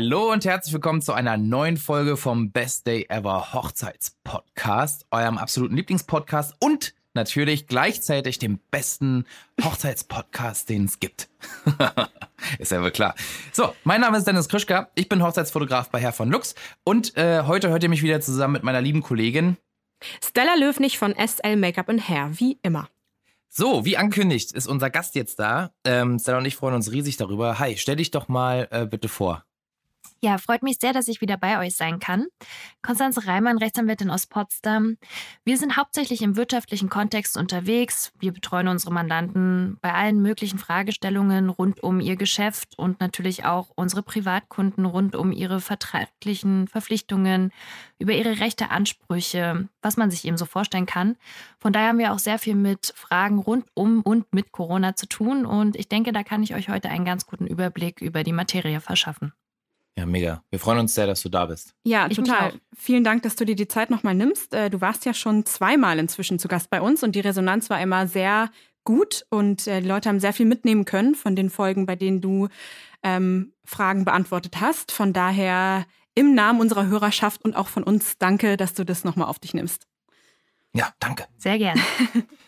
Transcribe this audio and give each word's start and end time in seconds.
Hallo 0.00 0.30
und 0.30 0.44
herzlich 0.44 0.72
willkommen 0.72 1.02
zu 1.02 1.12
einer 1.12 1.36
neuen 1.36 1.76
Folge 1.76 2.16
vom 2.16 2.52
Best 2.52 2.86
Day 2.86 3.06
Ever 3.08 3.52
Hochzeitspodcast, 3.52 5.06
eurem 5.10 5.38
absoluten 5.38 5.74
Lieblingspodcast 5.74 6.54
und 6.60 6.94
natürlich 7.14 7.66
gleichzeitig 7.66 8.38
dem 8.38 8.60
besten 8.70 9.24
Hochzeitspodcast, 9.60 10.68
den 10.68 10.84
es 10.84 11.00
gibt. 11.00 11.28
ist 12.60 12.70
ja 12.70 12.80
wohl 12.80 12.92
klar. 12.92 13.16
So, 13.50 13.74
mein 13.82 14.00
Name 14.00 14.18
ist 14.18 14.28
Dennis 14.28 14.48
Krischka, 14.48 14.88
ich 14.94 15.08
bin 15.08 15.20
Hochzeitsfotograf 15.20 15.90
bei 15.90 15.98
Herr 15.98 16.12
von 16.12 16.30
Lux 16.30 16.54
und 16.84 17.16
äh, 17.16 17.42
heute 17.48 17.70
hört 17.70 17.82
ihr 17.82 17.88
mich 17.88 18.04
wieder 18.04 18.20
zusammen 18.20 18.52
mit 18.52 18.62
meiner 18.62 18.80
lieben 18.80 19.02
Kollegin 19.02 19.56
Stella 20.24 20.54
Löwnig 20.54 20.96
von 20.96 21.12
SL 21.12 21.56
Make-up 21.56 21.88
Hair, 21.88 22.30
wie 22.34 22.60
immer. 22.62 22.88
So, 23.48 23.84
wie 23.84 23.96
angekündigt, 23.96 24.52
ist 24.52 24.68
unser 24.68 24.90
Gast 24.90 25.16
jetzt 25.16 25.40
da. 25.40 25.72
Ähm, 25.82 26.20
Stella 26.20 26.38
und 26.38 26.44
ich 26.44 26.54
freuen 26.54 26.76
uns 26.76 26.92
riesig 26.92 27.16
darüber. 27.16 27.58
Hi, 27.58 27.76
stell 27.76 27.96
dich 27.96 28.12
doch 28.12 28.28
mal 28.28 28.68
äh, 28.70 28.86
bitte 28.86 29.08
vor. 29.08 29.42
Ja, 30.20 30.36
freut 30.38 30.64
mich 30.64 30.78
sehr, 30.80 30.92
dass 30.92 31.06
ich 31.06 31.20
wieder 31.20 31.36
bei 31.36 31.60
euch 31.60 31.76
sein 31.76 32.00
kann. 32.00 32.26
Konstanze 32.82 33.28
Reimann, 33.28 33.56
Rechtsanwältin 33.56 34.10
aus 34.10 34.26
Potsdam. 34.26 34.96
Wir 35.44 35.56
sind 35.56 35.76
hauptsächlich 35.76 36.22
im 36.22 36.36
wirtschaftlichen 36.36 36.88
Kontext 36.88 37.36
unterwegs. 37.36 38.12
Wir 38.18 38.32
betreuen 38.32 38.66
unsere 38.66 38.92
Mandanten 38.92 39.78
bei 39.80 39.94
allen 39.94 40.20
möglichen 40.20 40.58
Fragestellungen 40.58 41.48
rund 41.48 41.84
um 41.84 42.00
ihr 42.00 42.16
Geschäft 42.16 42.76
und 42.76 42.98
natürlich 42.98 43.44
auch 43.44 43.70
unsere 43.76 44.02
Privatkunden 44.02 44.86
rund 44.86 45.14
um 45.14 45.30
ihre 45.30 45.60
vertraglichen 45.60 46.66
Verpflichtungen, 46.66 47.52
über 48.00 48.12
ihre 48.12 48.40
Rechte, 48.40 48.72
Ansprüche, 48.72 49.68
was 49.82 49.96
man 49.96 50.10
sich 50.10 50.24
eben 50.24 50.36
so 50.36 50.46
vorstellen 50.46 50.86
kann. 50.86 51.14
Von 51.60 51.72
daher 51.72 51.90
haben 51.90 51.98
wir 51.98 52.12
auch 52.12 52.18
sehr 52.18 52.40
viel 52.40 52.56
mit 52.56 52.92
Fragen 52.96 53.38
rund 53.38 53.66
um 53.74 54.02
und 54.02 54.32
mit 54.34 54.50
Corona 54.50 54.96
zu 54.96 55.06
tun 55.06 55.46
und 55.46 55.76
ich 55.76 55.88
denke, 55.88 56.10
da 56.10 56.24
kann 56.24 56.42
ich 56.42 56.56
euch 56.56 56.68
heute 56.68 56.88
einen 56.88 57.04
ganz 57.04 57.24
guten 57.24 57.46
Überblick 57.46 58.00
über 58.00 58.24
die 58.24 58.32
Materie 58.32 58.80
verschaffen. 58.80 59.32
Ja, 59.98 60.06
mega. 60.06 60.44
Wir 60.50 60.60
freuen 60.60 60.78
uns 60.78 60.94
sehr, 60.94 61.08
dass 61.08 61.22
du 61.22 61.28
da 61.28 61.46
bist. 61.46 61.74
Ja, 61.82 62.06
ich 62.08 62.16
total. 62.16 62.52
Vielen 62.76 63.02
Dank, 63.02 63.24
dass 63.24 63.34
du 63.34 63.44
dir 63.44 63.56
die 63.56 63.66
Zeit 63.66 63.90
nochmal 63.90 64.14
nimmst. 64.14 64.54
Äh, 64.54 64.70
du 64.70 64.80
warst 64.80 65.04
ja 65.04 65.12
schon 65.12 65.44
zweimal 65.44 65.98
inzwischen 65.98 66.38
zu 66.38 66.46
Gast 66.46 66.70
bei 66.70 66.80
uns 66.80 67.02
und 67.02 67.16
die 67.16 67.20
Resonanz 67.20 67.68
war 67.68 67.82
immer 67.82 68.06
sehr 68.06 68.52
gut 68.84 69.26
und 69.28 69.66
äh, 69.66 69.80
die 69.80 69.88
Leute 69.88 70.08
haben 70.08 70.20
sehr 70.20 70.32
viel 70.32 70.46
mitnehmen 70.46 70.84
können 70.84 71.16
von 71.16 71.34
den 71.34 71.50
Folgen, 71.50 71.84
bei 71.84 71.96
denen 71.96 72.20
du 72.20 72.46
ähm, 73.02 73.54
Fragen 73.64 74.04
beantwortet 74.04 74.60
hast. 74.60 74.92
Von 74.92 75.12
daher 75.12 75.84
im 76.14 76.32
Namen 76.32 76.60
unserer 76.60 76.86
Hörerschaft 76.86 77.44
und 77.44 77.56
auch 77.56 77.66
von 77.66 77.82
uns 77.82 78.18
danke, 78.18 78.56
dass 78.56 78.74
du 78.74 78.84
das 78.84 79.02
nochmal 79.02 79.26
auf 79.26 79.40
dich 79.40 79.52
nimmst. 79.52 79.88
Ja, 80.74 80.92
danke. 81.00 81.26
Sehr 81.38 81.58
gerne. 81.58 81.80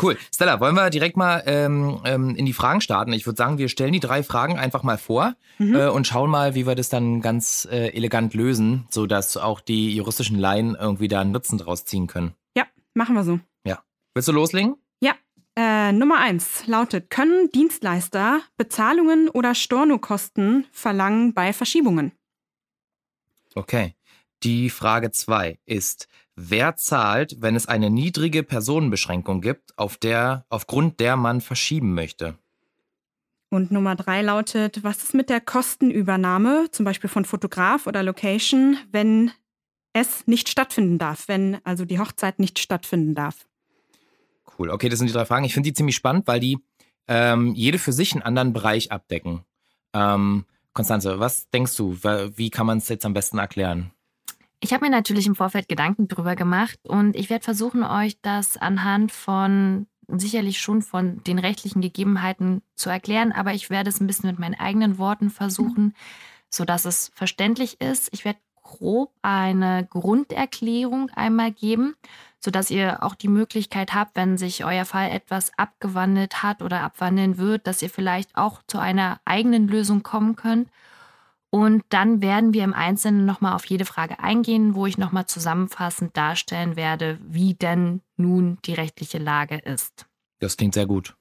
Cool. 0.00 0.16
Stella, 0.34 0.60
wollen 0.60 0.74
wir 0.74 0.90
direkt 0.90 1.16
mal 1.16 1.42
ähm, 1.46 2.00
ähm, 2.04 2.34
in 2.34 2.46
die 2.46 2.52
Fragen 2.52 2.80
starten? 2.80 3.12
Ich 3.12 3.26
würde 3.26 3.36
sagen, 3.36 3.58
wir 3.58 3.68
stellen 3.68 3.92
die 3.92 4.00
drei 4.00 4.22
Fragen 4.22 4.58
einfach 4.58 4.82
mal 4.82 4.98
vor 4.98 5.34
mhm. 5.58 5.74
äh, 5.74 5.88
und 5.88 6.06
schauen 6.06 6.30
mal, 6.30 6.54
wie 6.54 6.66
wir 6.66 6.74
das 6.74 6.88
dann 6.88 7.20
ganz 7.20 7.68
äh, 7.70 7.88
elegant 7.88 8.34
lösen, 8.34 8.86
sodass 8.90 9.36
auch 9.36 9.60
die 9.60 9.94
juristischen 9.94 10.38
Laien 10.38 10.76
irgendwie 10.78 11.08
da 11.08 11.20
einen 11.20 11.32
Nutzen 11.32 11.58
draus 11.58 11.84
ziehen 11.84 12.06
können. 12.06 12.34
Ja, 12.56 12.66
machen 12.94 13.14
wir 13.14 13.24
so. 13.24 13.40
Ja. 13.64 13.82
Willst 14.14 14.28
du 14.28 14.32
loslegen? 14.32 14.76
Ja. 15.00 15.14
Äh, 15.56 15.92
Nummer 15.92 16.18
eins 16.18 16.66
lautet: 16.66 17.10
Können 17.10 17.50
Dienstleister 17.50 18.40
Bezahlungen 18.56 19.28
oder 19.28 19.54
Stornokosten 19.54 20.66
verlangen 20.72 21.34
bei 21.34 21.52
Verschiebungen? 21.52 22.12
Okay. 23.54 23.94
Die 24.42 24.70
Frage 24.70 25.10
zwei 25.10 25.58
ist: 25.66 26.08
Wer 26.42 26.74
zahlt, 26.76 27.36
wenn 27.42 27.54
es 27.54 27.68
eine 27.68 27.90
niedrige 27.90 28.42
Personenbeschränkung 28.42 29.42
gibt, 29.42 29.76
auf 29.76 29.98
der, 29.98 30.46
aufgrund 30.48 30.98
der 30.98 31.18
man 31.18 31.42
verschieben 31.42 31.92
möchte? 31.92 32.38
Und 33.50 33.70
Nummer 33.70 33.94
drei 33.94 34.22
lautet, 34.22 34.82
was 34.82 35.02
ist 35.02 35.12
mit 35.12 35.28
der 35.28 35.42
Kostenübernahme, 35.42 36.68
zum 36.70 36.86
Beispiel 36.86 37.10
von 37.10 37.26
Fotograf 37.26 37.86
oder 37.86 38.02
Location, 38.02 38.78
wenn 38.90 39.32
es 39.92 40.26
nicht 40.26 40.48
stattfinden 40.48 40.96
darf, 40.96 41.28
wenn 41.28 41.58
also 41.64 41.84
die 41.84 41.98
Hochzeit 41.98 42.38
nicht 42.38 42.58
stattfinden 42.58 43.14
darf? 43.14 43.46
Cool, 44.58 44.70
okay, 44.70 44.88
das 44.88 44.98
sind 44.98 45.08
die 45.08 45.14
drei 45.14 45.26
Fragen. 45.26 45.44
Ich 45.44 45.52
finde 45.52 45.68
die 45.68 45.74
ziemlich 45.74 45.96
spannend, 45.96 46.26
weil 46.26 46.40
die 46.40 46.58
ähm, 47.06 47.54
jede 47.54 47.78
für 47.78 47.92
sich 47.92 48.14
einen 48.14 48.22
anderen 48.22 48.54
Bereich 48.54 48.92
abdecken. 48.92 49.44
Ähm, 49.92 50.46
Konstanze, 50.72 51.18
was 51.18 51.50
denkst 51.50 51.76
du, 51.76 51.98
wie 52.02 52.48
kann 52.48 52.64
man 52.64 52.78
es 52.78 52.88
jetzt 52.88 53.04
am 53.04 53.12
besten 53.12 53.36
erklären? 53.36 53.90
Ich 54.60 54.74
habe 54.74 54.84
mir 54.84 54.90
natürlich 54.90 55.26
im 55.26 55.34
Vorfeld 55.34 55.68
Gedanken 55.68 56.06
drüber 56.06 56.36
gemacht 56.36 56.78
und 56.86 57.16
ich 57.16 57.30
werde 57.30 57.44
versuchen, 57.44 57.82
euch 57.82 58.20
das 58.20 58.58
anhand 58.58 59.10
von 59.10 59.86
sicherlich 60.06 60.60
schon 60.60 60.82
von 60.82 61.22
den 61.24 61.38
rechtlichen 61.38 61.80
Gegebenheiten 61.80 62.62
zu 62.74 62.90
erklären, 62.90 63.32
aber 63.32 63.54
ich 63.54 63.70
werde 63.70 63.88
es 63.88 64.00
ein 64.00 64.06
bisschen 64.06 64.28
mit 64.28 64.38
meinen 64.38 64.58
eigenen 64.58 64.98
Worten 64.98 65.30
versuchen, 65.30 65.94
sodass 66.50 66.84
es 66.84 67.10
verständlich 67.14 67.80
ist. 67.80 68.10
Ich 68.12 68.24
werde 68.24 68.40
grob 68.62 69.12
eine 69.22 69.86
Grunderklärung 69.88 71.10
einmal 71.10 71.52
geben, 71.52 71.94
sodass 72.38 72.70
ihr 72.70 73.02
auch 73.02 73.14
die 73.14 73.28
Möglichkeit 73.28 73.94
habt, 73.94 74.16
wenn 74.16 74.38
sich 74.38 74.64
euer 74.64 74.84
Fall 74.84 75.10
etwas 75.10 75.52
abgewandelt 75.58 76.42
hat 76.42 76.62
oder 76.62 76.82
abwandeln 76.82 77.38
wird, 77.38 77.66
dass 77.66 77.82
ihr 77.82 77.90
vielleicht 77.90 78.36
auch 78.36 78.62
zu 78.66 78.78
einer 78.78 79.20
eigenen 79.24 79.68
Lösung 79.68 80.02
kommen 80.02 80.36
könnt. 80.36 80.68
Und 81.50 81.82
dann 81.88 82.22
werden 82.22 82.54
wir 82.54 82.62
im 82.62 82.74
Einzelnen 82.74 83.26
nochmal 83.26 83.54
auf 83.54 83.64
jede 83.66 83.84
Frage 83.84 84.20
eingehen, 84.20 84.76
wo 84.76 84.86
ich 84.86 84.98
nochmal 84.98 85.26
zusammenfassend 85.26 86.16
darstellen 86.16 86.76
werde, 86.76 87.18
wie 87.22 87.54
denn 87.54 88.02
nun 88.16 88.58
die 88.64 88.74
rechtliche 88.74 89.18
Lage 89.18 89.56
ist. 89.56 90.06
Das 90.38 90.56
klingt 90.56 90.74
sehr 90.74 90.86
gut. 90.86 91.16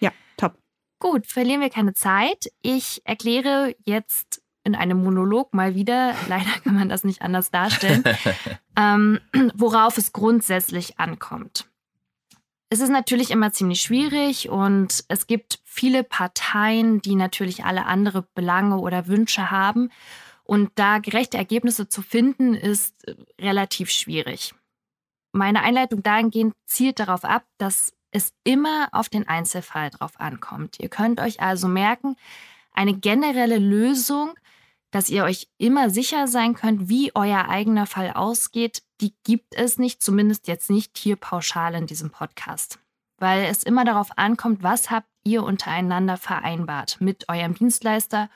Ja, 0.00 0.10
top. 0.36 0.58
Gut, 0.98 1.26
verlieren 1.26 1.60
wir 1.60 1.70
keine 1.70 1.94
Zeit. 1.94 2.50
Ich 2.62 3.00
erkläre 3.04 3.76
jetzt 3.84 4.42
in 4.64 4.74
einem 4.74 5.02
Monolog 5.02 5.54
mal 5.54 5.76
wieder, 5.76 6.14
leider 6.28 6.50
kann 6.64 6.74
man 6.74 6.88
das 6.88 7.04
nicht 7.04 7.22
anders 7.22 7.52
darstellen, 7.52 8.02
ähm, 8.76 9.20
worauf 9.54 9.98
es 9.98 10.12
grundsätzlich 10.12 10.98
ankommt. 10.98 11.69
Es 12.72 12.78
ist 12.78 12.90
natürlich 12.90 13.32
immer 13.32 13.52
ziemlich 13.52 13.80
schwierig 13.80 14.48
und 14.48 15.04
es 15.08 15.26
gibt 15.26 15.58
viele 15.64 16.04
Parteien, 16.04 17.02
die 17.02 17.16
natürlich 17.16 17.64
alle 17.64 17.84
andere 17.84 18.28
Belange 18.34 18.78
oder 18.78 19.08
Wünsche 19.08 19.50
haben. 19.50 19.90
Und 20.44 20.70
da 20.76 20.98
gerechte 20.98 21.36
Ergebnisse 21.36 21.88
zu 21.88 22.00
finden, 22.00 22.54
ist 22.54 23.06
äh, 23.08 23.14
relativ 23.40 23.90
schwierig. 23.90 24.54
Meine 25.32 25.62
Einleitung 25.62 26.04
dahingehend 26.04 26.54
zielt 26.66 27.00
darauf 27.00 27.24
ab, 27.24 27.44
dass 27.58 27.92
es 28.12 28.32
immer 28.44 28.88
auf 28.92 29.08
den 29.08 29.26
Einzelfall 29.26 29.90
drauf 29.90 30.18
ankommt. 30.20 30.78
Ihr 30.78 30.88
könnt 30.88 31.20
euch 31.20 31.40
also 31.40 31.66
merken, 31.66 32.16
eine 32.72 32.94
generelle 32.94 33.58
Lösung, 33.58 34.34
dass 34.90 35.08
ihr 35.08 35.24
euch 35.24 35.48
immer 35.58 35.90
sicher 35.90 36.26
sein 36.26 36.54
könnt, 36.54 36.88
wie 36.88 37.12
euer 37.14 37.48
eigener 37.48 37.86
Fall 37.86 38.12
ausgeht, 38.12 38.82
die 39.00 39.14
gibt 39.24 39.54
es 39.54 39.78
nicht, 39.78 40.02
zumindest 40.02 40.48
jetzt 40.48 40.70
nicht 40.70 40.98
hier 40.98 41.16
pauschal 41.16 41.74
in 41.74 41.86
diesem 41.86 42.10
Podcast. 42.10 42.78
Weil 43.18 43.44
es 43.44 43.62
immer 43.62 43.84
darauf 43.84 44.18
ankommt, 44.18 44.62
was 44.62 44.90
habt 44.90 45.08
ihr 45.24 45.42
untereinander 45.42 46.16
vereinbart 46.16 47.00
mit 47.00 47.28
eurem 47.28 47.54
Dienstleister 47.54 48.30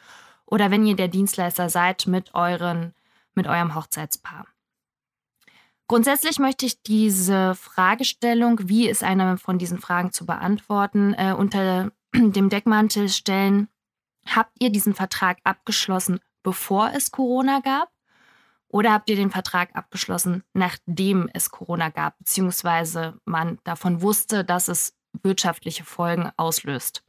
oder 0.47 0.71
wenn 0.71 0.87
ihr 0.87 0.97
der 0.97 1.09
Dienstleister 1.09 1.71
seid, 1.71 2.07
mit, 2.07 2.35
euren, 2.35 2.95
mit 3.35 3.47
eurem 3.47 3.75
Hochzeitspaar. 3.75 4.47
Grundsätzlich 5.87 6.39
möchte 6.39 6.67
ich 6.67 6.83
diese 6.83 7.55
Fragestellung, 7.55 8.69
wie 8.69 8.89
ist 8.89 9.03
eine 9.03 9.37
von 9.37 9.59
diesen 9.59 9.79
Fragen 9.79 10.13
zu 10.13 10.25
beantworten, 10.25 11.15
äh, 11.15 11.35
unter 11.37 11.93
dem 12.15 12.49
Deckmantel 12.49 13.09
stellen. 13.09 13.69
Habt 14.27 14.53
ihr 14.61 14.71
diesen 14.71 14.95
Vertrag 14.95 15.39
abgeschlossen, 15.45 16.21
bevor 16.45 16.93
es 16.95 17.11
Corona 17.11 17.59
gab? 17.59 17.91
Oder 18.69 18.93
habt 18.93 19.11
ihr 19.11 19.17
den 19.17 19.31
Vertrag 19.31 19.75
abgeschlossen, 19.75 20.45
nachdem 20.53 21.29
es 21.33 21.51
Corona 21.51 21.89
gab, 21.89 22.19
beziehungsweise 22.19 23.19
man 23.25 23.59
davon 23.65 24.03
wusste, 24.03 24.45
dass 24.45 24.69
es 24.69 24.95
wirtschaftliche 25.23 25.85
Folgen 25.85 26.31
auslöst? 26.37 27.03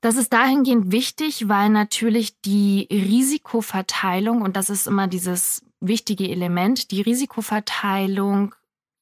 Das 0.00 0.16
ist 0.16 0.32
dahingehend 0.32 0.90
wichtig, 0.90 1.48
weil 1.48 1.68
natürlich 1.68 2.40
die 2.40 2.88
Risikoverteilung, 2.90 4.42
und 4.42 4.56
das 4.56 4.68
ist 4.68 4.88
immer 4.88 5.06
dieses 5.06 5.64
wichtige 5.78 6.28
Element, 6.28 6.90
die 6.90 7.02
Risikoverteilung 7.02 8.54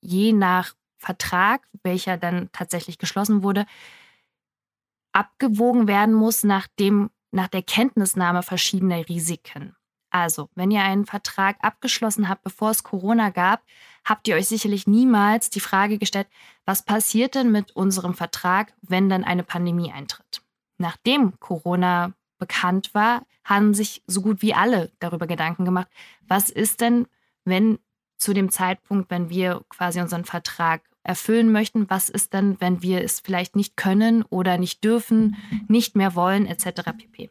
je 0.02 0.32
nach 0.32 0.74
Vertrag, 0.98 1.66
welcher 1.82 2.18
dann 2.18 2.50
tatsächlich 2.52 2.98
geschlossen 2.98 3.42
wurde, 3.42 3.64
abgewogen 5.12 5.88
werden 5.88 6.14
muss 6.14 6.44
nach, 6.44 6.66
dem, 6.78 7.10
nach 7.30 7.48
der 7.48 7.62
Kenntnisnahme 7.62 8.42
verschiedener 8.42 9.08
Risiken. 9.08 9.76
Also, 10.10 10.48
wenn 10.56 10.72
ihr 10.72 10.82
einen 10.82 11.06
Vertrag 11.06 11.56
abgeschlossen 11.60 12.28
habt, 12.28 12.42
bevor 12.42 12.70
es 12.70 12.82
Corona 12.82 13.30
gab, 13.30 13.62
habt 14.04 14.26
ihr 14.26 14.34
euch 14.34 14.48
sicherlich 14.48 14.86
niemals 14.86 15.50
die 15.50 15.60
Frage 15.60 15.98
gestellt, 15.98 16.26
was 16.64 16.84
passiert 16.84 17.36
denn 17.36 17.52
mit 17.52 17.76
unserem 17.76 18.14
Vertrag, 18.14 18.72
wenn 18.82 19.08
dann 19.08 19.22
eine 19.22 19.44
Pandemie 19.44 19.92
eintritt? 19.92 20.42
Nachdem 20.78 21.38
Corona 21.38 22.12
bekannt 22.38 22.92
war, 22.92 23.24
haben 23.44 23.72
sich 23.72 24.02
so 24.06 24.20
gut 24.22 24.42
wie 24.42 24.54
alle 24.54 24.90
darüber 24.98 25.26
Gedanken 25.28 25.64
gemacht, 25.64 25.88
was 26.26 26.50
ist 26.50 26.80
denn, 26.80 27.06
wenn 27.44 27.78
zu 28.18 28.32
dem 28.32 28.50
Zeitpunkt, 28.50 29.10
wenn 29.10 29.30
wir 29.30 29.62
quasi 29.68 30.00
unseren 30.00 30.24
Vertrag 30.24 30.82
erfüllen 31.02 31.50
möchten, 31.52 31.88
was 31.88 32.08
ist 32.08 32.32
denn, 32.34 32.60
wenn 32.60 32.82
wir 32.82 33.02
es 33.02 33.20
vielleicht 33.20 33.56
nicht 33.56 33.76
können 33.76 34.22
oder 34.22 34.58
nicht 34.58 34.84
dürfen, 34.84 35.36
nicht 35.68 35.96
mehr 35.96 36.14
wollen, 36.14 36.46
etc. 36.46 36.82
pp. 36.96 37.30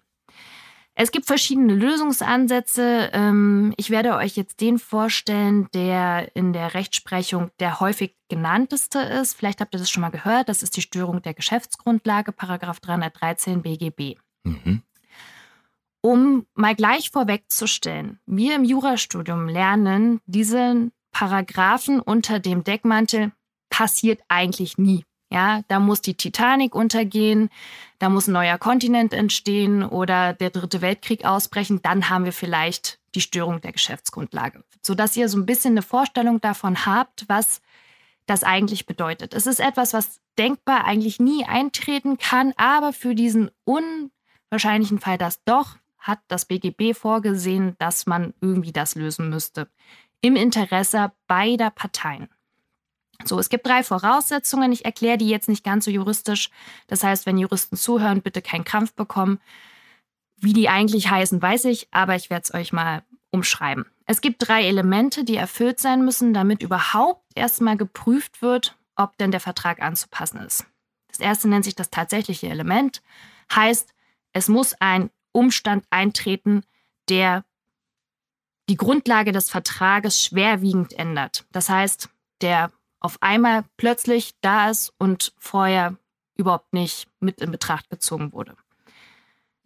Es 1.01 1.11
gibt 1.11 1.27
verschiedene 1.27 1.75
Lösungsansätze. 1.75 3.09
Ähm, 3.13 3.73
ich 3.77 3.89
werde 3.89 4.15
euch 4.15 4.35
jetzt 4.35 4.59
den 4.59 4.79
vorstellen, 4.79 5.69
der 5.73 6.35
in 6.35 6.51
der 6.51 6.73
Rechtsprechung 6.73 7.51
der 7.61 7.79
häufig 7.79 8.17
genannteste 8.27 8.99
ist. 8.99 9.33
Vielleicht 9.33 9.61
habt 9.61 9.73
ihr 9.73 9.79
das 9.79 9.89
schon 9.89 10.01
mal 10.01 10.09
gehört. 10.09 10.49
Das 10.49 10.61
ist 10.61 10.75
die 10.75 10.81
Störung 10.81 11.21
der 11.21 11.33
Geschäftsgrundlage, 11.33 12.33
Paragraph 12.33 12.81
313 12.81 13.61
BGB. 13.61 14.17
Mhm. 14.43 14.83
Um 16.01 16.45
mal 16.53 16.75
gleich 16.75 17.11
vorwegzustellen, 17.11 18.19
wir 18.25 18.55
im 18.55 18.65
Jurastudium 18.65 19.47
lernen 19.47 20.19
diesen 20.25 20.91
Paragraphen 21.11 22.01
unter 22.01 22.39
dem 22.39 22.65
Deckmantel 22.65 23.31
passiert 23.69 24.21
eigentlich 24.27 24.77
nie. 24.77 25.05
Ja, 25.31 25.61
da 25.67 25.79
muss 25.79 26.01
die 26.01 26.15
Titanic 26.15 26.73
untergehen, 26.73 27.49
da 27.99 28.09
muss 28.09 28.27
ein 28.27 28.33
neuer 28.33 28.57
Kontinent 28.57 29.13
entstehen 29.13 29.83
oder 29.83 30.33
der 30.33 30.49
dritte 30.49 30.81
Weltkrieg 30.81 31.23
ausbrechen, 31.23 31.81
dann 31.83 32.09
haben 32.09 32.25
wir 32.25 32.33
vielleicht 32.33 32.99
die 33.13 33.21
Störung 33.21 33.61
der 33.61 33.71
Geschäftsgrundlage, 33.71 34.63
sodass 34.81 35.15
ihr 35.15 35.29
so 35.29 35.37
ein 35.37 35.45
bisschen 35.45 35.73
eine 35.73 35.83
Vorstellung 35.83 36.41
davon 36.41 36.85
habt, 36.87 37.25
was 37.27 37.61
das 38.25 38.43
eigentlich 38.43 38.87
bedeutet. 38.87 39.35
Es 39.35 39.45
ist 39.45 39.59
etwas, 39.59 39.93
was 39.93 40.19
denkbar 40.37 40.85
eigentlich 40.85 41.19
nie 41.19 41.45
eintreten 41.45 42.17
kann, 42.17 42.53
aber 42.57 42.91
für 42.91 43.13
diesen 43.13 43.51
unwahrscheinlichen 43.65 44.99
Fall, 44.99 45.17
dass 45.19 45.43
doch, 45.43 45.77
hat 45.99 46.19
das 46.27 46.45
BGB 46.45 46.95
vorgesehen, 46.95 47.75
dass 47.77 48.05
man 48.05 48.33
irgendwie 48.41 48.71
das 48.71 48.95
lösen 48.95 49.29
müsste. 49.29 49.69
Im 50.21 50.35
Interesse 50.35 51.11
beider 51.27 51.69
Parteien. 51.69 52.29
So, 53.25 53.37
es 53.37 53.49
gibt 53.49 53.67
drei 53.67 53.83
Voraussetzungen. 53.83 54.71
Ich 54.71 54.85
erkläre 54.85 55.17
die 55.17 55.29
jetzt 55.29 55.49
nicht 55.49 55.63
ganz 55.63 55.85
so 55.85 55.91
juristisch. 55.91 56.49
Das 56.87 57.03
heißt, 57.03 57.25
wenn 57.25 57.37
Juristen 57.37 57.75
zuhören, 57.75 58.21
bitte 58.21 58.41
keinen 58.41 58.63
Krampf 58.63 58.93
bekommen. 58.93 59.39
Wie 60.37 60.53
die 60.53 60.69
eigentlich 60.69 61.09
heißen, 61.09 61.41
weiß 61.41 61.65
ich, 61.65 61.87
aber 61.91 62.15
ich 62.15 62.29
werde 62.29 62.43
es 62.43 62.53
euch 62.53 62.71
mal 62.71 63.03
umschreiben. 63.31 63.85
Es 64.05 64.21
gibt 64.21 64.47
drei 64.47 64.65
Elemente, 64.65 65.23
die 65.23 65.35
erfüllt 65.35 65.79
sein 65.79 66.03
müssen, 66.03 66.33
damit 66.33 66.63
überhaupt 66.63 67.23
erstmal 67.35 67.77
geprüft 67.77 68.41
wird, 68.41 68.77
ob 68.95 69.17
denn 69.17 69.31
der 69.31 69.39
Vertrag 69.39 69.81
anzupassen 69.81 70.39
ist. 70.39 70.65
Das 71.09 71.19
erste 71.19 71.47
nennt 71.47 71.65
sich 71.65 71.75
das 71.75 71.89
tatsächliche 71.89 72.47
Element, 72.47 73.01
heißt, 73.53 73.93
es 74.33 74.47
muss 74.47 74.75
ein 74.79 75.09
Umstand 75.31 75.85
eintreten, 75.89 76.63
der 77.09 77.43
die 78.69 78.77
Grundlage 78.77 79.31
des 79.31 79.49
Vertrages 79.49 80.23
schwerwiegend 80.23 80.93
ändert. 80.93 81.45
Das 81.51 81.69
heißt, 81.69 82.09
der 82.41 82.71
auf 82.99 83.21
einmal 83.21 83.65
plötzlich 83.77 84.33
da 84.41 84.69
ist 84.69 84.93
und 84.97 85.33
vorher 85.37 85.97
überhaupt 86.35 86.73
nicht 86.73 87.07
mit 87.19 87.41
in 87.41 87.51
Betracht 87.51 87.89
gezogen 87.89 88.33
wurde. 88.33 88.55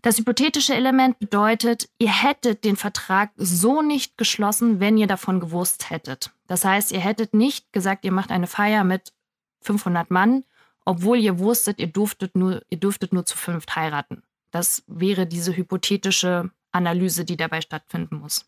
Das 0.02 0.18
hypothetische 0.18 0.76
Element 0.76 1.18
bedeutet, 1.20 1.90
ihr 1.98 2.12
hättet 2.12 2.66
den 2.66 2.76
Vertrag 2.76 3.32
so 3.38 3.82
nicht 3.82 4.18
geschlossen, 4.18 4.82
wenn 4.82 4.98
ihr 4.98 5.08
davon 5.08 5.40
gewusst 5.40 5.90
hättet. 5.90 6.32
Das 6.46 6.66
heißt, 6.66 6.92
ihr 6.92 7.00
hättet 7.00 7.34
nicht 7.34 7.72
gesagt, 7.72 8.04
ihr 8.04 8.12
macht 8.12 8.30
eine 8.30 8.48
Feier 8.48 8.84
mit 8.84 9.14
500 9.62 10.12
Mann, 10.12 10.44
obwohl 10.84 11.20
ihr 11.20 11.40
wusstet, 11.40 11.80
ihr 11.80 11.88
durftet 11.88 12.36
nur, 12.36 12.62
ihr 12.70 12.80
dürftet 12.80 13.14
nur 13.14 13.26
zu 13.26 13.38
fünft 13.38 13.78
heiraten. 13.78 14.24
Das 14.52 14.84
wäre 14.88 15.26
diese 15.26 15.56
hypothetische 15.56 16.52
Analyse, 16.74 17.24
die 17.24 17.38
dabei 17.38 17.62
stattfinden 17.62 18.18
muss. 18.18 18.46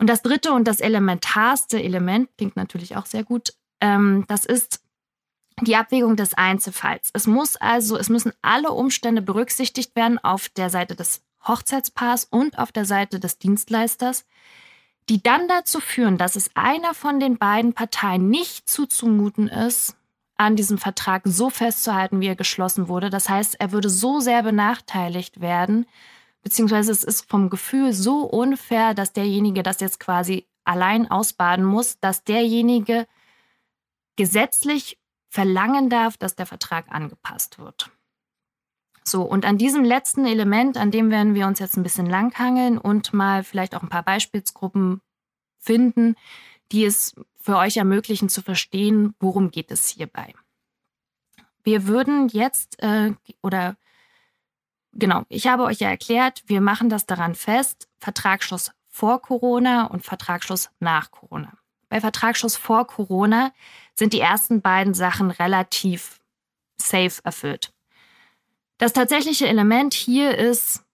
Und 0.00 0.06
das 0.06 0.22
dritte 0.22 0.52
und 0.52 0.66
das 0.66 0.80
elementarste 0.80 1.80
Element, 1.80 2.30
klingt 2.38 2.56
natürlich 2.56 2.96
auch 2.96 3.04
sehr 3.04 3.22
gut, 3.22 3.52
ähm, 3.82 4.24
das 4.28 4.46
ist 4.46 4.80
die 5.60 5.76
Abwägung 5.76 6.16
des 6.16 6.32
Einzelfalls. 6.32 7.10
Es 7.12 7.26
muss 7.26 7.56
also, 7.56 7.98
es 7.98 8.08
müssen 8.08 8.32
alle 8.40 8.70
Umstände 8.70 9.20
berücksichtigt 9.20 9.94
werden 9.94 10.18
auf 10.18 10.48
der 10.48 10.70
Seite 10.70 10.96
des 10.96 11.22
Hochzeitspaars 11.46 12.24
und 12.24 12.58
auf 12.58 12.72
der 12.72 12.86
Seite 12.86 13.20
des 13.20 13.38
Dienstleisters, 13.38 14.24
die 15.10 15.22
dann 15.22 15.48
dazu 15.48 15.80
führen, 15.80 16.16
dass 16.16 16.34
es 16.34 16.50
einer 16.54 16.94
von 16.94 17.20
den 17.20 17.36
beiden 17.36 17.74
Parteien 17.74 18.30
nicht 18.30 18.70
zuzumuten 18.70 19.48
ist, 19.48 19.96
an 20.38 20.56
diesem 20.56 20.78
Vertrag 20.78 21.24
so 21.26 21.50
festzuhalten, 21.50 22.22
wie 22.22 22.28
er 22.28 22.36
geschlossen 22.36 22.88
wurde. 22.88 23.10
Das 23.10 23.28
heißt, 23.28 23.60
er 23.60 23.72
würde 23.72 23.90
so 23.90 24.20
sehr 24.20 24.42
benachteiligt 24.42 25.42
werden, 25.42 25.84
beziehungsweise 26.42 26.92
es 26.92 27.04
ist 27.04 27.28
vom 27.28 27.50
Gefühl 27.50 27.92
so 27.92 28.22
unfair, 28.22 28.94
dass 28.94 29.12
derjenige 29.12 29.62
das 29.62 29.80
jetzt 29.80 30.00
quasi 30.00 30.46
allein 30.64 31.10
ausbaden 31.10 31.64
muss, 31.64 31.98
dass 32.00 32.24
derjenige 32.24 33.06
gesetzlich 34.16 34.98
verlangen 35.28 35.88
darf, 35.88 36.16
dass 36.16 36.36
der 36.36 36.46
Vertrag 36.46 36.86
angepasst 36.90 37.58
wird. 37.58 37.90
So, 39.04 39.22
und 39.22 39.44
an 39.44 39.58
diesem 39.58 39.82
letzten 39.82 40.26
Element, 40.26 40.76
an 40.76 40.90
dem 40.90 41.10
werden 41.10 41.34
wir 41.34 41.46
uns 41.46 41.58
jetzt 41.58 41.76
ein 41.76 41.82
bisschen 41.82 42.06
langhangeln 42.06 42.78
und 42.78 43.12
mal 43.12 43.42
vielleicht 43.42 43.74
auch 43.74 43.82
ein 43.82 43.88
paar 43.88 44.02
Beispielsgruppen 44.02 45.00
finden, 45.58 46.16
die 46.70 46.84
es 46.84 47.14
für 47.40 47.56
euch 47.56 47.78
ermöglichen 47.78 48.28
zu 48.28 48.42
verstehen, 48.42 49.14
worum 49.18 49.50
geht 49.50 49.70
es 49.70 49.88
hierbei. 49.88 50.34
Wir 51.62 51.86
würden 51.86 52.28
jetzt 52.28 52.82
äh, 52.82 53.12
oder 53.42 53.76
genau, 54.92 55.24
ich 55.28 55.46
habe 55.46 55.64
euch 55.64 55.78
ja 55.78 55.88
erklärt, 55.88 56.42
wir 56.46 56.60
machen 56.60 56.88
das 56.88 57.06
daran 57.06 57.34
fest, 57.34 57.88
Vertragsschluss 57.98 58.72
vor 58.88 59.22
Corona 59.22 59.86
und 59.86 60.04
Vertragsschluss 60.04 60.70
nach 60.80 61.10
Corona. 61.10 61.52
Bei 61.88 62.00
Vertragsschluss 62.00 62.56
vor 62.56 62.86
Corona 62.86 63.52
sind 63.94 64.12
die 64.12 64.20
ersten 64.20 64.60
beiden 64.62 64.94
Sachen 64.94 65.30
relativ 65.30 66.20
safe 66.76 67.20
erfüllt. 67.24 67.72
Das 68.78 68.92
tatsächliche 68.92 69.46
Element 69.46 69.92
hier 69.92 70.38
ist, 70.38 70.84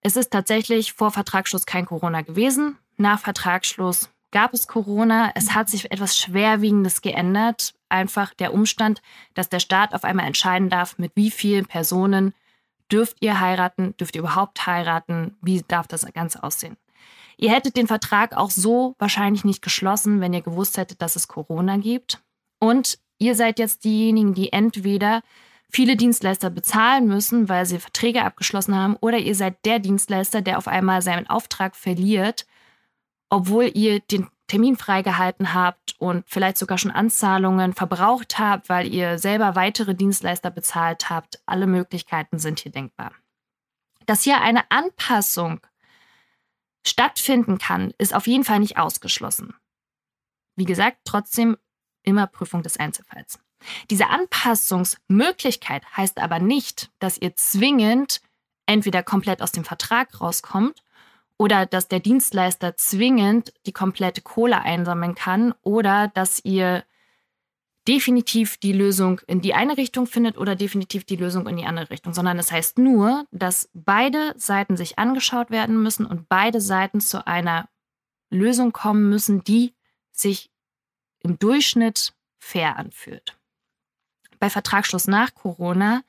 es 0.00 0.16
ist 0.16 0.30
tatsächlich 0.30 0.92
vor 0.92 1.10
Vertragsschluss 1.10 1.66
kein 1.66 1.86
Corona 1.86 2.22
gewesen. 2.22 2.78
Nach 2.96 3.18
Vertragsschluss 3.18 4.10
gab 4.30 4.52
es 4.54 4.66
Corona. 4.66 5.30
Es 5.34 5.54
hat 5.54 5.68
sich 5.68 5.90
etwas 5.90 6.16
Schwerwiegendes 6.16 7.02
geändert. 7.02 7.74
Einfach 7.88 8.34
der 8.34 8.52
Umstand, 8.52 9.02
dass 9.34 9.48
der 9.48 9.60
Staat 9.60 9.94
auf 9.94 10.04
einmal 10.04 10.26
entscheiden 10.26 10.70
darf, 10.70 10.98
mit 10.98 11.12
wie 11.14 11.30
vielen 11.30 11.66
Personen 11.66 12.34
Dürft 12.92 13.16
ihr 13.20 13.40
heiraten? 13.40 13.96
Dürft 13.96 14.14
ihr 14.14 14.20
überhaupt 14.20 14.66
heiraten? 14.66 15.36
Wie 15.40 15.64
darf 15.66 15.88
das 15.88 16.06
Ganze 16.12 16.42
aussehen? 16.42 16.76
Ihr 17.38 17.50
hättet 17.50 17.76
den 17.76 17.86
Vertrag 17.86 18.36
auch 18.36 18.50
so 18.50 18.94
wahrscheinlich 18.98 19.44
nicht 19.44 19.62
geschlossen, 19.62 20.20
wenn 20.20 20.34
ihr 20.34 20.42
gewusst 20.42 20.76
hättet, 20.76 21.00
dass 21.00 21.16
es 21.16 21.26
Corona 21.26 21.78
gibt. 21.78 22.22
Und 22.60 22.98
ihr 23.18 23.34
seid 23.34 23.58
jetzt 23.58 23.84
diejenigen, 23.84 24.34
die 24.34 24.52
entweder 24.52 25.22
viele 25.70 25.96
Dienstleister 25.96 26.50
bezahlen 26.50 27.08
müssen, 27.08 27.48
weil 27.48 27.64
sie 27.64 27.78
Verträge 27.78 28.24
abgeschlossen 28.24 28.76
haben, 28.76 28.96
oder 29.00 29.18
ihr 29.18 29.34
seid 29.34 29.64
der 29.64 29.78
Dienstleister, 29.78 30.42
der 30.42 30.58
auf 30.58 30.68
einmal 30.68 31.00
seinen 31.00 31.26
Auftrag 31.26 31.74
verliert, 31.74 32.46
obwohl 33.30 33.70
ihr 33.74 34.00
den 34.00 34.28
Termin 34.52 34.76
freigehalten 34.76 35.54
habt 35.54 35.94
und 35.98 36.28
vielleicht 36.28 36.58
sogar 36.58 36.76
schon 36.76 36.90
Anzahlungen 36.90 37.72
verbraucht 37.72 38.38
habt, 38.38 38.68
weil 38.68 38.86
ihr 38.92 39.18
selber 39.18 39.56
weitere 39.56 39.94
Dienstleister 39.94 40.50
bezahlt 40.50 41.08
habt. 41.08 41.40
Alle 41.46 41.66
Möglichkeiten 41.66 42.38
sind 42.38 42.60
hier 42.60 42.70
denkbar. 42.70 43.12
Dass 44.04 44.24
hier 44.24 44.42
eine 44.42 44.70
Anpassung 44.70 45.60
stattfinden 46.86 47.56
kann, 47.56 47.94
ist 47.96 48.14
auf 48.14 48.26
jeden 48.26 48.44
Fall 48.44 48.60
nicht 48.60 48.76
ausgeschlossen. 48.76 49.54
Wie 50.54 50.66
gesagt, 50.66 50.98
trotzdem 51.04 51.56
immer 52.02 52.26
Prüfung 52.26 52.62
des 52.62 52.78
Einzelfalls. 52.78 53.38
Diese 53.88 54.08
Anpassungsmöglichkeit 54.08 55.96
heißt 55.96 56.18
aber 56.18 56.40
nicht, 56.40 56.90
dass 56.98 57.16
ihr 57.16 57.34
zwingend 57.36 58.20
entweder 58.66 59.02
komplett 59.02 59.40
aus 59.40 59.52
dem 59.52 59.64
Vertrag 59.64 60.20
rauskommt 60.20 60.82
oder 61.38 61.66
dass 61.66 61.88
der 61.88 62.00
Dienstleister 62.00 62.76
zwingend 62.76 63.52
die 63.66 63.72
komplette 63.72 64.22
Kohle 64.22 64.60
einsammeln 64.60 65.14
kann 65.14 65.54
oder 65.62 66.08
dass 66.08 66.44
ihr 66.44 66.84
definitiv 67.88 68.58
die 68.58 68.72
Lösung 68.72 69.20
in 69.26 69.40
die 69.40 69.54
eine 69.54 69.76
Richtung 69.76 70.06
findet 70.06 70.38
oder 70.38 70.54
definitiv 70.54 71.04
die 71.04 71.16
Lösung 71.16 71.48
in 71.48 71.56
die 71.56 71.64
andere 71.64 71.90
Richtung, 71.90 72.14
sondern 72.14 72.38
es 72.38 72.46
das 72.46 72.52
heißt 72.52 72.78
nur, 72.78 73.26
dass 73.32 73.70
beide 73.74 74.34
Seiten 74.36 74.76
sich 74.76 74.98
angeschaut 74.98 75.50
werden 75.50 75.82
müssen 75.82 76.06
und 76.06 76.28
beide 76.28 76.60
Seiten 76.60 77.00
zu 77.00 77.26
einer 77.26 77.68
Lösung 78.30 78.72
kommen 78.72 79.08
müssen, 79.08 79.42
die 79.42 79.74
sich 80.12 80.50
im 81.20 81.38
Durchschnitt 81.38 82.14
fair 82.38 82.76
anfühlt. 82.76 83.36
Bei 84.38 84.48
Vertragsschluss 84.50 85.06
nach 85.06 85.34
Corona 85.34 86.02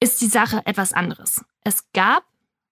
ist 0.00 0.20
die 0.20 0.26
Sache 0.26 0.62
etwas 0.66 0.92
anderes. 0.92 1.44
Es 1.62 1.90
gab 1.92 2.24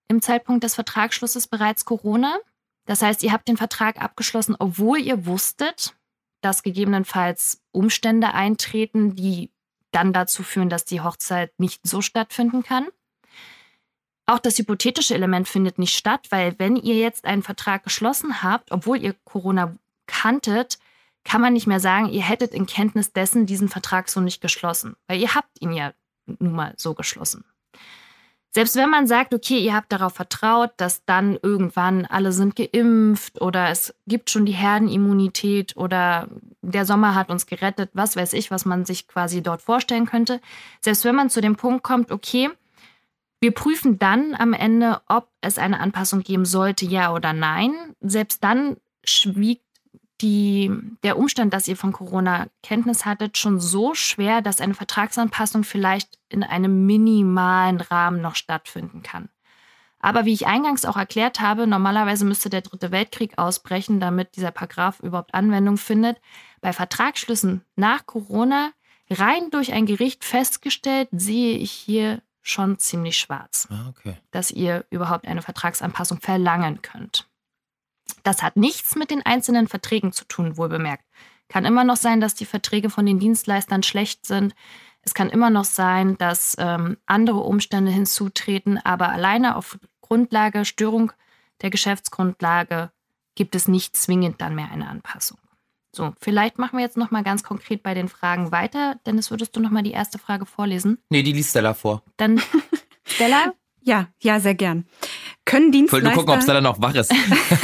im 0.09 0.23
Zeitpunkt 0.23 0.64
des 0.64 0.75
Vertragsschlusses 0.75 1.47
bereits 1.47 1.85
Corona. 1.85 2.38
Das 2.87 3.02
heißt, 3.02 3.23
ihr 3.23 3.32
habt 3.32 3.49
den 3.49 3.56
Vertrag 3.56 4.00
abgeschlossen, 4.00 4.56
obwohl 4.59 4.99
ihr 4.99 5.26
wusstet, 5.26 5.94
dass 6.40 6.62
gegebenenfalls 6.62 7.62
Umstände 7.71 8.35
eintreten, 8.35 9.14
die 9.14 9.50
dann 9.92 10.12
dazu 10.12 10.42
führen, 10.42 10.68
dass 10.68 10.85
die 10.85 11.00
Hochzeit 11.00 11.52
nicht 11.59 11.87
so 11.87 12.02
stattfinden 12.02 12.62
kann. 12.62 12.88
Auch 14.26 14.38
das 14.38 14.59
hypothetische 14.59 15.14
Element 15.14 15.49
findet 15.49 15.78
nicht 15.78 15.97
statt, 15.97 16.28
weil 16.30 16.59
wenn 16.59 16.76
ihr 16.76 16.97
jetzt 16.97 17.25
einen 17.25 17.42
Vertrag 17.42 17.85
geschlossen 17.85 18.42
habt, 18.42 18.71
obwohl 18.73 19.02
ihr 19.02 19.14
Corona 19.25 19.75
kanntet, 20.06 20.78
kann 21.25 21.40
man 21.40 21.52
nicht 21.52 21.66
mehr 21.66 21.80
sagen, 21.80 22.09
ihr 22.09 22.23
hättet 22.23 22.52
in 22.52 22.66
Kenntnis 22.66 23.12
dessen 23.12 23.47
diesen 23.47 23.68
Vertrag 23.68 24.09
so 24.09 24.21
nicht 24.21 24.40
geschlossen, 24.40 24.97
weil 25.06 25.21
ihr 25.21 25.35
habt 25.35 25.61
ihn 25.61 25.73
ja 25.73 25.92
nun 26.26 26.52
mal 26.52 26.75
so 26.76 26.94
geschlossen. 26.94 27.44
Selbst 28.54 28.76
wenn 28.76 28.90
man 28.90 29.06
sagt, 29.06 29.32
okay, 29.32 29.59
ihr 29.59 29.75
habt 29.75 29.90
darauf 29.92 30.12
vertraut, 30.12 30.73
dass 30.76 31.04
dann 31.06 31.38
irgendwann 31.42 32.04
alle 32.04 32.32
sind 32.32 32.54
geimpft 32.54 33.40
oder 33.40 33.71
es 33.71 33.94
gibt 34.06 34.28
schon 34.28 34.44
die 34.44 34.52
Herdenimmunität 34.52 35.75
oder 35.76 36.28
der 36.61 36.85
Sommer 36.85 37.14
hat 37.14 37.30
uns 37.30 37.47
gerettet, 37.47 37.90
was 37.94 38.14
weiß 38.14 38.35
ich, 38.35 38.50
was 38.50 38.66
man 38.66 38.85
sich 38.85 39.09
quasi 39.09 39.42
dort 39.42 39.62
vorstellen 39.62 40.04
könnte. 40.04 40.40
Selbst 40.80 41.04
wenn 41.06 41.14
man 41.14 41.30
zu 41.30 41.40
dem 41.40 41.56
Punkt 41.56 41.82
kommt, 41.82 42.12
okay, 42.12 42.50
wir 43.40 43.52
prüfen 43.52 43.99
dann 43.99 44.35
am 44.35 44.52
Ende, 44.52 45.00
ob 45.09 45.28
es 45.40 45.56
eine 45.56 45.80
Anpassung 45.80 46.23
geben 46.23 46.44
sollte, 46.44 46.85
ja 46.85 47.12
oder 47.12 47.32
nein. 47.32 47.73
Selbst 48.00 48.44
dann 48.44 48.76
schwiegt 49.02 49.64
die, 50.21 50.71
der 51.02 51.18
Umstand, 51.18 51.52
dass 51.52 51.66
ihr 51.66 51.76
von 51.76 51.92
Corona 51.92 52.47
Kenntnis 52.62 53.04
hattet, 53.04 53.38
schon 53.38 53.59
so 53.59 53.94
schwer, 53.94 54.42
dass 54.42 54.61
eine 54.61 54.75
Vertragsanpassung 54.75 55.64
vielleicht 55.64 56.18
in 56.33 56.43
einem 56.43 56.87
minimalen 56.87 57.81
Rahmen 57.81 58.21
noch 58.21 58.37
stattfinden 58.37 59.03
kann. 59.03 59.29
Aber 60.01 60.25
wie 60.25 60.33
ich 60.33 60.49
eingangs 60.49 60.85
auch 60.85 60.97
erklärt 60.97 61.41
habe, 61.41 61.67
normalerweise 61.69 62.25
müsste 62.25 62.51
der 62.51 62.62
Dritte 62.62 62.91
Weltkrieg 62.91 63.39
ausbrechen, 63.39 64.01
damit 64.01 64.35
dieser 64.35 64.51
Paragraph 64.51 64.99
überhaupt 65.01 65.33
Anwendung 65.33 65.77
findet. 65.77 66.21
Bei 66.61 66.73
Vertragsschlüssen 66.73 67.65
nach 67.77 68.05
Corona 68.05 68.73
rein 69.09 69.51
durch 69.51 69.73
ein 69.73 69.87
Gericht 69.87 70.25
festgestellt, 70.25 71.09
sehe 71.12 71.57
ich 71.57 71.71
hier 71.71 72.21
schon 72.41 72.79
ziemlich 72.81 73.17
schwarz, 73.19 73.69
Ah, 73.71 73.89
okay. 73.89 74.17
dass 74.33 74.51
ihr 74.51 74.85
überhaupt 74.91 75.29
eine 75.29 75.43
Vertragsanpassung 75.43 76.21
verlangen 76.21 76.83
könnt. 76.83 77.29
Das 78.25 78.43
hat 78.43 78.57
nichts 78.57 78.97
mit 78.97 79.11
den 79.11 79.25
einzelnen 79.25 79.69
Verträgen 79.69 80.12
zu 80.12 80.25
tun, 80.25 80.57
wohl 80.57 80.69
bemerkt. 80.69 81.05
Kann 81.52 81.66
immer 81.66 81.85
noch 81.85 81.97
sein, 81.97 82.23
dass 82.23 82.35
die 82.35 82.47
Verträge 82.47 82.88
von 82.88 83.04
den 83.04 83.18
Dienstleistern 83.18 83.82
schlecht 83.82 84.25
sind. 84.25 84.54
Es 85.02 85.12
kann 85.12 85.28
immer 85.28 85.50
noch 85.50 85.66
sein, 85.66 86.16
dass 86.16 86.56
ähm, 86.59 86.97
andere 87.04 87.40
Umstände 87.40 87.90
hinzutreten, 87.90 88.78
aber 88.78 89.11
alleine 89.11 89.54
auf 89.56 89.78
Grundlage 90.00 90.64
Störung 90.64 91.12
der 91.61 91.68
Geschäftsgrundlage 91.68 92.90
gibt 93.35 93.54
es 93.54 93.68
nicht 93.68 93.94
zwingend 93.99 94.40
dann 94.40 94.54
mehr 94.54 94.71
eine 94.73 94.88
Anpassung. 94.88 95.37
So, 95.94 96.14
vielleicht 96.23 96.59
machen 96.59 96.78
wir 96.78 96.87
jetzt 96.87 96.97
noch 96.97 97.11
mal 97.11 97.23
ganz 97.23 97.42
konkret 97.42 97.82
bei 97.82 97.92
den 97.92 98.09
Fragen 98.09 98.50
weiter. 98.50 98.99
Dennis, 99.04 99.30
würdest 99.30 99.54
du 99.54 99.61
noch 99.61 99.71
mal 99.71 99.82
die 99.82 99.92
erste 99.92 100.18
Frage 100.18 100.47
vorlesen? 100.47 101.02
Nee, 101.11 101.23
die 101.23 101.32
liest 101.32 101.50
Stella 101.50 101.75
vor. 101.75 102.02
Dann 102.16 102.40
Stella, 103.04 103.52
Ja, 103.85 104.09
ja, 104.21 104.39
sehr 104.39 104.55
gern. 104.55 104.87
Können 105.45 105.73
Ich 105.73 105.93
wollte 105.93 106.05
Dienstleister... 106.05 106.09
nur 106.09 106.15
gucken, 106.15 106.35
ob 106.35 106.43
Stella 106.43 106.61
noch 106.61 106.81
wach 106.81 106.95
ist. 106.95 107.12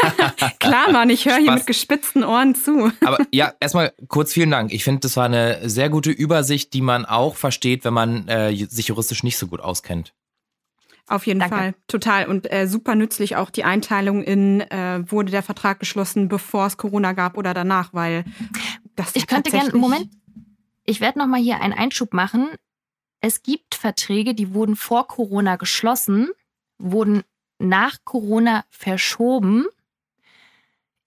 Klar, 0.59 0.91
Mann, 0.91 1.11
ich 1.11 1.27
höre 1.27 1.37
hier 1.37 1.53
mit 1.53 1.67
gespitzten 1.67 2.25
Ohren 2.25 2.55
zu. 2.55 2.91
Aber 3.05 3.19
ja, 3.33 3.53
erstmal 3.61 3.93
kurz 4.09 4.33
vielen 4.33 4.51
Dank. 4.51 4.73
Ich 4.73 4.83
finde, 4.83 5.01
das 5.01 5.17
war 5.17 5.27
eine 5.27 5.69
sehr 5.69 5.89
gute 5.89 6.11
Übersicht, 6.11 6.73
die 6.75 6.81
man 6.81 7.07
auch 7.07 7.37
versteht, 7.37 7.85
wenn 7.85 7.95
man 7.95 8.27
äh, 8.27 8.55
sich 8.69 8.89
juristisch 8.89 9.23
nicht 9.23 9.39
so 9.39 9.47
gut 9.47 9.61
auskennt. 9.61 10.13
Auf 11.07 11.27
jeden 11.27 11.41
Danke. 11.41 11.57
Fall, 11.57 11.75
total. 11.87 12.27
Und 12.27 12.53
äh, 12.53 12.67
super 12.67 12.95
nützlich 12.95 13.37
auch 13.37 13.51
die 13.51 13.65
Einteilung 13.65 14.23
in, 14.23 14.61
äh, 14.61 15.03
wurde 15.07 15.31
der 15.31 15.43
Vertrag 15.43 15.81
geschlossen, 15.81 16.29
bevor 16.29 16.67
es 16.67 16.77
Corona 16.77 17.13
gab 17.13 17.39
oder 17.39 17.55
danach, 17.55 17.95
weil 17.95 18.25
das 18.95 19.15
ich 19.15 19.23
ja 19.23 19.27
könnte 19.27 19.51
gerne, 19.51 19.73
Moment, 19.73 20.11
ich 20.85 21.01
werde 21.01 21.19
noch 21.19 21.27
mal 21.27 21.41
hier 21.41 21.61
einen 21.61 21.73
Einschub 21.73 22.13
machen. 22.13 22.49
Es 23.21 23.43
gibt 23.43 23.75
Verträge, 23.75 24.35
die 24.35 24.55
wurden 24.55 24.77
vor 24.77 25.07
Corona 25.09 25.57
geschlossen, 25.57 26.31
wurden 26.79 27.25
nach 27.59 27.99
Corona 28.05 28.65
verschoben, 28.71 29.67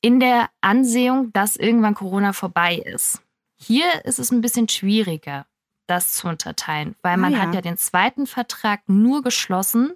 in 0.01 0.20
der 0.20 0.50
Ansehung, 0.62 1.32
dass 1.32 1.56
irgendwann 1.56 1.94
Corona 1.96 2.34
vorbei 2.34 2.75
ist. 2.75 3.22
Hier 3.56 4.03
ist 4.06 4.18
es 4.20 4.32
ein 4.32 4.41
bisschen 4.41 4.68
schwieriger, 4.68 5.46
das 5.88 6.13
zu 6.13 6.27
unterteilen, 6.27 6.96
weil 7.03 7.13
Ah, 7.13 7.18
man 7.18 7.34
ja. 7.34 7.39
hat 7.39 7.53
ja 7.53 7.62
den 7.62 7.77
zweiten 7.77 8.25
Vertrag 8.25 8.82
nur 8.88 9.22
geschlossen, 9.22 9.94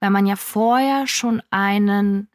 weil 0.00 0.10
man 0.10 0.26
ja 0.26 0.36
vorher 0.36 1.06
schon 1.06 1.42
einen 1.50 2.28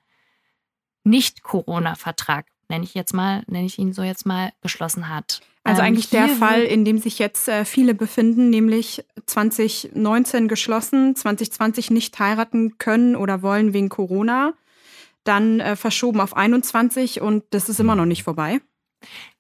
Nicht-Corona-Vertrag, 1.03 2.45
nenne 2.69 2.83
ich 2.83 2.93
jetzt 2.93 3.13
mal, 3.13 3.43
nenne 3.47 3.65
ich 3.65 3.79
ihn 3.79 3.93
so 3.93 4.03
jetzt 4.03 4.25
mal, 4.25 4.51
geschlossen 4.61 5.09
hat. 5.09 5.41
Also 5.67 5.81
Ähm, 5.81 5.87
eigentlich 5.87 6.09
der 6.09 6.27
Fall, 6.29 6.63
in 6.63 6.85
dem 6.85 6.97
sich 6.97 7.19
jetzt 7.19 7.47
äh, 7.47 7.65
viele 7.65 7.93
befinden, 7.93 8.49
nämlich 8.49 9.03
2019 9.25 10.47
geschlossen, 10.47 11.15
2020 11.15 11.91
nicht 11.91 12.17
heiraten 12.19 12.77
können 12.77 13.15
oder 13.15 13.41
wollen 13.41 13.73
wegen 13.73 13.89
Corona, 13.89 14.53
dann 15.23 15.59
äh, 15.59 15.75
verschoben 15.75 16.21
auf 16.21 16.35
21 16.37 17.21
und 17.21 17.43
das 17.49 17.67
ist 17.69 17.79
immer 17.79 17.95
noch 17.95 18.05
nicht 18.05 18.23
vorbei. 18.23 18.61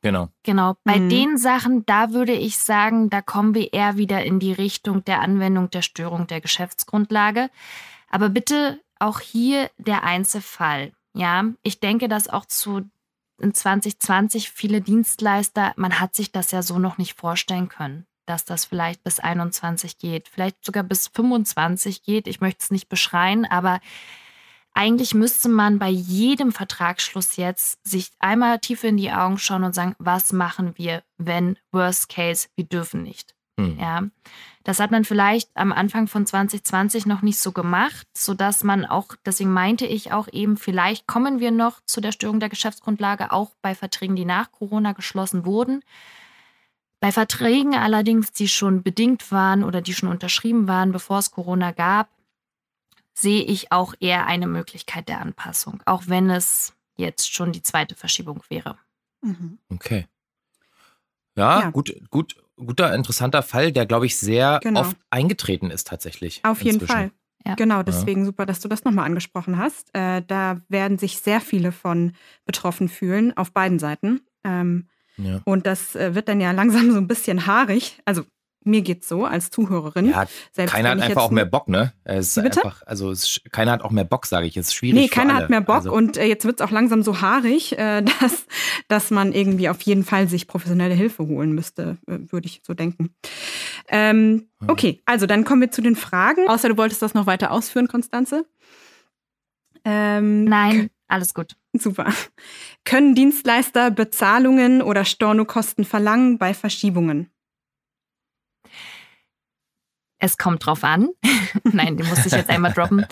Genau. 0.01 0.29
Genau, 0.43 0.75
bei 0.83 0.99
Mhm. 0.99 1.09
den 1.09 1.37
Sachen, 1.37 1.85
da 1.85 2.11
würde 2.11 2.33
ich 2.33 2.59
sagen, 2.59 3.09
da 3.09 3.21
kommen 3.21 3.55
wir 3.55 3.73
eher 3.73 3.97
wieder 3.97 4.23
in 4.23 4.39
die 4.39 4.51
Richtung 4.53 5.03
der 5.05 5.21
Anwendung 5.21 5.69
der 5.71 5.81
Störung 5.81 6.27
der 6.27 6.41
Geschäftsgrundlage. 6.41 7.49
Aber 8.09 8.29
bitte 8.29 8.79
auch 8.99 9.19
hier 9.19 9.69
der 9.77 10.03
Einzelfall. 10.03 10.91
Ja, 11.13 11.45
ich 11.63 11.79
denke, 11.79 12.07
dass 12.07 12.29
auch 12.29 12.45
zu 12.45 12.81
in 13.39 13.53
2020 13.53 14.49
viele 14.49 14.81
Dienstleister, 14.81 15.73
man 15.75 15.99
hat 15.99 16.15
sich 16.15 16.31
das 16.31 16.51
ja 16.51 16.61
so 16.61 16.79
noch 16.79 16.97
nicht 16.97 17.19
vorstellen 17.19 17.69
können, 17.69 18.05
dass 18.25 18.45
das 18.45 18.65
vielleicht 18.65 19.03
bis 19.03 19.19
21 19.19 19.97
geht, 19.97 20.27
vielleicht 20.27 20.63
sogar 20.63 20.83
bis 20.83 21.07
25 21.07 22.03
geht. 22.03 22.27
Ich 22.27 22.41
möchte 22.41 22.63
es 22.63 22.71
nicht 22.71 22.89
beschreien, 22.89 23.45
aber 23.45 23.79
eigentlich 24.73 25.15
müsste 25.15 25.49
man 25.49 25.79
bei 25.79 25.89
jedem 25.89 26.51
Vertragsschluss 26.51 27.35
jetzt 27.35 27.79
sich 27.85 28.11
einmal 28.19 28.59
tief 28.59 28.83
in 28.83 28.97
die 28.97 29.11
Augen 29.11 29.39
schauen 29.39 29.63
und 29.63 29.73
sagen, 29.73 29.95
was 29.97 30.31
machen 30.33 30.77
wir, 30.77 31.03
wenn 31.17 31.57
Worst 31.71 32.09
Case, 32.09 32.47
wir 32.55 32.65
dürfen 32.65 33.01
nicht. 33.01 33.33
Hm. 33.59 33.79
Ja, 33.79 34.03
das 34.67 34.81
hat 34.81 34.91
man 34.91 35.05
vielleicht 35.05 35.49
am 35.53 35.71
Anfang 35.71 36.07
von 36.07 36.25
2020 36.25 37.05
noch 37.05 37.21
nicht 37.21 37.39
so 37.39 37.53
gemacht, 37.53 38.05
sodass 38.13 38.65
man 38.65 38.83
auch, 38.85 39.15
deswegen 39.25 39.53
meinte 39.53 39.85
ich 39.85 40.11
auch 40.11 40.27
eben, 40.29 40.57
vielleicht 40.57 41.07
kommen 41.07 41.39
wir 41.39 41.51
noch 41.51 41.79
zu 41.85 42.01
der 42.01 42.11
Störung 42.11 42.41
der 42.41 42.49
Geschäftsgrundlage, 42.49 43.31
auch 43.31 43.55
bei 43.61 43.75
Verträgen, 43.75 44.17
die 44.17 44.25
nach 44.25 44.51
Corona 44.51 44.91
geschlossen 44.91 45.45
wurden. 45.45 45.85
Bei 46.99 47.13
Verträgen 47.13 47.75
allerdings, 47.75 48.33
die 48.33 48.49
schon 48.49 48.83
bedingt 48.83 49.31
waren 49.31 49.63
oder 49.63 49.79
die 49.79 49.93
schon 49.93 50.09
unterschrieben 50.09 50.67
waren, 50.67 50.91
bevor 50.91 51.19
es 51.19 51.31
Corona 51.31 51.71
gab, 51.71 52.09
sehe 53.13 53.43
ich 53.43 53.71
auch 53.71 53.93
eher 54.01 54.25
eine 54.25 54.47
Möglichkeit 54.47 55.07
der 55.07 55.21
Anpassung, 55.21 55.81
auch 55.85 56.03
wenn 56.07 56.29
es 56.29 56.73
jetzt 56.97 57.33
schon 57.33 57.53
die 57.53 57.63
zweite 57.63 57.95
Verschiebung 57.95 58.43
wäre. 58.49 58.77
Mhm. 59.21 59.59
Okay. 59.69 60.07
Ja, 61.37 61.61
Ja. 61.61 61.69
Gut, 61.69 61.95
gut, 62.09 62.35
guter, 62.57 62.93
interessanter 62.93 63.43
Fall, 63.43 63.71
der, 63.71 63.85
glaube 63.85 64.05
ich, 64.05 64.17
sehr 64.17 64.59
Genau. 64.61 64.81
oft 64.81 64.97
eingetreten 65.09 65.71
ist 65.71 65.87
tatsächlich. 65.87 66.41
Auf 66.43 66.61
jeden 66.61 66.75
inzwischen. 66.75 66.91
Fall. 66.93 67.11
Ja. 67.45 67.55
Genau, 67.55 67.81
deswegen 67.83 68.25
super, 68.25 68.45
dass 68.45 68.59
du 68.59 68.67
das 68.67 68.83
nochmal 68.83 69.05
angesprochen 69.05 69.57
hast. 69.57 69.89
Äh, 69.95 70.21
da 70.27 70.59
werden 70.67 70.97
sich 70.97 71.19
sehr 71.19 71.39
viele 71.39 71.71
von 71.71 72.11
betroffen 72.45 72.89
fühlen, 72.89 73.35
auf 73.37 73.53
beiden 73.53 73.79
Seiten. 73.79 74.21
Ähm, 74.43 74.89
Ja. 75.17 75.41
und 75.45 75.65
das 75.65 75.95
äh, 75.95 76.13
wird 76.13 76.27
dann 76.29 76.41
ja 76.41 76.51
langsam 76.51 76.91
so 76.91 76.97
ein 76.97 77.07
bisschen 77.07 77.45
haarig. 77.47 77.99
Also 78.05 78.23
mir 78.67 78.81
geht's 78.81 79.07
so 79.07 79.25
als 79.25 79.49
Zuhörerin. 79.49 80.09
Ja, 80.09 80.25
Selbst 80.51 80.71
keiner 80.73 80.89
hat 80.89 80.95
einfach 80.97 81.07
jetzt 81.09 81.17
auch 81.17 81.31
mehr 81.31 81.45
Bock, 81.45 81.67
ne? 81.67 81.93
Es 82.03 82.37
ist 82.37 82.43
bitte? 82.43 82.63
einfach, 82.63 82.83
also 82.85 83.09
es, 83.11 83.23
ist- 83.23 83.51
keiner 83.51 83.71
hat 83.71 83.81
auch 83.81 83.91
mehr 83.91 84.03
Bock, 84.03 84.25
sage 84.25 84.45
ich. 84.47 84.55
Es 84.57 84.67
ist 84.67 84.73
schwierig. 84.75 84.95
Nee, 85.01 85.07
für 85.07 85.15
keiner 85.15 85.33
alle. 85.35 85.43
hat 85.43 85.49
mehr 85.49 85.61
Bock 85.61 85.75
Also, 85.77 85.93
und 85.93 86.17
äh, 86.17 86.25
jetzt 86.25 86.45
wird's 86.45 86.61
auch 86.61 86.71
langsam 86.71 87.01
so 87.03 87.21
haarig, 87.21 87.77
äh, 87.77 88.03
dass, 88.21 88.45
dass 88.87 89.09
man 89.11 89.31
irgendwie 89.33 89.69
auf 89.69 89.81
jeden 89.81 90.03
Fall 90.03 90.27
sich 90.27 90.47
professionelle 90.47 90.93
Hilfe 90.93 91.25
holen 91.27 91.53
müsste, 91.53 91.97
äh, 92.07 92.17
würde 92.31 92.47
ich 92.47 92.61
so 92.65 92.73
denken. 92.73 93.15
Ähm, 93.87 94.47
Hm. 94.59 94.69
okay, 94.69 95.01
also 95.05 95.25
dann 95.27 95.43
kommen 95.43 95.61
wir 95.61 95.71
zu 95.71 95.81
den 95.81 95.95
Fragen. 95.95 96.47
Außer 96.49 96.69
du 96.69 96.77
wolltest 96.77 97.01
das 97.01 97.13
noch 97.13 97.25
weiter 97.27 97.51
ausführen, 97.51 97.87
Konstanze. 97.87 98.45
Ähm, 99.85 100.43
Nein, 100.45 100.89
alles 101.07 101.33
gut. 101.33 101.55
Super. 101.73 102.11
Können 102.83 103.15
Dienstleister 103.15 103.91
Bezahlungen 103.91 104.81
oder 104.81 105.05
Stornokosten 105.05 105.85
verlangen 105.85 106.37
bei 106.37 106.53
Verschiebungen? 106.53 107.29
Es 110.19 110.37
kommt 110.37 110.65
drauf 110.65 110.83
an. 110.83 111.09
Nein, 111.63 111.97
den 111.97 112.07
musste 112.07 112.27
ich 112.27 112.33
jetzt 112.33 112.49
einmal 112.49 112.73
droppen. 112.73 113.05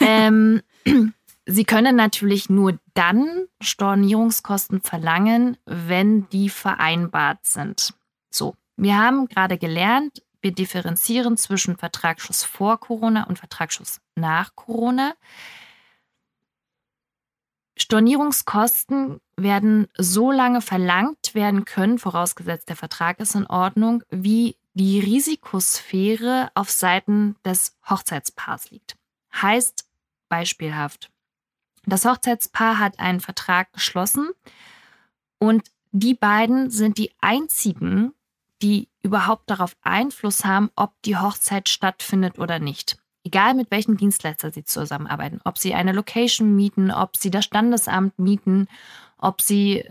Ähm, 0.00 0.62
Sie 1.46 1.64
können 1.64 1.96
natürlich 1.96 2.48
nur 2.48 2.78
dann 2.94 3.46
Stornierungskosten 3.60 4.82
verlangen, 4.82 5.56
wenn 5.64 6.28
die 6.28 6.48
vereinbart 6.48 7.44
sind. 7.44 7.94
So, 8.30 8.54
wir 8.76 8.96
haben 8.96 9.26
gerade 9.26 9.58
gelernt, 9.58 10.22
wir 10.42 10.52
differenzieren 10.52 11.36
zwischen 11.36 11.76
Vertragsschluss 11.76 12.44
vor 12.44 12.78
Corona 12.78 13.24
und 13.24 13.38
Vertragsschluss 13.38 14.00
nach 14.14 14.54
Corona. 14.54 15.14
Stornierungskosten 17.76 19.20
werden 19.36 19.88
so 19.96 20.30
lange 20.30 20.60
verlangt 20.60 21.34
werden 21.34 21.64
können, 21.64 21.98
vorausgesetzt 21.98 22.68
der 22.68 22.76
Vertrag 22.76 23.18
ist 23.18 23.34
in 23.34 23.46
Ordnung, 23.46 24.04
wie 24.10 24.56
die 24.80 24.98
Risikosphäre 24.98 26.50
auf 26.54 26.70
Seiten 26.70 27.36
des 27.44 27.76
Hochzeitspaars 27.90 28.70
liegt. 28.70 28.96
Heißt 29.30 29.86
beispielhaft, 30.30 31.10
das 31.84 32.06
Hochzeitspaar 32.06 32.78
hat 32.78 32.98
einen 32.98 33.20
Vertrag 33.20 33.74
geschlossen 33.74 34.30
und 35.38 35.70
die 35.92 36.14
beiden 36.14 36.70
sind 36.70 36.96
die 36.96 37.12
einzigen, 37.20 38.14
die 38.62 38.88
überhaupt 39.02 39.50
darauf 39.50 39.76
Einfluss 39.82 40.46
haben, 40.46 40.70
ob 40.76 40.94
die 41.02 41.18
Hochzeit 41.18 41.68
stattfindet 41.68 42.38
oder 42.38 42.58
nicht. 42.58 42.96
egal 43.22 43.52
mit 43.52 43.70
welchem 43.70 43.98
Dienstleister 43.98 44.50
Sie 44.50 44.64
zusammenarbeiten, 44.64 45.42
ob 45.44 45.58
Sie 45.58 45.74
eine 45.74 45.92
Location 45.92 46.56
mieten, 46.56 46.90
ob 46.90 47.18
Sie 47.18 47.30
das 47.30 47.44
Standesamt 47.44 48.18
mieten, 48.18 48.66
ob 49.18 49.42
Sie 49.42 49.84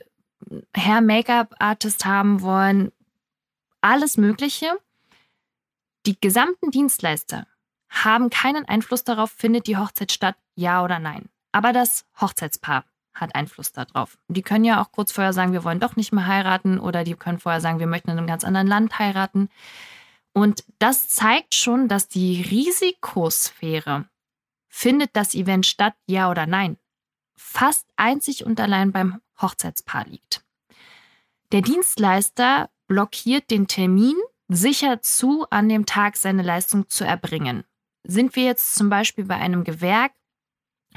Hair 0.76 1.02
Make-up 1.02 1.54
Artist 1.60 2.06
haben 2.06 2.42
wollen, 2.42 2.92
alles 3.82 4.18
Mögliche. 4.18 4.78
Die 6.06 6.20
gesamten 6.20 6.72
Dienstleister 6.72 7.48
haben 7.90 8.30
keinen 8.30 8.66
Einfluss 8.66 9.04
darauf, 9.04 9.32
findet 9.32 9.68
die 9.68 9.78
Hochzeit 9.78 10.12
statt, 10.12 10.36
ja 10.56 10.84
oder 10.84 11.00
nein. 11.00 11.30
Aber 11.52 11.74
das 11.74 12.06
Hochzeitspaar 12.20 12.86
hat 13.14 13.36
Einfluss 13.36 13.72
darauf. 13.72 14.18
Die 14.28 14.42
können 14.42 14.64
ja 14.64 14.82
auch 14.82 14.92
kurz 14.92 15.12
vorher 15.12 15.34
sagen, 15.34 15.52
wir 15.52 15.64
wollen 15.64 15.80
doch 15.80 15.96
nicht 15.96 16.14
mehr 16.14 16.28
heiraten 16.28 16.80
oder 16.80 17.04
die 17.04 17.16
können 17.16 17.40
vorher 17.40 17.62
sagen, 17.62 17.80
wir 17.80 17.88
möchten 17.88 18.12
in 18.12 18.18
einem 18.18 18.28
ganz 18.28 18.44
anderen 18.44 18.68
Land 18.68 19.00
heiraten. 19.00 19.50
Und 20.34 20.64
das 20.78 21.10
zeigt 21.10 21.56
schon, 21.56 21.88
dass 21.88 22.08
die 22.08 22.42
Risikosphäre, 22.42 24.06
findet 24.68 25.16
das 25.16 25.34
Event 25.34 25.66
statt, 25.66 25.96
ja 26.06 26.30
oder 26.30 26.46
nein, 26.46 26.78
fast 27.36 27.88
einzig 27.96 28.46
und 28.46 28.60
allein 28.60 28.92
beim 28.92 29.22
Hochzeitspaar 29.42 30.06
liegt. 30.06 30.46
Der 31.52 31.62
Dienstleister 31.62 32.70
blockiert 32.90 33.50
den 33.52 33.68
Termin, 33.68 34.16
sichert 34.50 35.06
zu, 35.06 35.46
an 35.50 35.70
dem 35.70 35.86
Tag 35.86 36.18
seine 36.18 36.42
Leistung 36.42 36.90
zu 36.90 37.06
erbringen. 37.06 37.64
Sind 38.04 38.36
wir 38.36 38.44
jetzt 38.44 38.76
zum 38.76 38.90
Beispiel 38.90 39.26
bei 39.26 39.36
einem 39.36 39.64
Gewerk, 39.64 40.12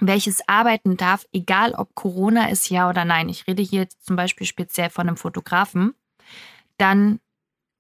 welches 0.00 0.48
arbeiten 0.48 0.96
darf, 0.96 1.26
egal 1.32 1.74
ob 1.74 1.94
Corona 1.94 2.48
ist, 2.48 2.70
ja 2.70 2.88
oder 2.88 3.04
nein. 3.04 3.28
Ich 3.28 3.46
rede 3.46 3.62
hier 3.62 3.88
zum 3.88 4.16
Beispiel 4.16 4.46
speziell 4.46 4.88
von 4.88 5.06
einem 5.06 5.18
Fotografen. 5.18 5.94
Dann 6.78 7.20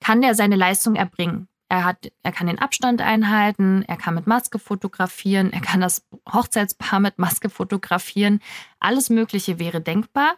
kann 0.00 0.20
der 0.20 0.34
seine 0.34 0.56
Leistung 0.56 0.94
erbringen. 0.94 1.48
Er, 1.70 1.86
hat, 1.86 2.12
er 2.22 2.32
kann 2.32 2.48
den 2.48 2.58
Abstand 2.58 3.00
einhalten, 3.00 3.82
er 3.88 3.96
kann 3.96 4.14
mit 4.14 4.26
Maske 4.26 4.58
fotografieren, 4.58 5.54
er 5.54 5.62
kann 5.62 5.80
das 5.80 6.06
Hochzeitspaar 6.30 7.00
mit 7.00 7.18
Maske 7.18 7.48
fotografieren. 7.48 8.40
Alles 8.78 9.08
Mögliche 9.08 9.58
wäre 9.58 9.80
denkbar. 9.80 10.36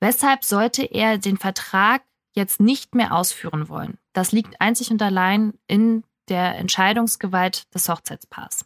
Weshalb 0.00 0.42
sollte 0.42 0.84
er 0.84 1.18
den 1.18 1.36
Vertrag 1.36 2.02
jetzt 2.34 2.60
nicht 2.60 2.94
mehr 2.94 3.14
ausführen 3.14 3.68
wollen? 3.68 3.98
Das 4.12 4.32
liegt 4.32 4.60
einzig 4.60 4.90
und 4.90 5.02
allein 5.02 5.54
in 5.66 6.04
der 6.28 6.56
Entscheidungsgewalt 6.56 7.74
des 7.74 7.88
Hochzeitspaars. 7.88 8.64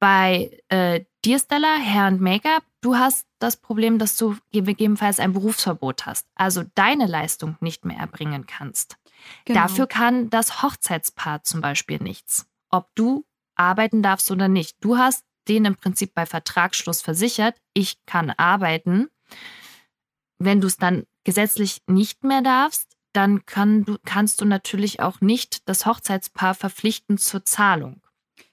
Bei 0.00 0.58
äh, 0.68 1.04
dir, 1.24 1.38
Stella, 1.38 1.76
Hair 1.76 2.08
und 2.08 2.20
Make-up, 2.20 2.64
du 2.80 2.96
hast 2.96 3.26
das 3.38 3.58
Problem, 3.58 3.98
dass 3.98 4.16
du 4.16 4.36
gegebenenfalls 4.50 5.20
ein 5.20 5.34
Berufsverbot 5.34 6.06
hast, 6.06 6.26
also 6.34 6.64
deine 6.74 7.06
Leistung 7.06 7.56
nicht 7.60 7.84
mehr 7.84 7.98
erbringen 7.98 8.46
kannst. 8.46 8.96
Genau. 9.44 9.60
Dafür 9.60 9.86
kann 9.86 10.30
das 10.30 10.62
Hochzeitspaar 10.62 11.42
zum 11.42 11.60
Beispiel 11.60 11.98
nichts. 11.98 12.46
Ob 12.70 12.88
du 12.94 13.24
arbeiten 13.56 14.02
darfst 14.02 14.30
oder 14.30 14.48
nicht. 14.48 14.76
Du 14.80 14.96
hast 14.96 15.24
den 15.48 15.66
im 15.66 15.76
Prinzip 15.76 16.14
bei 16.14 16.24
Vertragsschluss 16.24 17.02
versichert, 17.02 17.60
ich 17.74 18.04
kann 18.06 18.30
arbeiten. 18.30 19.08
Wenn 20.38 20.60
du 20.62 20.66
es 20.66 20.78
dann 20.78 21.04
gesetzlich 21.24 21.82
nicht 21.86 22.24
mehr 22.24 22.42
darfst, 22.42 22.96
dann 23.12 23.44
kann 23.44 23.84
du, 23.84 23.96
kannst 24.04 24.40
du 24.40 24.44
natürlich 24.44 25.00
auch 25.00 25.20
nicht 25.20 25.68
das 25.68 25.86
Hochzeitspaar 25.86 26.54
verpflichten 26.54 27.18
zur 27.18 27.44
Zahlung. 27.44 28.02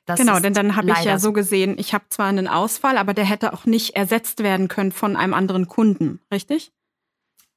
Das 0.06 0.20
genau, 0.20 0.40
denn 0.40 0.54
dann 0.54 0.76
habe 0.76 0.90
ich 0.92 1.04
ja 1.04 1.20
so 1.20 1.34
gesehen, 1.34 1.76
ich 1.78 1.94
habe 1.94 2.06
zwar 2.10 2.28
einen 2.28 2.48
Ausfall, 2.48 2.98
aber 2.98 3.14
der 3.14 3.26
hätte 3.26 3.52
auch 3.54 3.66
nicht 3.66 3.96
ersetzt 3.96 4.42
werden 4.42 4.70
können 4.70 4.94
von 4.94 5.18
einem 5.18 5.34
anderen 5.34 5.68
Kunden, 5.68 6.22
richtig? 6.32 6.72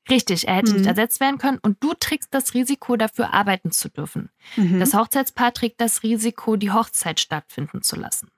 Richtig, 0.08 0.48
er 0.48 0.56
hätte 0.56 0.72
mhm. 0.72 0.78
nicht 0.78 0.86
ersetzt 0.88 1.20
werden 1.20 1.38
können 1.38 1.58
und 1.62 1.82
du 1.82 1.94
trägst 1.94 2.34
das 2.34 2.54
Risiko 2.54 2.96
dafür, 2.96 3.32
arbeiten 3.32 3.70
zu 3.70 3.88
dürfen. 3.88 4.30
Mhm. 4.56 4.80
Das 4.80 4.94
Hochzeitspaar 4.94 5.54
trägt 5.54 5.80
das 5.80 6.02
Risiko, 6.02 6.56
die 6.56 6.72
Hochzeit 6.72 7.20
stattfinden 7.20 7.82
zu 7.82 7.94
lassen. 7.94 8.30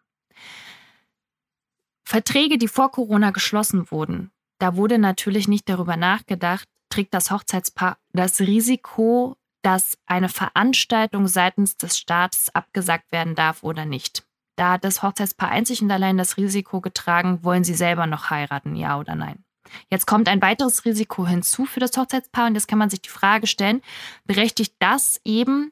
Verträge, 2.04 2.58
die 2.58 2.68
vor 2.68 2.90
Corona 2.90 3.30
geschlossen 3.30 3.90
wurden, 3.90 4.30
da 4.62 4.76
wurde 4.76 4.96
natürlich 4.96 5.48
nicht 5.48 5.68
darüber 5.68 5.96
nachgedacht, 5.96 6.68
trägt 6.88 7.14
das 7.14 7.32
Hochzeitspaar 7.32 7.98
das 8.12 8.38
Risiko, 8.38 9.34
dass 9.62 9.98
eine 10.06 10.28
Veranstaltung 10.28 11.26
seitens 11.26 11.76
des 11.76 11.98
Staates 11.98 12.54
abgesagt 12.54 13.10
werden 13.10 13.34
darf 13.34 13.64
oder 13.64 13.86
nicht. 13.86 14.24
Da 14.54 14.74
hat 14.74 14.84
das 14.84 15.02
Hochzeitspaar 15.02 15.48
einzig 15.48 15.82
und 15.82 15.90
allein 15.90 16.16
das 16.16 16.36
Risiko 16.36 16.80
getragen, 16.80 17.42
wollen 17.42 17.64
sie 17.64 17.74
selber 17.74 18.06
noch 18.06 18.30
heiraten, 18.30 18.76
ja 18.76 19.00
oder 19.00 19.16
nein. 19.16 19.44
Jetzt 19.90 20.06
kommt 20.06 20.28
ein 20.28 20.42
weiteres 20.42 20.84
Risiko 20.84 21.26
hinzu 21.26 21.64
für 21.64 21.80
das 21.80 21.96
Hochzeitspaar 21.96 22.46
und 22.46 22.54
jetzt 22.54 22.68
kann 22.68 22.78
man 22.78 22.90
sich 22.90 23.02
die 23.02 23.08
Frage 23.08 23.48
stellen, 23.48 23.82
berechtigt 24.26 24.76
das 24.78 25.20
eben 25.24 25.71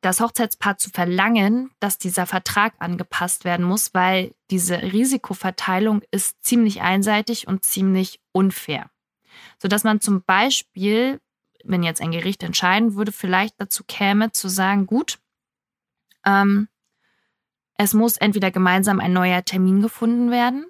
das 0.00 0.20
Hochzeitspaar 0.20 0.78
zu 0.78 0.90
verlangen, 0.90 1.70
dass 1.78 1.98
dieser 1.98 2.26
Vertrag 2.26 2.74
angepasst 2.78 3.44
werden 3.44 3.66
muss, 3.66 3.92
weil 3.92 4.34
diese 4.50 4.82
Risikoverteilung 4.82 6.02
ist 6.10 6.42
ziemlich 6.42 6.80
einseitig 6.80 7.46
und 7.46 7.64
ziemlich 7.64 8.20
unfair. 8.32 8.90
Sodass 9.58 9.84
man 9.84 10.00
zum 10.00 10.22
Beispiel 10.22 11.20
wenn 11.64 11.82
jetzt 11.82 12.00
ein 12.00 12.12
Gericht 12.12 12.42
entscheiden 12.42 12.94
würde, 12.94 13.12
vielleicht 13.12 13.54
dazu 13.58 13.84
käme, 13.86 14.32
zu 14.32 14.48
sagen, 14.48 14.86
gut, 14.86 15.18
ähm, 16.24 16.68
es 17.76 17.94
muss 17.94 18.16
entweder 18.16 18.50
gemeinsam 18.50 19.00
ein 19.00 19.12
neuer 19.12 19.44
Termin 19.44 19.80
gefunden 19.80 20.30
werden 20.30 20.66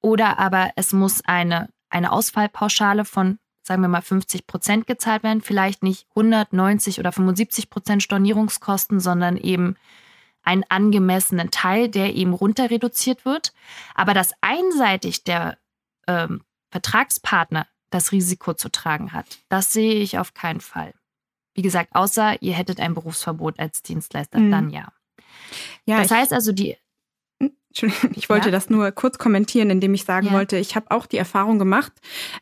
oder 0.00 0.38
aber 0.38 0.70
es 0.76 0.92
muss 0.92 1.24
eine, 1.24 1.68
eine 1.88 2.12
Ausfallpauschale 2.12 3.04
von, 3.04 3.38
sagen 3.66 3.82
wir 3.82 3.88
mal, 3.88 4.00
50 4.00 4.46
Prozent 4.46 4.86
gezahlt 4.86 5.24
werden. 5.24 5.42
Vielleicht 5.42 5.82
nicht 5.82 6.06
190 6.10 7.00
oder 7.00 7.10
75 7.10 7.68
Prozent 7.68 8.02
Stornierungskosten, 8.02 9.00
sondern 9.00 9.36
eben 9.36 9.76
einen 10.42 10.62
angemessenen 10.68 11.50
Teil, 11.50 11.88
der 11.88 12.14
eben 12.14 12.32
runter 12.32 12.70
reduziert 12.70 13.24
wird. 13.24 13.52
Aber 13.94 14.14
dass 14.14 14.34
einseitig 14.40 15.24
der 15.24 15.58
ähm, 16.06 16.42
Vertragspartner 16.70 17.66
das 17.90 18.12
Risiko 18.12 18.54
zu 18.54 18.70
tragen 18.70 19.12
hat. 19.12 19.26
Das 19.48 19.72
sehe 19.72 19.94
ich 19.94 20.18
auf 20.18 20.32
keinen 20.34 20.60
Fall. 20.60 20.94
Wie 21.54 21.62
gesagt, 21.62 21.94
außer 21.94 22.40
ihr 22.42 22.52
hättet 22.52 22.78
ein 22.80 22.94
Berufsverbot 22.94 23.58
als 23.58 23.82
Dienstleister, 23.82 24.38
mhm. 24.38 24.50
dann 24.50 24.70
ja. 24.70 24.92
ja 25.86 25.98
das 25.98 26.10
heißt 26.10 26.32
also, 26.32 26.52
die. 26.52 26.76
Entschuldigung, 27.76 28.10
ich 28.16 28.28
wollte 28.30 28.46
ja? 28.46 28.52
das 28.52 28.70
nur 28.70 28.90
kurz 28.92 29.18
kommentieren, 29.18 29.68
indem 29.68 29.92
ich 29.92 30.04
sagen 30.04 30.28
ja. 30.28 30.32
wollte, 30.32 30.56
ich 30.56 30.76
habe 30.76 30.90
auch 30.90 31.04
die 31.04 31.18
Erfahrung 31.18 31.58
gemacht, 31.58 31.92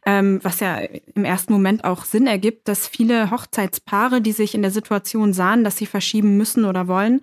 ähm, 0.07 0.39
was 0.43 0.61
ja 0.61 0.79
im 1.15 1.25
ersten 1.25 1.53
Moment 1.53 1.85
auch 1.85 2.05
Sinn 2.05 2.29
ergibt, 2.29 2.69
dass 2.69 2.87
viele 2.87 3.31
Hochzeitspaare, 3.33 4.21
die 4.21 4.33
sich 4.33 4.55
in 4.55 4.63
der 4.63 4.71
Situation 4.71 5.33
sahen, 5.33 5.65
dass 5.65 5.77
sie 5.77 5.87
verschieben 5.87 6.37
müssen 6.37 6.65
oder 6.65 6.87
wollen, 6.87 7.21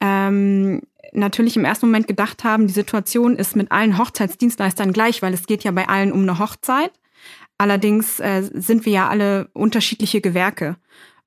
ähm, 0.00 0.80
natürlich 1.12 1.56
im 1.56 1.66
ersten 1.66 1.86
Moment 1.86 2.08
gedacht 2.08 2.44
haben, 2.44 2.66
die 2.66 2.72
Situation 2.72 3.36
ist 3.36 3.56
mit 3.56 3.70
allen 3.70 3.98
Hochzeitsdienstleistern 3.98 4.92
gleich, 4.92 5.20
weil 5.20 5.34
es 5.34 5.46
geht 5.46 5.64
ja 5.64 5.70
bei 5.70 5.86
allen 5.86 6.12
um 6.12 6.22
eine 6.22 6.38
Hochzeit. 6.38 6.92
Allerdings 7.58 8.20
äh, 8.20 8.48
sind 8.52 8.84
wir 8.86 8.92
ja 8.92 9.08
alle 9.08 9.48
unterschiedliche 9.52 10.20
Gewerke 10.20 10.76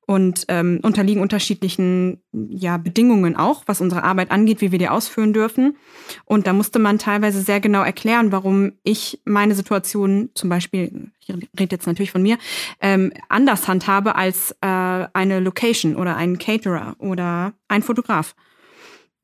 und 0.08 0.46
ähm, 0.48 0.80
unterliegen 0.84 1.22
unterschiedlichen 1.22 2.24
ja, 2.32 2.78
Bedingungen 2.78 3.36
auch, 3.36 3.64
was 3.66 3.82
unsere 3.82 4.06
Arbeit 4.06 4.32
angeht, 4.32 4.62
wie 4.62 4.72
wir 4.72 4.80
die 4.80 4.88
ausführen 4.88 5.34
dürfen. 5.34 5.76
Und 6.24 6.48
da 6.48 6.54
musste 6.54 6.80
man 6.80 6.98
teilweise 6.98 7.42
sehr 7.42 7.60
genau 7.60 7.84
erklären, 7.84 8.32
warum 8.32 8.72
ich 8.84 9.20
meine 9.26 9.54
Situation 9.54 10.30
zum 10.34 10.50
Beispiel, 10.50 11.12
ich 11.20 11.36
rede 11.60 11.76
jetzt 11.76 11.88
natürlich 11.88 12.12
von 12.12 12.24
mir, 12.24 12.38
ähm, 12.80 13.12
anders 13.28 13.68
handhabe 13.68 14.16
als 14.16 14.52
äh, 14.62 14.66
eine 14.66 15.42
Location 15.42 15.98
oder 15.98 16.16
ein 16.16 16.38
Caterer 16.38 16.96
oder 17.00 17.52
ein 17.68 17.84
Fotograf. 17.84 18.34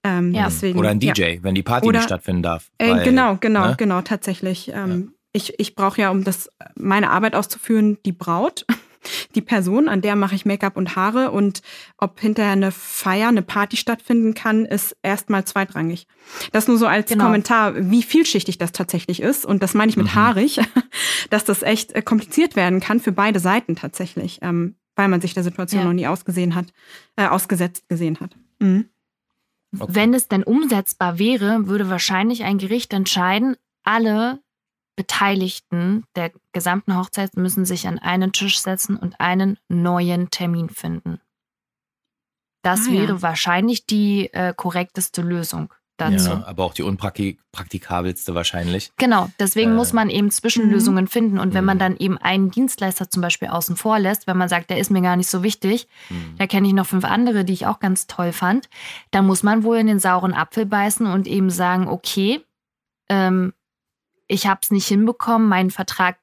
Ähm, 0.04 0.34
ja. 0.34 0.46
deswegen, 0.46 0.78
oder 0.78 0.90
ein 0.90 1.00
DJ, 1.00 1.36
ja. 1.36 1.44
wenn 1.44 1.56
die 1.56 1.64
Party 1.64 1.88
oder, 1.88 2.00
nicht 2.00 2.08
stattfinden 2.08 2.44
darf. 2.44 2.70
Äh, 2.78 2.90
weil, 2.90 3.04
genau, 3.06 3.38
genau, 3.40 3.68
ne? 3.68 3.76
genau, 3.78 4.02
tatsächlich. 4.02 4.70
Ähm, 4.74 5.14
ich, 5.32 5.58
ich 5.60 5.76
brauche 5.76 6.02
ja, 6.02 6.12
um 6.12 6.26
das 6.26 6.50
meine 6.76 7.10
Arbeit 7.10 7.36
auszuführen, 7.36 7.98
die 8.06 8.12
Braut, 8.12 8.66
die 9.36 9.42
Person, 9.42 9.90
an 9.90 10.02
der 10.02 10.16
mache 10.16 10.36
ich 10.36 10.46
Make-up 10.46 10.78
und 10.78 10.96
Haare 10.96 11.32
und 11.32 11.62
ob 11.98 12.20
hinterher 12.20 12.52
eine 12.52 12.72
Feier, 12.72 13.30
eine 13.30 13.42
Party 13.42 13.78
stattfinden 13.78 14.34
kann, 14.34 14.66
ist 14.66 14.96
erstmal 15.04 15.46
zweitrangig. 15.46 16.08
Das 16.52 16.68
nur 16.68 16.78
so 16.78 16.88
als 16.88 17.10
genau. 17.10 17.26
Kommentar, 17.26 17.74
wie 17.76 18.04
vielschichtig 18.04 18.58
das 18.58 18.72
tatsächlich 18.72 19.22
ist 19.22 19.46
und 19.46 19.64
das 19.64 19.74
meine 19.74 19.90
ich 19.90 19.98
mit 19.98 20.08
mhm. 20.08 20.16
haarig, 20.16 20.60
dass 21.30 21.44
das 21.46 21.64
echt 21.64 21.94
äh, 21.94 22.02
kompliziert 22.02 22.56
werden 22.56 22.80
kann 22.80 23.00
für 23.00 23.12
beide 23.12 23.40
Seiten 23.40 23.76
tatsächlich, 23.76 24.40
ähm, 24.42 24.76
weil 24.96 25.08
man 25.08 25.22
sich 25.22 25.34
der 25.34 25.44
Situation 25.44 25.82
ja. 25.82 25.88
noch 25.88 25.94
nie 25.94 26.08
ausgesehen 26.08 26.56
hat, 26.56 26.68
äh, 27.16 27.28
ausgesetzt 27.28 27.90
gesehen 27.90 28.20
hat. 28.20 28.32
Mhm. 28.60 28.90
Okay. 29.80 29.92
Wenn 29.96 30.14
es 30.14 30.28
denn 30.28 30.44
umsetzbar 30.44 31.18
wäre, 31.18 31.68
würde 31.68 31.90
wahrscheinlich 31.90 32.44
ein 32.44 32.60
Gericht 32.60 32.94
entscheiden, 32.94 33.56
alle 33.84 34.43
Beteiligten 34.96 36.04
der 36.16 36.32
gesamten 36.52 36.96
Hochzeit 36.98 37.36
müssen 37.38 37.66
sich 37.66 37.88
an 37.88 38.00
einen 38.00 38.32
Tisch 38.32 38.60
setzen 38.60 38.96
und 38.98 39.20
einen 39.20 39.58
neuen 39.68 40.30
Termin 40.30 40.70
finden. 40.70 41.20
Das 42.64 42.88
ah, 42.88 42.92
wäre 42.92 43.14
ja. 43.14 43.22
wahrscheinlich 43.22 43.86
die 43.86 44.32
äh, 44.34 44.54
korrekteste 44.56 45.22
Lösung. 45.22 45.74
dazu. 45.98 46.32
Ja, 46.32 46.44
aber 46.48 46.64
auch 46.64 46.74
die 46.74 46.82
unpraktikabelste 46.82 48.34
wahrscheinlich. 48.34 48.92
Genau, 48.98 49.30
deswegen 49.40 49.72
Äh, 49.72 49.76
muss 49.76 49.94
man 49.94 50.10
eben 50.10 50.32
Zwischenlösungen 50.32 51.08
finden. 51.08 51.38
Und 51.38 51.54
wenn 51.54 51.64
man 51.66 51.78
Mhm. 51.78 51.80
dann 51.80 51.98
eben 51.98 52.18
einen 52.18 52.50
Dienstleister 52.50 53.12
zum 53.12 53.22
Beispiel 53.22 53.50
außen 53.50 53.76
vor 53.78 54.00
lässt, 54.00 54.26
wenn 54.26 54.36
man 54.36 54.50
sagt, 54.50 54.72
der 54.72 54.80
ist 54.80 54.90
mir 54.90 55.04
gar 55.04 55.16
nicht 55.18 55.30
so 55.30 55.44
wichtig, 55.44 55.88
Hm. 56.08 56.34
da 56.40 56.48
kenne 56.48 56.68
ich 56.68 56.74
noch 56.74 56.88
fünf 56.88 57.06
andere, 57.06 57.46
die 57.46 57.54
ich 57.54 57.68
auch 57.68 57.80
ganz 57.80 58.08
toll 58.08 58.34
fand, 58.34 58.70
dann 59.12 59.28
muss 59.28 59.44
man 59.44 59.64
wohl 59.64 59.78
in 59.78 59.86
den 59.86 60.00
sauren 60.00 60.34
Apfel 60.34 60.66
beißen 60.66 61.06
und 61.06 61.28
eben 61.28 61.52
sagen, 61.52 61.88
okay, 61.88 62.44
ähm, 63.08 63.54
ich 64.34 64.48
habe 64.48 64.60
es 64.64 64.72
nicht 64.72 64.88
hinbekommen, 64.88 65.48
meinen 65.48 65.72
Vertrag, 65.72 66.18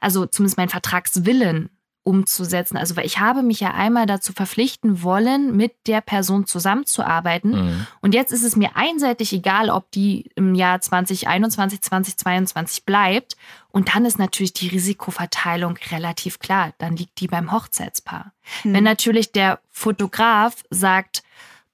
also 0.00 0.26
zumindest 0.26 0.56
meinen 0.56 0.68
Vertragswillen 0.68 1.70
umzusetzen. 2.04 2.76
Also 2.76 2.96
weil 2.96 3.06
ich 3.06 3.18
habe 3.18 3.42
mich 3.42 3.60
ja 3.60 3.72
einmal 3.72 4.06
dazu 4.06 4.32
verpflichten 4.32 5.02
wollen, 5.02 5.56
mit 5.56 5.72
der 5.86 6.02
Person 6.02 6.46
zusammenzuarbeiten. 6.46 7.50
Mhm. 7.50 7.86
Und 8.02 8.14
jetzt 8.14 8.30
ist 8.30 8.44
es 8.44 8.56
mir 8.56 8.76
einseitig 8.76 9.32
egal, 9.32 9.70
ob 9.70 9.90
die 9.90 10.30
im 10.36 10.54
Jahr 10.54 10.80
2021, 10.80 11.80
2022 11.80 12.84
bleibt. 12.84 13.36
Und 13.70 13.94
dann 13.94 14.04
ist 14.04 14.18
natürlich 14.18 14.52
die 14.52 14.68
Risikoverteilung 14.68 15.78
relativ 15.90 16.38
klar. 16.38 16.74
Dann 16.78 16.94
liegt 16.94 17.20
die 17.20 17.26
beim 17.26 17.50
Hochzeitspaar. 17.50 18.32
Hm. 18.62 18.74
Wenn 18.74 18.84
natürlich 18.84 19.32
der 19.32 19.60
Fotograf 19.70 20.62
sagt, 20.68 21.22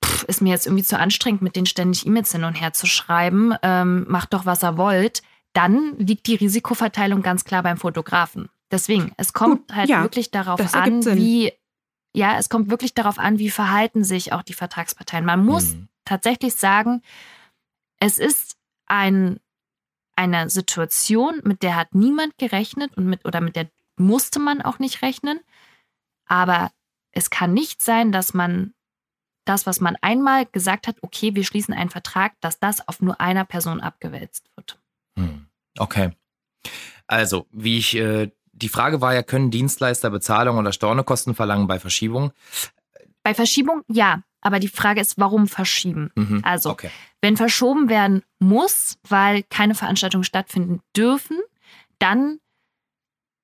"Pff, 0.03 0.23
ist 0.25 0.41
mir 0.43 0.51
jetzt 0.51 0.67
irgendwie 0.67 0.85
zu 0.85 0.97
anstrengend, 0.97 1.43
mit 1.43 1.57
denen 1.57 1.67
ständig 1.67 2.07
E-Mails 2.07 2.31
hin 2.31 2.45
und 2.45 2.55
her 2.55 2.73
zu 2.73 2.87
schreiben, 2.87 3.53
ähm, 3.63 4.07
macht 4.09 4.33
doch, 4.33 4.47
was 4.47 4.63
er 4.63 4.77
wollt, 4.77 5.23
dann 5.53 5.97
liegt 5.99 6.27
die 6.27 6.37
Risikoverteilung 6.37 7.23
ganz 7.23 7.45
klar 7.45 7.63
beim 7.63 7.77
Fotografen. 7.77 8.49
Deswegen, 8.71 9.13
es 9.17 9.33
kommt 9.33 9.69
Gut, 9.69 9.77
halt 9.77 9.89
ja, 9.89 10.03
wirklich 10.03 10.31
darauf 10.31 10.75
an, 10.75 11.03
Sinn. 11.03 11.17
wie, 11.19 11.53
ja, 12.15 12.39
es 12.39 12.49
kommt 12.49 12.71
wirklich 12.71 12.95
darauf 12.95 13.19
an, 13.19 13.39
wie 13.39 13.51
verhalten 13.51 14.05
sich 14.05 14.33
auch 14.33 14.43
die 14.43 14.55
Vertragsparteien. 14.55 15.25
Man 15.25 15.45
muss 15.45 15.75
Mhm. 15.75 15.89
tatsächlich 16.05 16.55
sagen, 16.55 17.03
es 17.99 18.19
ist 18.19 18.57
ein, 18.87 19.41
eine 20.17 20.51
Situation, 20.51 21.41
mit 21.45 21.63
der 21.63 21.77
hat 21.77 21.95
niemand 21.95 22.39
gerechnet 22.39 22.97
und 22.97 23.07
mit, 23.07 23.25
oder 23.25 23.41
mit 23.41 23.57
der 23.57 23.69
musste 23.97 24.39
man 24.39 24.63
auch 24.63 24.79
nicht 24.79 25.03
rechnen. 25.03 25.41
Aber 26.27 26.71
es 27.13 27.29
kann 27.31 27.53
nicht 27.53 27.83
sein, 27.83 28.13
dass 28.13 28.35
man 28.35 28.73
das, 29.45 29.67
was 29.67 29.81
man 29.81 29.97
einmal 30.01 30.47
gesagt 30.47 30.87
hat, 30.87 30.97
okay, 31.03 31.35
wir 31.35 31.45
schließen 31.45 31.75
einen 31.75 31.91
Vertrag, 31.91 32.35
dass 32.41 32.61
das 32.61 32.87
auf 32.87 33.01
nur 33.01 33.21
einer 33.21 33.45
Person 33.45 33.81
abgewälzt 33.81 34.49
wird. 34.55 34.79
Hm. 35.17 35.47
Okay. 35.79 36.11
Also, 37.07 37.47
wie 37.51 37.79
ich, 37.79 37.97
äh, 37.97 38.31
die 38.53 38.69
Frage 38.69 39.01
war 39.01 39.15
ja, 39.15 39.23
können 39.23 39.51
Dienstleister 39.51 40.11
Bezahlung 40.11 40.59
oder 40.59 40.73
Stornokosten 40.73 41.35
verlangen 41.35 41.67
bei 41.67 41.79
Verschiebung? 41.79 42.33
Bei 43.23 43.35
Verschiebung 43.35 43.83
ja, 43.89 44.23
aber 44.41 44.59
die 44.61 44.69
Frage 44.69 45.01
ist, 45.01 45.19
warum 45.19 45.49
verschieben? 45.49 46.11
Mhm. 46.15 46.41
Also, 46.45 46.71
Okay. 46.71 46.91
Wenn 47.23 47.37
verschoben 47.37 47.91
werden 47.91 48.23
muss, 48.39 48.97
weil 49.07 49.43
keine 49.43 49.75
Veranstaltungen 49.75 50.25
stattfinden 50.25 50.81
dürfen, 50.97 51.39
dann 51.99 52.39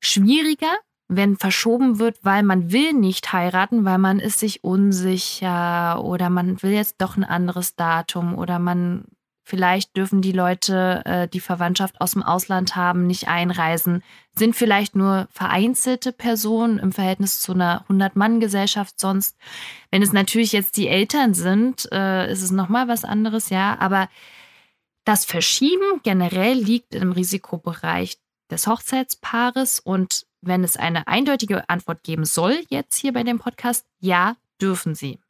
schwieriger, 0.00 0.74
wenn 1.08 1.36
verschoben 1.36 1.98
wird, 1.98 2.18
weil 2.22 2.42
man 2.42 2.72
will 2.72 2.92
nicht 2.94 3.32
heiraten, 3.32 3.84
weil 3.84 3.98
man 3.98 4.18
ist 4.18 4.38
sich 4.40 4.64
unsicher 4.64 6.02
oder 6.02 6.30
man 6.30 6.62
will 6.62 6.72
jetzt 6.72 6.96
doch 6.98 7.16
ein 7.16 7.24
anderes 7.24 7.76
Datum 7.76 8.34
oder 8.34 8.58
man 8.58 9.04
vielleicht 9.46 9.96
dürfen 9.96 10.20
die 10.22 10.32
Leute, 10.32 11.02
äh, 11.04 11.28
die 11.28 11.40
Verwandtschaft 11.40 12.00
aus 12.00 12.12
dem 12.12 12.22
Ausland 12.24 12.74
haben, 12.74 13.06
nicht 13.06 13.28
einreisen, 13.28 14.02
sind 14.34 14.56
vielleicht 14.56 14.96
nur 14.96 15.28
vereinzelte 15.30 16.12
Personen 16.12 16.78
im 16.80 16.90
Verhältnis 16.90 17.40
zu 17.40 17.52
einer 17.52 17.84
100-Mann-Gesellschaft 17.88 18.98
sonst. 18.98 19.36
Wenn 19.92 20.02
es 20.02 20.12
natürlich 20.12 20.50
jetzt 20.50 20.76
die 20.76 20.88
Eltern 20.88 21.32
sind, 21.32 21.88
äh, 21.92 22.30
ist 22.30 22.42
es 22.42 22.50
nochmal 22.50 22.88
was 22.88 23.04
anderes, 23.04 23.48
ja. 23.48 23.78
Aber 23.78 24.08
das 25.04 25.24
Verschieben 25.24 26.00
generell 26.02 26.58
liegt 26.58 26.92
im 26.94 27.12
Risikobereich 27.12 28.18
des 28.50 28.66
Hochzeitspaares. 28.66 29.78
Und 29.78 30.26
wenn 30.40 30.64
es 30.64 30.76
eine 30.76 31.06
eindeutige 31.06 31.68
Antwort 31.68 32.02
geben 32.02 32.24
soll, 32.24 32.64
jetzt 32.68 32.96
hier 32.96 33.12
bei 33.12 33.22
dem 33.22 33.38
Podcast, 33.38 33.86
ja, 34.00 34.36
dürfen 34.60 34.96
sie. 34.96 35.20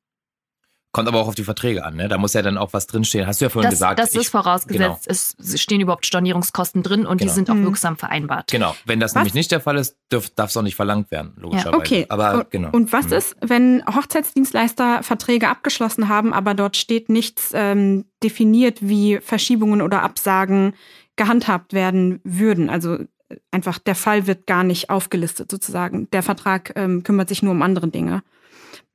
Kommt 0.96 1.08
aber 1.08 1.20
auch 1.20 1.28
auf 1.28 1.34
die 1.34 1.44
Verträge 1.44 1.84
an, 1.84 1.94
ne? 1.96 2.08
Da 2.08 2.16
muss 2.16 2.32
ja 2.32 2.40
dann 2.40 2.56
auch 2.56 2.72
was 2.72 2.86
drinstehen. 2.86 3.26
Hast 3.26 3.42
du 3.42 3.44
ja 3.44 3.48
vorhin 3.50 3.70
Das, 3.70 3.78
gesagt. 3.78 4.00
das 4.00 4.14
ich- 4.14 4.22
ist 4.22 4.30
vorausgesetzt. 4.30 5.06
Es 5.06 5.36
stehen 5.60 5.82
überhaupt 5.82 6.06
Stornierungskosten 6.06 6.82
drin 6.82 7.04
und 7.04 7.18
Genau. 7.18 7.30
die 7.30 7.34
sind 7.34 7.50
auch 7.50 7.54
Mhm. 7.54 7.64
wirksam 7.66 7.98
vereinbart. 7.98 8.50
Genau. 8.50 8.74
Wenn 8.86 8.98
das 8.98 9.10
Was? 9.10 9.16
nämlich 9.16 9.34
nicht 9.34 9.52
der 9.52 9.60
Fall 9.60 9.76
ist, 9.76 9.96
darf 10.08 10.48
es 10.48 10.56
auch 10.56 10.62
nicht 10.62 10.74
verlangt 10.74 11.10
werden, 11.10 11.34
logischerweise. 11.38 11.76
Okay. 11.76 12.06
Aber 12.08 12.34
und, 12.34 12.50
genau. 12.50 12.70
und 12.72 12.92
was 12.94 13.08
Mhm. 13.08 13.12
ist, 13.12 13.36
wenn 13.42 13.84
Hochzeitsdienstleister 13.94 15.02
Verträge 15.02 15.48
abgeschlossen 15.48 16.08
haben, 16.08 16.32
aber 16.32 16.54
dort 16.54 16.76
steht 16.78 17.10
nichts 17.10 17.50
ähm, 17.52 18.06
definiert, 18.22 18.78
wie 18.80 19.18
Verschiebungen 19.20 19.82
oder 19.82 20.02
Absagen 20.02 20.72
gehandhabt 21.16 21.74
werden 21.74 22.20
würden? 22.24 22.70
Also 22.70 22.98
einfach 23.50 23.78
der 23.78 23.96
Fall 23.96 24.26
wird 24.26 24.46
gar 24.46 24.64
nicht 24.64 24.88
aufgelistet 24.88 25.50
sozusagen. 25.50 26.08
Der 26.12 26.22
Vertrag 26.22 26.72
ähm, 26.76 27.02
kümmert 27.02 27.28
sich 27.28 27.42
nur 27.42 27.52
um 27.52 27.60
andere 27.60 27.88
Dinge. 27.88 28.22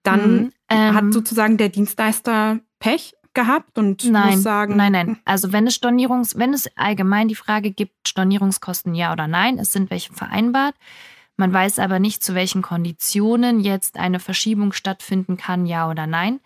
Dann 0.03 0.35
Mhm, 0.35 0.51
ähm, 0.75 0.95
hat 0.95 1.13
sozusagen 1.13 1.57
der 1.57 1.69
Dienstleister 1.69 2.59
Pech 2.79 3.13
gehabt 3.33 3.77
und 3.77 4.03
Nein, 4.03 4.31
muss 4.31 4.43
sagen, 4.43 4.75
nein, 4.75 4.91
nein. 4.91 5.17
Also 5.25 5.53
wenn 5.53 5.67
es 5.67 5.75
Stornierungs, 5.75 6.37
wenn 6.37 6.53
es 6.53 6.69
allgemein 6.75 7.27
die 7.27 7.35
Frage 7.35 7.71
gibt, 7.71 8.07
Stornierungskosten 8.07 8.93
ja 8.93 9.13
oder 9.13 9.27
nein, 9.27 9.57
es 9.57 9.71
sind 9.71 9.89
welche 9.89 10.13
vereinbart. 10.13 10.75
Man 11.37 11.53
weiß 11.53 11.79
aber 11.79 11.99
nicht, 11.99 12.23
zu 12.23 12.35
welchen 12.35 12.61
Konditionen 12.61 13.61
jetzt 13.61 13.97
eine 13.97 14.19
Verschiebung 14.19 14.73
stattfinden 14.73 15.37
kann, 15.37 15.65
ja 15.65 15.89
oder 15.89 16.07
nein. 16.07 16.39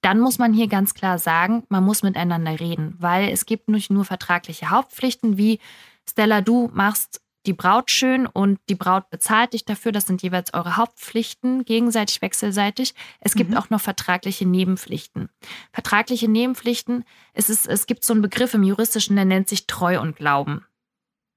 Dann 0.00 0.18
muss 0.18 0.38
man 0.38 0.52
hier 0.52 0.66
ganz 0.66 0.94
klar 0.94 1.18
sagen, 1.18 1.62
man 1.68 1.84
muss 1.84 2.02
miteinander 2.02 2.58
reden, 2.58 2.96
weil 2.98 3.28
es 3.28 3.46
gibt 3.46 3.68
nicht 3.68 3.90
nur 3.90 4.04
vertragliche 4.04 4.70
Hauptpflichten 4.70 5.38
wie 5.38 5.60
Stella, 6.08 6.40
du 6.40 6.70
machst 6.74 7.21
die 7.46 7.52
Braut 7.52 7.90
schön 7.90 8.26
und 8.26 8.60
die 8.68 8.74
Braut 8.74 9.10
bezahlt 9.10 9.52
dich 9.52 9.64
dafür. 9.64 9.92
Das 9.92 10.06
sind 10.06 10.22
jeweils 10.22 10.54
eure 10.54 10.76
Hauptpflichten, 10.76 11.64
gegenseitig, 11.64 12.22
wechselseitig. 12.22 12.94
Es 13.20 13.34
gibt 13.34 13.50
Mhm. 13.50 13.56
auch 13.56 13.70
noch 13.70 13.80
vertragliche 13.80 14.46
Nebenpflichten. 14.46 15.28
Vertragliche 15.72 16.28
Nebenpflichten, 16.28 17.04
es, 17.32 17.50
ist, 17.50 17.66
es 17.66 17.86
gibt 17.86 18.04
so 18.04 18.12
einen 18.12 18.22
Begriff 18.22 18.54
im 18.54 18.62
Juristischen, 18.62 19.16
der 19.16 19.24
nennt 19.24 19.48
sich 19.48 19.66
Treu 19.66 20.00
und 20.00 20.16
Glauben. 20.16 20.64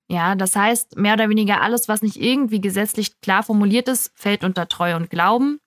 Ja, 0.08 0.36
das 0.36 0.56
heißt, 0.56 0.98
mehr 0.98 1.16
oder 1.16 1.30
weniger 1.30 1.62
alles, 1.62 1.88
was 1.88 2.04
nicht 2.04 2.18
irgendwie 2.18 2.62
gesetzlich 2.62 3.20
klar 3.22 3.42
formuliert 3.42 3.88
ist, 3.88 4.12
fällt 4.16 4.44
unter 4.44 4.68
Treu 4.68 4.96
und 4.96 5.10
Glauben. 5.10 5.60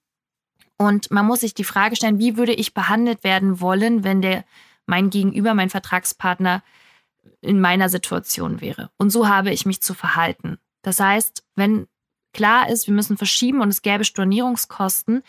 Und 0.76 1.10
man 1.10 1.26
muss 1.26 1.40
sich 1.40 1.54
die 1.54 1.64
Frage 1.64 1.96
stellen, 1.96 2.20
wie 2.20 2.36
würde 2.36 2.52
ich 2.52 2.72
behandelt 2.72 3.24
werden 3.24 3.60
wollen, 3.60 4.04
wenn 4.04 4.22
der 4.22 4.44
mein 4.86 5.10
Gegenüber, 5.10 5.54
mein 5.54 5.70
Vertragspartner 5.70 6.62
in 7.40 7.60
meiner 7.60 7.88
Situation 7.88 8.60
wäre. 8.60 8.90
Und 8.98 9.10
so 9.10 9.28
habe 9.28 9.50
ich 9.50 9.66
mich 9.66 9.80
zu 9.80 9.94
verhalten. 9.94 10.58
Das 10.82 11.00
heißt, 11.00 11.44
wenn 11.54 11.86
klar 12.32 12.68
ist, 12.68 12.86
wir 12.86 12.94
müssen 12.94 13.16
verschieben 13.16 13.60
und 13.60 13.68
es 13.68 13.82
gäbe 13.82 14.04
Stornierungskosten, 14.04 15.22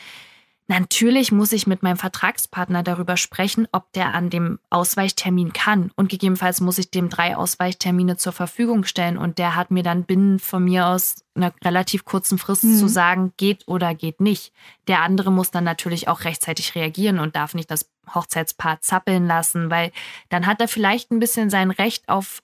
natürlich 0.69 1.31
muss 1.31 1.51
ich 1.51 1.67
mit 1.67 1.83
meinem 1.83 1.97
Vertragspartner 1.97 2.83
darüber 2.83 3.17
sprechen, 3.17 3.67
ob 3.71 3.91
der 3.93 4.13
an 4.13 4.29
dem 4.29 4.59
Ausweichtermin 4.69 5.51
kann. 5.51 5.91
Und 5.95 6.09
gegebenenfalls 6.09 6.61
muss 6.61 6.77
ich 6.77 6.91
dem 6.91 7.09
drei 7.09 7.35
Ausweichtermine 7.35 8.15
zur 8.17 8.31
Verfügung 8.31 8.85
stellen. 8.85 9.17
Und 9.17 9.37
der 9.37 9.55
hat 9.55 9.71
mir 9.71 9.83
dann 9.83 10.03
binnen 10.05 10.39
von 10.39 10.63
mir 10.63 10.87
aus 10.87 11.25
einer 11.35 11.53
relativ 11.63 12.05
kurzen 12.05 12.37
Frist 12.37 12.63
Mhm. 12.63 12.77
zu 12.77 12.87
sagen, 12.87 13.33
geht 13.37 13.67
oder 13.67 13.93
geht 13.95 14.21
nicht. 14.21 14.53
Der 14.87 15.01
andere 15.01 15.31
muss 15.31 15.51
dann 15.51 15.63
natürlich 15.65 16.07
auch 16.07 16.23
rechtzeitig 16.23 16.75
reagieren 16.75 17.19
und 17.19 17.35
darf 17.35 17.53
nicht 17.53 17.69
das 17.69 17.89
Hochzeitspaar 18.13 18.81
zappeln 18.81 19.27
lassen, 19.27 19.69
weil 19.69 19.91
dann 20.29 20.45
hat 20.47 20.61
er 20.61 20.67
vielleicht 20.67 21.11
ein 21.11 21.19
bisschen 21.19 21.49
sein 21.49 21.71
Recht 21.71 22.07
auf 22.07 22.41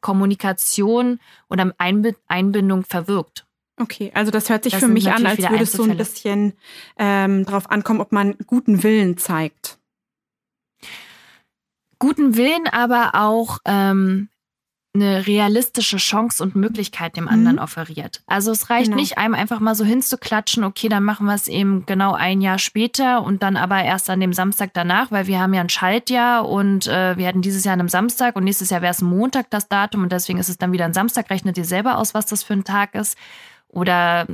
Kommunikation 0.00 1.18
oder 1.48 1.64
Einbi- 1.78 2.14
Einbindung 2.26 2.84
verwirkt. 2.84 3.46
Okay, 3.78 4.10
also 4.14 4.30
das 4.30 4.48
hört 4.50 4.64
sich 4.64 4.72
Das 4.72 4.80
für 4.82 4.88
mich 4.88 5.10
an, 5.10 5.24
als 5.26 5.38
würde 5.38 5.62
es 5.62 5.72
so 5.72 5.84
ein 5.84 5.96
bisschen 5.96 6.54
ähm, 6.98 7.44
drauf 7.44 7.70
ankommen, 7.70 8.00
ob 8.00 8.12
man 8.12 8.36
guten 8.46 8.82
Willen 8.82 9.16
zeigt. 9.18 9.78
Guten 11.98 12.36
Willen, 12.36 12.66
aber 12.70 13.10
auch 13.14 13.58
ähm, 13.64 14.28
eine 14.94 15.26
realistische 15.26 15.96
Chance 15.98 16.42
und 16.42 16.56
Möglichkeit 16.56 17.16
dem 17.16 17.28
anderen 17.28 17.56
Mhm. 17.56 17.62
offeriert. 17.62 18.22
Also 18.26 18.50
es 18.52 18.70
reicht 18.70 18.86
Genau. 18.86 18.96
nicht, 18.96 19.18
einem 19.18 19.34
einfach 19.34 19.60
mal 19.60 19.74
so 19.74 19.84
hinzuklatschen, 19.84 20.64
okay, 20.64 20.88
dann 20.88 21.04
machen 21.04 21.26
wir 21.26 21.34
es 21.34 21.46
eben 21.46 21.86
genau 21.86 22.14
ein 22.14 22.40
Jahr 22.40 22.58
später 22.58 23.22
und 23.22 23.42
dann 23.42 23.56
aber 23.56 23.82
erst 23.82 24.10
an 24.10 24.20
dem 24.20 24.32
Samstag 24.32 24.70
danach, 24.74 25.10
weil 25.10 25.26
wir 25.26 25.40
haben 25.40 25.54
ja 25.54 25.60
ein 25.60 25.68
Schaltjahr 25.68 26.48
und 26.48 26.86
äh, 26.86 27.16
wir 27.16 27.26
hatten 27.28 27.42
dieses 27.42 27.64
Jahr 27.64 27.74
an 27.74 27.80
einem 27.80 27.88
Samstag 27.88 28.34
und 28.36 28.44
nächstes 28.44 28.70
Jahr 28.70 28.82
wäre 28.82 28.92
es 28.92 29.02
Montag 29.02 29.50
das 29.50 29.68
Datum 29.68 30.02
und 30.04 30.12
deswegen 30.12 30.38
ist 30.38 30.48
es 30.48 30.58
dann 30.58 30.72
wieder 30.72 30.84
ein 30.84 30.94
Samstag. 30.94 31.30
Rechnet 31.30 31.58
ihr 31.58 31.64
selber 31.64 31.98
aus, 31.98 32.14
was 32.14 32.26
das 32.26 32.42
für 32.42 32.54
ein 32.54 32.64
Tag 32.64 32.94
ist. 32.94 33.16
Oder 33.68 34.26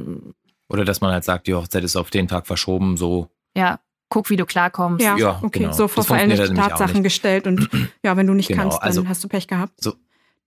Oder 0.69 0.85
dass 0.85 1.01
man 1.01 1.13
halt 1.13 1.25
sagt, 1.25 1.47
die 1.47 1.55
Hochzeit 1.55 1.85
ist 1.85 1.97
auf 1.97 2.11
den 2.11 2.29
Tag 2.29 2.47
verschoben, 2.47 2.97
so. 2.97 3.29
ja, 3.57 3.79
guck, 4.09 4.31
wie 4.31 4.37
du 4.37 4.47
klarkommst. 4.47 5.05
Ja, 5.05 5.17
Ja, 5.17 5.41
okay, 5.43 5.61
genau. 5.61 5.73
so 5.73 5.89
vor 5.89 6.05
auch 6.05 6.55
Tatsachen 6.55 7.03
gestellt 7.03 7.47
und 7.47 7.69
ja, 8.05 8.17
wenn 8.17 8.27
du 8.27 8.35
nicht 8.35 8.49
Genau, 8.49 8.63
kannst, 8.63 8.79
dann 8.79 8.87
also- 8.87 9.09
hast 9.09 9.23
du 9.25 9.29
Pech 9.29 9.47
gehabt. 9.49 9.73
So- 9.83 9.95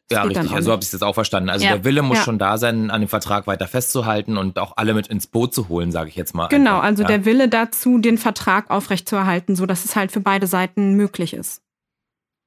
Das 0.10 0.16
Ja, 0.20 0.24
richtig. 0.24 0.54
Also 0.54 0.72
habe 0.72 0.82
ich 0.82 0.88
es 0.88 0.94
jetzt 0.94 1.02
auch 1.02 1.16
verstanden. 1.16 1.50
Also 1.50 1.66
Ja. 1.66 1.72
der 1.74 1.84
Wille 1.84 2.02
muss 2.02 2.20
Ja. 2.20 2.24
schon 2.24 2.40
da 2.40 2.58
sein, 2.58 2.92
an 2.92 3.02
dem 3.02 3.10
Vertrag 3.10 3.46
weiter 3.46 3.68
festzuhalten 3.68 4.38
und 4.38 4.58
auch 4.58 4.72
alle 4.78 4.94
mit 4.94 5.08
ins 5.08 5.28
Boot 5.28 5.54
zu 5.54 5.68
holen, 5.68 5.92
sage 5.92 6.08
ich 6.08 6.16
jetzt 6.16 6.34
mal. 6.34 6.48
Genau, 6.48 6.76
einfach. 6.76 6.84
also 6.86 7.02
ja. 7.04 7.10
der 7.10 7.26
Wille 7.26 7.50
dazu, 7.50 7.98
den 7.98 8.18
Vertrag 8.18 8.72
aufrechtzuerhalten, 8.72 9.58
so 9.58 9.66
dass 9.66 9.84
es 9.84 9.98
halt 9.98 10.14
für 10.14 10.22
beide 10.22 10.48
Seiten 10.48 10.94
möglich 10.94 11.34
ist. 11.34 11.62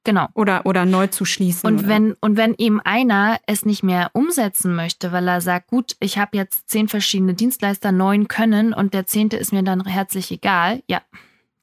Genau. 0.03 0.27
Oder, 0.33 0.65
oder 0.65 0.85
neu 0.85 1.07
zu 1.07 1.25
schließen. 1.25 1.67
Und 1.67 1.79
oder? 1.79 1.87
wenn, 1.87 2.13
und 2.21 2.35
wenn 2.37 2.55
eben 2.57 2.79
einer 2.81 3.39
es 3.45 3.65
nicht 3.65 3.83
mehr 3.83 4.09
umsetzen 4.13 4.73
möchte, 4.75 5.11
weil 5.11 5.27
er 5.27 5.41
sagt, 5.41 5.67
gut, 5.67 5.95
ich 5.99 6.17
habe 6.17 6.35
jetzt 6.37 6.69
zehn 6.69 6.87
verschiedene 6.87 7.33
Dienstleister, 7.35 7.91
neun 7.91 8.27
können 8.27 8.73
und 8.73 8.93
der 8.95 9.05
zehnte 9.05 9.37
ist 9.37 9.53
mir 9.53 9.61
dann 9.63 9.85
herzlich 9.85 10.31
egal, 10.31 10.81
ja, 10.87 11.01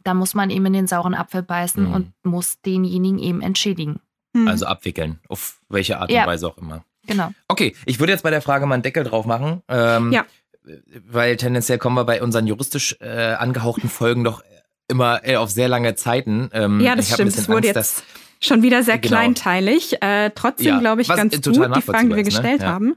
da 0.04 0.14
muss 0.14 0.34
man 0.34 0.50
eben 0.50 0.64
in 0.66 0.72
den 0.72 0.86
sauren 0.86 1.14
Apfel 1.14 1.42
beißen 1.42 1.86
Mhm. 1.88 1.92
und 1.92 2.12
muss 2.22 2.60
denjenigen 2.62 3.18
eben 3.18 3.40
entschädigen. 3.42 4.00
Hm. 4.36 4.46
Also 4.46 4.66
abwickeln, 4.66 5.18
auf 5.28 5.58
welche 5.68 5.98
Art 5.98 6.10
Ja. 6.10 6.22
und 6.22 6.28
Weise 6.28 6.46
auch 6.46 6.58
immer. 6.58 6.84
Genau. 7.06 7.30
Okay, 7.48 7.74
ich 7.86 7.98
würde 7.98 8.12
jetzt 8.12 8.22
bei 8.22 8.30
der 8.30 8.42
Frage 8.42 8.66
mal 8.66 8.74
einen 8.74 8.82
Deckel 8.84 9.02
drauf 9.02 9.26
machen. 9.26 9.62
Ähm, 9.68 10.12
Ja. 10.12 10.24
Weil 11.08 11.36
tendenziell 11.38 11.78
kommen 11.78 11.96
wir 11.96 12.04
bei 12.04 12.22
unseren 12.22 12.46
juristisch 12.46 12.94
äh, 13.00 13.32
angehauchten 13.34 13.88
Folgen 13.88 14.22
doch 14.24 14.42
immer 14.86 15.26
äh, 15.26 15.36
auf 15.36 15.50
sehr 15.50 15.68
lange 15.68 15.94
Zeiten. 15.94 16.50
Ähm, 16.52 16.80
ja, 16.80 16.94
das 16.94 17.06
ich 17.06 17.12
ein 17.12 17.14
stimmt. 17.14 17.28
Es 17.30 17.36
bisschen 17.36 17.54
wurde 17.54 17.68
Angst, 17.68 17.76
dass- 17.76 17.98
jetzt 18.00 18.17
schon 18.40 18.62
wieder 18.62 18.82
sehr 18.82 18.98
Genau. 18.98 19.16
kleinteilig. 19.16 20.00
Äh, 20.02 20.30
trotzdem 20.34 20.66
Ja, 20.66 20.78
glaube 20.80 21.02
ich 21.02 21.08
was 21.08 21.16
ganz 21.16 21.40
total 21.40 21.68
gut 21.68 21.76
die 21.76 21.82
Fragen, 21.82 22.08
die 22.10 22.16
wir 22.16 22.22
ne? 22.22 22.24
gestellt 22.24 22.62
Ja. 22.62 22.68
haben. 22.68 22.94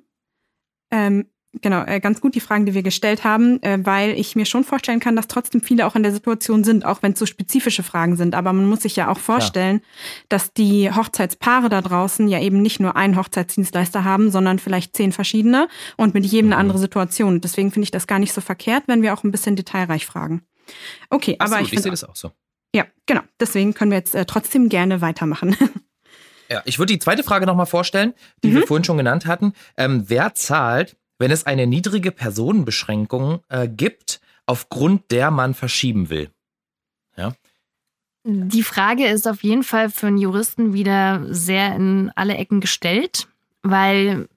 Ähm, 0.92 1.28
genau, 1.62 1.84
äh, 1.86 2.00
ganz 2.00 2.22
gut 2.22 2.36
die 2.36 2.40
Fragen, 2.42 2.66
die 2.66 2.74
wir 2.74 2.84
gestellt 2.84 3.24
haben, 3.24 3.62
äh, 3.64 3.80
weil 3.84 4.12
ich 4.20 4.36
mir 4.36 4.46
schon 4.46 4.64
vorstellen 4.64 5.00
kann, 5.00 5.16
dass 5.16 5.28
trotzdem 5.28 5.62
viele 5.62 5.88
auch 5.88 5.96
in 5.96 6.04
der 6.04 6.12
Situation 6.12 6.64
sind, 6.64 6.86
auch 6.86 7.02
wenn 7.02 7.14
es 7.14 7.20
so 7.20 7.26
spezifische 7.26 7.82
Fragen 7.84 8.16
sind. 8.18 8.36
Aber 8.36 8.52
man 8.54 8.68
muss 8.68 8.82
sich 8.82 8.96
ja 8.96 9.08
auch 9.10 9.20
vorstellen, 9.20 9.82
dass 10.30 10.54
die 10.54 10.92
Hochzeitspaare 10.92 11.70
da 11.70 11.82
draußen 11.82 12.28
ja 12.28 12.40
eben 12.42 12.62
nicht 12.62 12.80
nur 12.80 12.96
einen 12.96 13.16
Hochzeitsdienstleister 13.16 14.04
haben, 14.04 14.32
sondern 14.32 14.60
vielleicht 14.60 14.96
zehn 14.96 15.12
verschiedene 15.12 15.68
und 15.98 16.14
mit 16.14 16.26
jedem 16.26 16.50
eine 16.52 16.56
Mhm. 16.56 16.62
andere 16.62 16.78
Situation. 16.80 17.42
Deswegen 17.42 17.72
finde 17.72 17.86
ich 17.86 17.92
das 17.92 18.06
gar 18.08 18.20
nicht 18.20 18.34
so 18.34 18.42
verkehrt, 18.42 18.84
wenn 18.88 19.02
wir 19.02 19.14
auch 19.14 19.24
ein 19.24 19.32
bisschen 19.32 19.56
detailreich 19.56 20.06
fragen. 20.06 20.44
Okay, 21.10 21.36
aber 21.40 21.54
Absolut, 21.58 21.68
ich, 21.68 21.74
ich 21.74 21.82
sehe 21.82 21.92
das 21.92 22.04
auch 22.04 22.16
so. 22.16 22.32
Ja, 22.76 22.86
genau. 23.06 23.22
Deswegen 23.40 23.74
können 23.74 23.92
wir 23.92 23.98
jetzt 23.98 24.16
äh, 24.16 24.26
trotzdem 24.26 24.70
gerne 24.70 25.02
weitermachen. 25.02 25.56
Ja, 26.50 26.62
ich 26.66 26.80
würde 26.80 26.92
die 26.92 27.00
zweite 27.00 27.24
Frage 27.24 27.46
nochmal 27.46 27.66
vorstellen, 27.66 28.14
die 28.44 28.50
Mhm. 28.50 28.56
wir 28.56 28.68
vorhin 28.68 28.84
schon 28.84 28.98
genannt 28.98 29.26
hatten. 29.26 29.54
Ähm, 29.78 30.04
wer 30.08 30.36
zahlt, 30.36 30.98
wenn 31.18 31.32
es 31.32 31.46
eine 31.46 31.66
niedrige 31.66 32.12
Personenbeschränkung 32.12 33.40
äh, 33.48 33.70
gibt, 33.70 34.20
aufgrund 34.48 35.12
der 35.12 35.32
man 35.32 35.54
verschieben 35.54 36.10
will? 36.10 36.30
Die 38.26 38.64
Frage 38.64 39.08
ist 39.08 39.30
auf 39.30 39.44
jeden 39.44 39.64
Fall 39.64 39.90
für 39.90 40.08
einen 40.08 40.18
Juristen 40.18 40.74
wieder 40.74 41.26
sehr 41.34 41.74
in 41.74 42.12
alle 42.16 42.36
Ecken 42.36 42.60
gestellt, 42.60 43.30
weil 43.64 44.28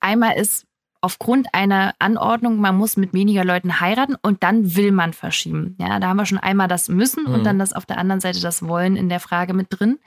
einmal 0.00 0.38
ist 0.38 0.64
aufgrund 1.00 1.54
einer 1.54 1.94
Anordnung, 1.98 2.58
man 2.58 2.76
muss 2.76 2.96
mit 2.96 3.12
weniger 3.14 3.44
Leuten 3.44 3.80
heiraten 3.80 4.16
und 4.20 4.42
dann 4.42 4.74
will 4.76 4.92
man 4.92 5.12
verschieben. 5.12 5.76
Ja, 5.78 6.00
da 6.00 6.08
haben 6.08 6.16
wir 6.16 6.26
schon 6.26 6.38
einmal 6.38 6.68
das 6.68 6.88
Müssen 6.88 7.24
Mhm. 7.24 7.34
und 7.34 7.44
dann 7.44 7.58
das 7.58 7.72
auf 7.72 7.86
der 7.86 7.98
anderen 7.98 8.20
Seite 8.20 8.40
das 8.40 8.66
Wollen 8.66 8.96
in 8.96 9.08
der 9.08 9.20
Frage 9.20 9.54
mit 9.54 9.68
drin. 9.70 9.98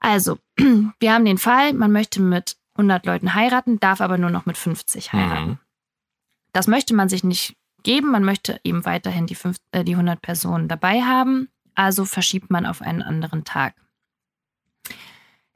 Also, 0.00 0.38
wir 0.56 1.12
haben 1.12 1.24
den 1.24 1.38
Fall, 1.38 1.72
man 1.74 1.92
möchte 1.92 2.20
mit 2.22 2.56
100 2.74 3.04
Leuten 3.04 3.34
heiraten, 3.34 3.78
darf 3.80 4.00
aber 4.00 4.16
nur 4.18 4.30
noch 4.30 4.46
mit 4.46 4.56
50 4.56 5.12
heiraten. 5.12 5.50
Mhm. 5.50 5.58
Das 6.52 6.66
möchte 6.66 6.94
man 6.94 7.08
sich 7.08 7.22
nicht 7.24 7.56
geben. 7.82 8.10
Man 8.10 8.24
möchte 8.24 8.60
eben 8.64 8.84
weiterhin 8.84 9.26
die, 9.26 9.34
fünf, 9.34 9.58
äh, 9.72 9.84
die 9.84 9.94
100 9.94 10.20
Personen 10.22 10.68
dabei 10.68 11.02
haben. 11.02 11.48
Also 11.74 12.04
verschiebt 12.04 12.50
man 12.50 12.66
auf 12.66 12.80
einen 12.82 13.02
anderen 13.02 13.44
Tag. 13.44 13.74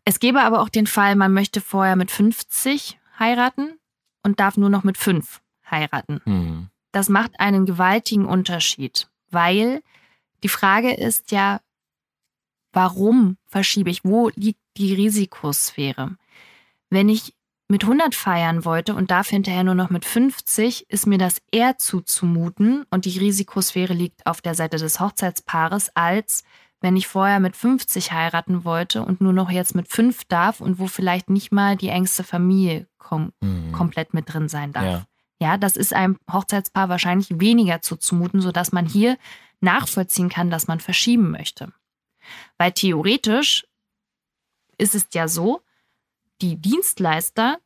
Es 0.05 0.21
gäbe 0.21 0.43
aber 0.43 0.61
auch 0.61 0.69
den 0.69 0.87
Fall, 0.87 1.17
man 1.17 1.33
möchte 1.33 1.61
vorher 1.61 1.97
mit 1.97 2.11
50 2.11 2.99
heiraten 3.19 3.76
und 4.27 4.41
darf 4.41 4.57
nur 4.57 4.69
noch 4.69 4.83
mit 4.83 4.99
5 4.99 5.41
heiraten. 5.71 6.21
Mhm. 6.25 6.69
Das 6.93 7.09
macht 7.09 7.39
einen 7.39 7.65
gewaltigen 7.65 8.27
Unterschied, 8.27 9.09
weil 9.31 9.83
die 10.43 10.49
Frage 10.49 10.93
ist 10.93 11.31
ja, 11.31 11.61
warum 12.73 13.39
verschiebe 13.47 13.89
ich? 13.89 14.05
Wo 14.05 14.31
liegt 14.35 14.61
die 14.77 14.93
Risikosphäre? 14.95 16.17
Wenn 16.91 17.09
ich 17.09 17.35
mit 17.69 17.85
100 17.85 18.15
feiern 18.15 18.65
wollte 18.65 18.95
und 18.95 19.11
darf 19.11 19.29
hinterher 19.29 19.65
nur 19.65 19.75
noch 19.75 19.91
mit 19.91 20.05
50, 20.05 20.89
ist 20.89 21.07
mir 21.07 21.19
das 21.19 21.41
eher 21.53 21.79
zuzumuten 21.79 22.85
und 22.91 23.05
die 23.05 23.19
Risikosphäre 23.19 23.95
liegt 23.95 24.27
auf 24.27 24.41
der 24.41 24.55
Seite 24.55 24.77
des 24.77 24.99
Hochzeitspaares, 25.01 25.91
als 25.95 26.43
wenn 26.81 26.97
ich 26.97 27.07
vorher 27.07 27.41
mit 27.41 27.57
50 27.57 28.13
heiraten 28.13 28.65
wollte 28.65 29.03
und 29.03 29.21
nur 29.21 29.33
noch 29.33 29.51
jetzt 29.51 29.75
mit 29.75 29.89
5 29.89 30.25
darf 30.25 30.61
und 30.61 30.79
wo 30.79 30.89
vielleicht 30.89 31.31
nicht 31.31 31.53
mal 31.53 31.77
die 31.77 31.89
engste 31.89 32.25
Familie 32.25 32.87
kom 33.07 33.33
Mhm. 33.41 33.73
komplett 33.73 34.15
mit 34.15 34.33
drin 34.33 34.49
sein 34.49 34.73
darf. 34.73 34.85
Ja. 34.85 35.07
Ja, 35.39 35.57
das 35.59 35.77
ist 35.77 35.93
einem 35.93 36.19
Hochzeitspaar 36.33 36.89
wahrscheinlich 36.89 37.29
weniger 37.39 37.83
zuzumuten, 37.83 38.41
sodass 38.41 38.73
man 38.73 38.87
hier 38.87 39.19
nachvollziehen 39.61 40.29
kann, 40.31 40.51
dass 40.51 40.67
man 40.67 40.81
verschieben 40.81 41.31
möchte. 41.31 41.73
Weil 42.59 42.73
theoretisch 42.73 43.67
ist 44.79 44.95
es 44.95 45.07
ja 45.13 45.29
so, 45.29 45.61
die 46.41 46.57
Dienstleister 46.57 47.59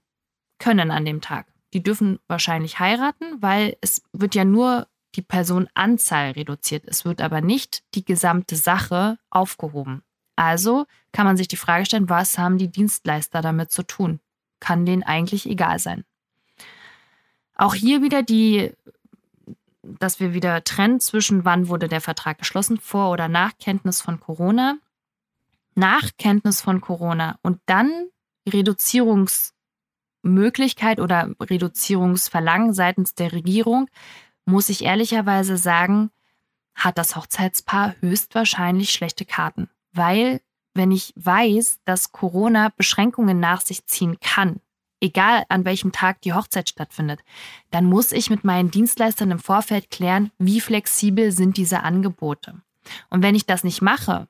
können 0.58 0.90
an 0.90 1.04
dem 1.04 1.20
Tag. 1.20 1.46
Die 1.72 1.82
dürfen 1.82 2.18
wahrscheinlich 2.26 2.80
heiraten, 2.80 3.40
weil 3.40 3.76
es 3.80 4.02
wird 4.12 4.34
ja 4.34 4.44
nur 4.44 4.86
die 5.14 5.22
Personenanzahl 5.22 6.32
reduziert. 6.32 6.84
Es 6.86 7.04
wird 7.04 7.20
aber 7.20 7.40
nicht 7.40 7.82
die 7.94 8.04
gesamte 8.04 8.56
Sache 8.56 9.18
aufgehoben. 9.30 10.02
Also 10.36 10.86
kann 11.12 11.26
man 11.26 11.36
sich 11.36 11.48
die 11.48 11.56
Frage 11.56 11.86
stellen, 11.86 12.08
was 12.08 12.36
haben 12.38 12.58
die 12.58 12.70
Dienstleister 12.70 13.42
damit 13.42 13.70
zu 13.70 13.82
tun? 13.84 14.20
Kann 14.60 14.86
denen 14.86 15.02
eigentlich 15.02 15.48
egal 15.48 15.78
sein. 15.78 16.04
Auch 17.54 17.74
hier 17.74 18.02
wieder 18.02 18.22
die, 18.22 18.72
dass 19.82 20.20
wir 20.20 20.34
wieder 20.34 20.62
trennen 20.64 21.00
zwischen 21.00 21.44
wann 21.44 21.68
wurde 21.68 21.88
der 21.88 22.00
Vertrag 22.00 22.38
geschlossen, 22.38 22.78
vor 22.78 23.10
oder 23.10 23.28
nach 23.28 23.52
Kenntnis 23.58 24.00
von 24.00 24.20
Corona. 24.20 24.78
Nach 25.74 26.10
Kenntnis 26.18 26.60
von 26.60 26.80
Corona 26.80 27.38
und 27.42 27.60
dann 27.66 28.08
Reduzierungsmöglichkeit 28.48 31.00
oder 31.00 31.34
Reduzierungsverlangen 31.40 32.74
seitens 32.74 33.14
der 33.14 33.32
Regierung, 33.32 33.88
muss 34.44 34.68
ich 34.68 34.84
ehrlicherweise 34.84 35.56
sagen, 35.56 36.10
hat 36.74 36.98
das 36.98 37.16
Hochzeitspaar 37.16 37.94
höchstwahrscheinlich 38.00 38.90
schlechte 38.90 39.24
Karten. 39.24 39.70
Weil, 39.92 40.40
wenn 40.74 40.90
ich 40.90 41.12
weiß, 41.16 41.80
dass 41.84 42.12
Corona 42.12 42.72
Beschränkungen 42.76 43.40
nach 43.40 43.60
sich 43.60 43.86
ziehen 43.86 44.18
kann, 44.20 44.60
egal 45.00 45.44
an 45.48 45.64
welchem 45.64 45.92
Tag 45.92 46.20
die 46.22 46.32
Hochzeit 46.32 46.68
stattfindet, 46.68 47.20
dann 47.70 47.84
muss 47.86 48.12
ich 48.12 48.30
mit 48.30 48.44
meinen 48.44 48.70
Dienstleistern 48.70 49.30
im 49.30 49.38
Vorfeld 49.38 49.90
klären, 49.90 50.30
wie 50.38 50.60
flexibel 50.60 51.32
sind 51.32 51.56
diese 51.56 51.82
Angebote. 51.82 52.60
Und 53.08 53.22
wenn 53.22 53.34
ich 53.34 53.46
das 53.46 53.64
nicht 53.64 53.82
mache, 53.82 54.28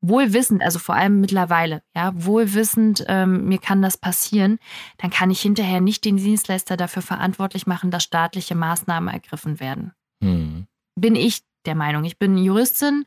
wohlwissend, 0.00 0.62
also 0.62 0.78
vor 0.78 0.94
allem 0.94 1.20
mittlerweile, 1.20 1.82
ja, 1.94 2.12
wohlwissend, 2.14 3.04
ähm, 3.08 3.46
mir 3.46 3.58
kann 3.58 3.82
das 3.82 3.98
passieren, 3.98 4.58
dann 4.98 5.10
kann 5.10 5.30
ich 5.30 5.40
hinterher 5.40 5.80
nicht 5.80 6.04
den 6.04 6.16
Dienstleister 6.16 6.76
dafür 6.76 7.02
verantwortlich 7.02 7.66
machen, 7.66 7.90
dass 7.90 8.04
staatliche 8.04 8.54
Maßnahmen 8.54 9.12
ergriffen 9.12 9.60
werden. 9.60 9.92
Mhm. 10.20 10.66
Bin 10.96 11.16
ich 11.16 11.42
der 11.66 11.74
Meinung. 11.74 12.04
Ich 12.04 12.18
bin 12.18 12.38
Juristin, 12.38 13.04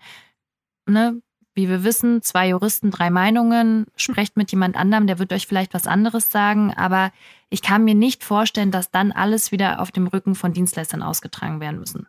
ne, 0.87 1.21
wie 1.55 1.69
wir 1.69 1.83
wissen, 1.83 2.21
zwei 2.21 2.49
Juristen, 2.49 2.91
drei 2.91 3.09
Meinungen, 3.09 3.85
sprecht 3.95 4.37
mit 4.37 4.51
jemand 4.51 4.75
anderem, 4.75 5.07
der 5.07 5.19
wird 5.19 5.33
euch 5.33 5.47
vielleicht 5.47 5.73
was 5.73 5.87
anderes 5.87 6.31
sagen, 6.31 6.73
aber 6.73 7.11
ich 7.49 7.61
kann 7.61 7.83
mir 7.83 7.95
nicht 7.95 8.23
vorstellen, 8.23 8.71
dass 8.71 8.89
dann 8.89 9.11
alles 9.11 9.51
wieder 9.51 9.79
auf 9.79 9.91
dem 9.91 10.07
Rücken 10.07 10.33
von 10.33 10.53
Dienstleistern 10.53 11.03
ausgetragen 11.03 11.59
werden 11.59 11.79
müssen. 11.79 12.07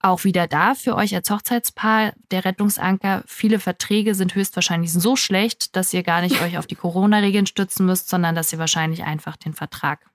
Auch 0.00 0.24
wieder 0.24 0.46
da 0.46 0.74
für 0.74 0.94
euch 0.94 1.14
als 1.14 1.30
Hochzeitspaar 1.30 2.12
der 2.30 2.44
Rettungsanker. 2.44 3.22
Viele 3.26 3.58
Verträge 3.58 4.14
sind 4.14 4.34
höchstwahrscheinlich 4.34 4.92
so 4.92 5.16
schlecht, 5.16 5.74
dass 5.74 5.94
ihr 5.94 6.02
gar 6.02 6.20
nicht 6.20 6.40
euch 6.42 6.58
auf 6.58 6.66
die 6.66 6.74
Corona-Regeln 6.74 7.46
stützen 7.46 7.86
müsst, 7.86 8.08
sondern 8.08 8.34
dass 8.34 8.52
ihr 8.52 8.58
wahrscheinlich 8.58 9.04
einfach 9.04 9.36
den 9.36 9.54
Vertrag 9.54 10.10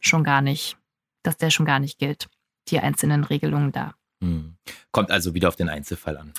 schon 0.00 0.24
gar 0.24 0.40
nicht, 0.40 0.76
dass 1.22 1.36
der 1.36 1.50
schon 1.50 1.66
gar 1.66 1.80
nicht 1.80 1.98
gilt. 1.98 2.28
Die 2.68 2.78
einzelnen 2.78 3.24
Regelungen 3.24 3.72
da. 3.72 3.94
Mhm. 4.20 4.56
Kommt 4.92 5.10
also 5.10 5.34
wieder 5.34 5.48
auf 5.48 5.56
den 5.56 5.68
Einzelfall 5.68 6.16
an. 6.16 6.32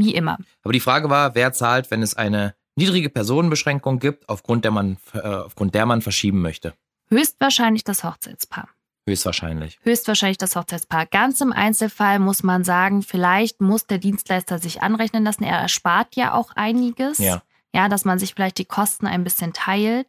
Wie 0.00 0.14
immer. 0.14 0.38
Aber 0.62 0.72
die 0.72 0.80
Frage 0.80 1.10
war, 1.10 1.34
wer 1.34 1.52
zahlt, 1.52 1.90
wenn 1.90 2.02
es 2.02 2.14
eine 2.14 2.54
niedrige 2.76 3.08
Personenbeschränkung 3.08 3.98
gibt, 3.98 4.28
aufgrund 4.28 4.64
der 4.64 4.70
man, 4.70 4.98
äh, 5.14 5.20
aufgrund 5.20 5.74
der 5.74 5.86
man 5.86 6.02
verschieben 6.02 6.42
möchte? 6.42 6.74
Höchstwahrscheinlich 7.08 7.84
das 7.84 8.04
Hochzeitspaar. 8.04 8.68
Höchstwahrscheinlich. 9.08 9.78
Höchstwahrscheinlich 9.82 10.38
das 10.38 10.56
Hochzeitspaar. 10.56 11.06
Ganz 11.06 11.40
im 11.40 11.52
Einzelfall 11.52 12.18
muss 12.18 12.42
man 12.42 12.64
sagen, 12.64 13.02
vielleicht 13.02 13.60
muss 13.60 13.86
der 13.86 13.98
Dienstleister 13.98 14.58
sich 14.58 14.82
anrechnen 14.82 15.24
lassen. 15.24 15.44
Er 15.44 15.58
erspart 15.58 16.16
ja 16.16 16.34
auch 16.34 16.50
einiges. 16.56 17.18
Ja. 17.18 17.42
Ja, 17.72 17.88
dass 17.88 18.04
man 18.04 18.18
sich 18.18 18.34
vielleicht 18.34 18.58
die 18.58 18.64
Kosten 18.64 19.06
ein 19.06 19.22
bisschen 19.22 19.52
teilt. 19.52 20.08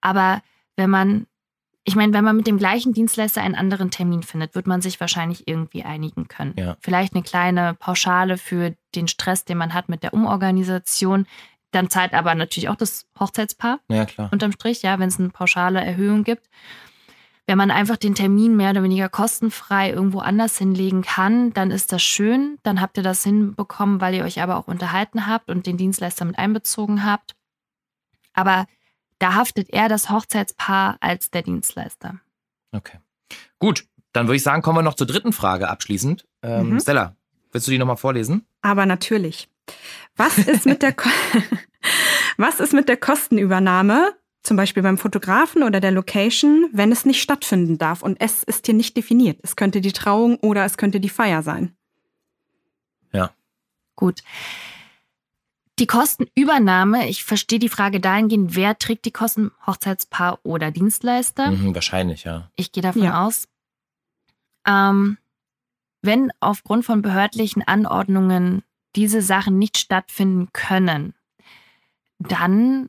Aber 0.00 0.42
wenn 0.76 0.88
man, 0.88 1.26
ich 1.86 1.96
meine, 1.96 2.14
wenn 2.14 2.24
man 2.24 2.36
mit 2.36 2.46
dem 2.46 2.56
gleichen 2.56 2.94
Dienstleister 2.94 3.42
einen 3.42 3.54
anderen 3.54 3.90
Termin 3.90 4.22
findet, 4.22 4.54
wird 4.54 4.66
man 4.66 4.80
sich 4.80 5.00
wahrscheinlich 5.00 5.46
irgendwie 5.46 5.84
einigen 5.84 6.28
können. 6.28 6.54
Ja. 6.56 6.76
Vielleicht 6.80 7.14
eine 7.14 7.22
kleine 7.22 7.74
Pauschale 7.74 8.38
für 8.38 8.74
den 8.94 9.06
Stress, 9.06 9.44
den 9.44 9.58
man 9.58 9.74
hat 9.74 9.90
mit 9.90 10.02
der 10.02 10.14
Umorganisation. 10.14 11.26
Dann 11.72 11.90
zahlt 11.90 12.14
aber 12.14 12.34
natürlich 12.34 12.70
auch 12.70 12.76
das 12.76 13.06
Hochzeitspaar 13.18 13.80
Ja, 13.88 14.06
klar. 14.06 14.30
unterm 14.32 14.52
Strich, 14.52 14.80
ja, 14.82 14.98
wenn 14.98 15.08
es 15.08 15.18
eine 15.18 15.28
pauschale 15.28 15.84
Erhöhung 15.84 16.24
gibt. 16.24 16.48
Wenn 17.46 17.58
man 17.58 17.70
einfach 17.70 17.98
den 17.98 18.14
Termin 18.14 18.56
mehr 18.56 18.70
oder 18.70 18.82
weniger 18.82 19.10
kostenfrei 19.10 19.90
irgendwo 19.90 20.20
anders 20.20 20.56
hinlegen 20.56 21.02
kann, 21.02 21.52
dann 21.52 21.70
ist 21.70 21.92
das 21.92 22.02
schön. 22.02 22.58
Dann 22.62 22.80
habt 22.80 22.96
ihr 22.96 23.02
das 23.02 23.22
hinbekommen, 23.22 24.00
weil 24.00 24.14
ihr 24.14 24.24
euch 24.24 24.40
aber 24.40 24.56
auch 24.56 24.68
unterhalten 24.68 25.26
habt 25.26 25.50
und 25.50 25.66
den 25.66 25.76
Dienstleister 25.76 26.24
mit 26.24 26.38
einbezogen 26.38 27.04
habt. 27.04 27.34
Aber 28.32 28.66
da 29.24 29.36
haftet 29.36 29.70
eher 29.70 29.88
das 29.88 30.10
Hochzeitspaar 30.10 30.98
als 31.00 31.30
der 31.30 31.40
Dienstleister. 31.40 32.20
Okay. 32.72 32.98
Gut, 33.58 33.86
dann 34.12 34.26
würde 34.26 34.36
ich 34.36 34.42
sagen, 34.42 34.60
kommen 34.60 34.76
wir 34.76 34.82
noch 34.82 34.96
zur 34.96 35.06
dritten 35.06 35.32
Frage 35.32 35.70
abschließend. 35.70 36.26
Ähm, 36.42 36.72
mhm. 36.72 36.80
Stella, 36.80 37.16
willst 37.50 37.66
du 37.66 37.70
die 37.70 37.78
nochmal 37.78 37.96
vorlesen? 37.96 38.44
Aber 38.60 38.84
natürlich. 38.84 39.48
Was 40.14 40.36
ist 40.36 40.66
mit 40.66 40.82
der, 40.82 40.94
Was 42.36 42.60
ist 42.60 42.74
mit 42.74 42.86
der 42.90 42.98
Kostenübernahme 42.98 44.12
zum 44.42 44.58
Beispiel 44.58 44.82
beim 44.82 44.98
Fotografen 44.98 45.62
oder 45.62 45.80
der 45.80 45.90
Location, 45.90 46.68
wenn 46.72 46.92
es 46.92 47.06
nicht 47.06 47.22
stattfinden 47.22 47.78
darf. 47.78 48.02
Und 48.02 48.20
es 48.20 48.42
ist 48.42 48.66
hier 48.66 48.74
nicht 48.74 48.94
definiert. 48.94 49.40
Es 49.42 49.56
könnte 49.56 49.80
die 49.80 49.92
Trauung 49.92 50.36
oder 50.40 50.66
es 50.66 50.76
könnte 50.76 51.00
die 51.00 51.08
Feier 51.08 51.42
sein. 51.42 51.74
Ja. 53.10 53.30
Gut. 53.96 54.20
Die 55.80 55.86
Kostenübernahme, 55.86 57.08
ich 57.08 57.24
verstehe 57.24 57.58
die 57.58 57.68
Frage 57.68 58.00
dahingehend, 58.00 58.54
wer 58.54 58.78
trägt 58.78 59.06
die 59.06 59.10
Kosten, 59.10 59.50
Hochzeitspaar 59.66 60.38
oder 60.44 60.70
Dienstleister? 60.70 61.50
Mhm, 61.50 61.74
wahrscheinlich, 61.74 62.24
ja. 62.24 62.50
Ich 62.54 62.70
gehe 62.70 62.82
davon 62.82 63.02
ja. 63.02 63.26
aus. 63.26 63.48
Ähm, 64.66 65.18
wenn 66.00 66.30
aufgrund 66.40 66.84
von 66.84 67.02
behördlichen 67.02 67.62
Anordnungen 67.62 68.62
diese 68.94 69.20
Sachen 69.20 69.58
nicht 69.58 69.76
stattfinden 69.76 70.50
können, 70.52 71.14
dann 72.18 72.88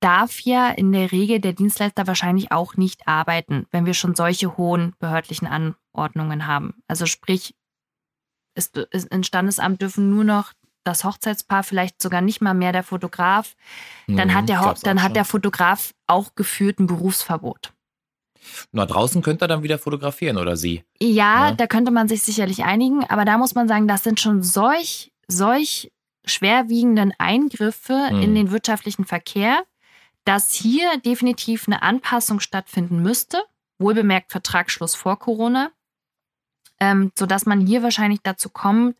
darf 0.00 0.40
ja 0.40 0.68
in 0.68 0.92
der 0.92 1.12
Regel 1.12 1.40
der 1.40 1.52
Dienstleister 1.54 2.06
wahrscheinlich 2.06 2.52
auch 2.52 2.76
nicht 2.76 3.06
arbeiten, 3.08 3.66
wenn 3.70 3.86
wir 3.86 3.94
schon 3.94 4.14
solche 4.14 4.56
hohen 4.56 4.94
behördlichen 4.98 5.46
Anordnungen 5.46 6.46
haben. 6.46 6.82
Also 6.88 7.06
sprich, 7.06 7.54
ist, 8.54 8.76
ist, 8.76 9.08
in 9.08 9.24
Standesamt 9.24 9.80
dürfen 9.80 10.10
nur 10.10 10.24
noch 10.24 10.52
das 10.84 11.04
Hochzeitspaar, 11.04 11.62
vielleicht 11.62 12.02
sogar 12.02 12.20
nicht 12.20 12.40
mal 12.40 12.54
mehr 12.54 12.72
der 12.72 12.82
Fotograf. 12.82 13.54
Dann, 14.06 14.28
mhm, 14.28 14.34
hat, 14.34 14.48
der, 14.48 14.74
dann 14.82 15.02
hat 15.02 15.16
der 15.16 15.24
Fotograf 15.24 15.94
auch 16.06 16.34
geführt 16.34 16.80
ein 16.80 16.86
Berufsverbot. 16.86 17.72
Na, 18.72 18.86
draußen 18.86 19.22
könnte 19.22 19.44
er 19.44 19.48
dann 19.48 19.62
wieder 19.62 19.78
fotografieren 19.78 20.36
oder 20.36 20.56
sie. 20.56 20.84
Ja, 21.00 21.48
ja, 21.48 21.52
da 21.52 21.66
könnte 21.66 21.90
man 21.90 22.08
sich 22.08 22.22
sicherlich 22.22 22.64
einigen, 22.64 23.04
aber 23.04 23.24
da 23.24 23.38
muss 23.38 23.54
man 23.54 23.68
sagen, 23.68 23.86
das 23.86 24.02
sind 24.02 24.20
schon 24.20 24.42
solch, 24.42 25.12
solch 25.28 25.92
schwerwiegenden 26.24 27.12
Eingriffe 27.18 28.08
mhm. 28.10 28.22
in 28.22 28.34
den 28.34 28.50
wirtschaftlichen 28.50 29.04
Verkehr, 29.04 29.62
dass 30.24 30.52
hier 30.52 30.98
definitiv 30.98 31.66
eine 31.66 31.82
Anpassung 31.82 32.40
stattfinden 32.40 33.02
müsste, 33.02 33.42
wohlbemerkt 33.78 34.30
Vertragsschluss 34.30 34.94
vor 34.94 35.18
Corona, 35.18 35.70
ähm, 36.78 37.12
sodass 37.16 37.46
man 37.46 37.60
hier 37.60 37.82
wahrscheinlich 37.82 38.20
dazu 38.22 38.48
kommt, 38.48 38.96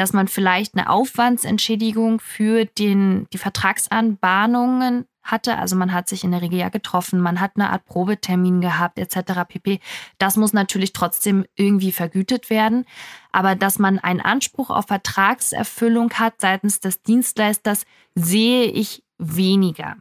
dass 0.00 0.14
man 0.14 0.28
vielleicht 0.28 0.74
eine 0.74 0.88
Aufwandsentschädigung 0.88 2.20
für 2.20 2.64
den, 2.64 3.26
die 3.34 3.38
Vertragsanbahnungen 3.38 5.04
hatte. 5.22 5.58
Also 5.58 5.76
man 5.76 5.92
hat 5.92 6.08
sich 6.08 6.24
in 6.24 6.30
der 6.30 6.40
Regel 6.40 6.58
ja 6.58 6.70
getroffen, 6.70 7.20
man 7.20 7.38
hat 7.38 7.52
eine 7.56 7.68
Art 7.68 7.84
Probetermin 7.84 8.62
gehabt 8.62 8.98
etc. 8.98 9.42
pp. 9.46 9.78
Das 10.16 10.38
muss 10.38 10.54
natürlich 10.54 10.94
trotzdem 10.94 11.44
irgendwie 11.54 11.92
vergütet 11.92 12.48
werden. 12.48 12.86
Aber 13.30 13.54
dass 13.54 13.78
man 13.78 13.98
einen 13.98 14.22
Anspruch 14.22 14.70
auf 14.70 14.86
Vertragserfüllung 14.86 16.14
hat 16.14 16.40
seitens 16.40 16.80
des 16.80 17.02
Dienstleisters, 17.02 17.84
sehe 18.14 18.64
ich 18.64 19.04
weniger 19.18 19.96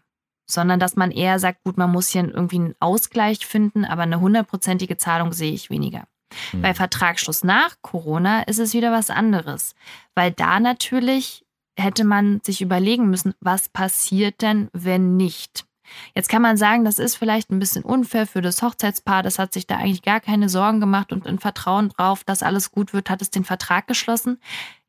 sondern 0.51 0.79
dass 0.79 0.95
man 0.95 1.11
eher 1.11 1.37
sagt, 1.37 1.63
gut, 1.63 1.77
man 1.77 1.91
muss 1.91 2.07
hier 2.07 2.23
irgendwie 2.23 2.55
einen 2.55 2.75
Ausgleich 2.79 3.45
finden, 3.45 3.85
aber 3.85 4.01
eine 4.01 4.19
hundertprozentige 4.19 4.97
Zahlung 4.97 5.31
sehe 5.31 5.51
ich 5.51 5.69
weniger. 5.69 6.07
Mhm. 6.53 6.61
Bei 6.61 6.73
Vertragsschluss 6.73 7.43
nach 7.43 7.77
Corona 7.81 8.43
ist 8.43 8.59
es 8.59 8.73
wieder 8.73 8.91
was 8.91 9.09
anderes, 9.09 9.75
weil 10.15 10.31
da 10.31 10.59
natürlich 10.59 11.45
hätte 11.77 12.03
man 12.03 12.41
sich 12.43 12.61
überlegen 12.61 13.09
müssen, 13.09 13.33
was 13.39 13.69
passiert 13.69 14.41
denn, 14.41 14.69
wenn 14.73 15.15
nicht? 15.17 15.65
Jetzt 16.13 16.29
kann 16.29 16.41
man 16.41 16.57
sagen, 16.57 16.85
das 16.85 16.99
ist 16.99 17.15
vielleicht 17.15 17.49
ein 17.49 17.59
bisschen 17.59 17.83
unfair 17.83 18.27
für 18.27 18.41
das 18.41 18.61
Hochzeitspaar, 18.61 19.23
das 19.23 19.39
hat 19.39 19.53
sich 19.53 19.65
da 19.65 19.77
eigentlich 19.77 20.03
gar 20.03 20.19
keine 20.19 20.49
Sorgen 20.49 20.79
gemacht 20.79 21.11
und 21.11 21.25
in 21.25 21.39
Vertrauen 21.39 21.89
drauf, 21.89 22.23
dass 22.23 22.43
alles 22.43 22.71
gut 22.71 22.93
wird, 22.93 23.09
hat 23.09 23.21
es 23.21 23.31
den 23.31 23.43
Vertrag 23.43 23.87
geschlossen. 23.87 24.39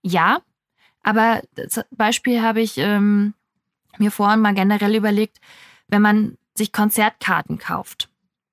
Ja, 0.02 0.40
aber 1.02 1.40
das 1.54 1.84
Beispiel 1.90 2.42
habe 2.42 2.60
ich 2.60 2.76
ähm, 2.76 3.32
mir 3.98 4.10
vorhin 4.10 4.40
mal 4.40 4.54
generell 4.54 4.94
überlegt, 4.94 5.40
wenn 5.88 6.02
man 6.02 6.36
sich 6.54 6.72
Konzertkarten 6.72 7.58
kauft 7.58 8.09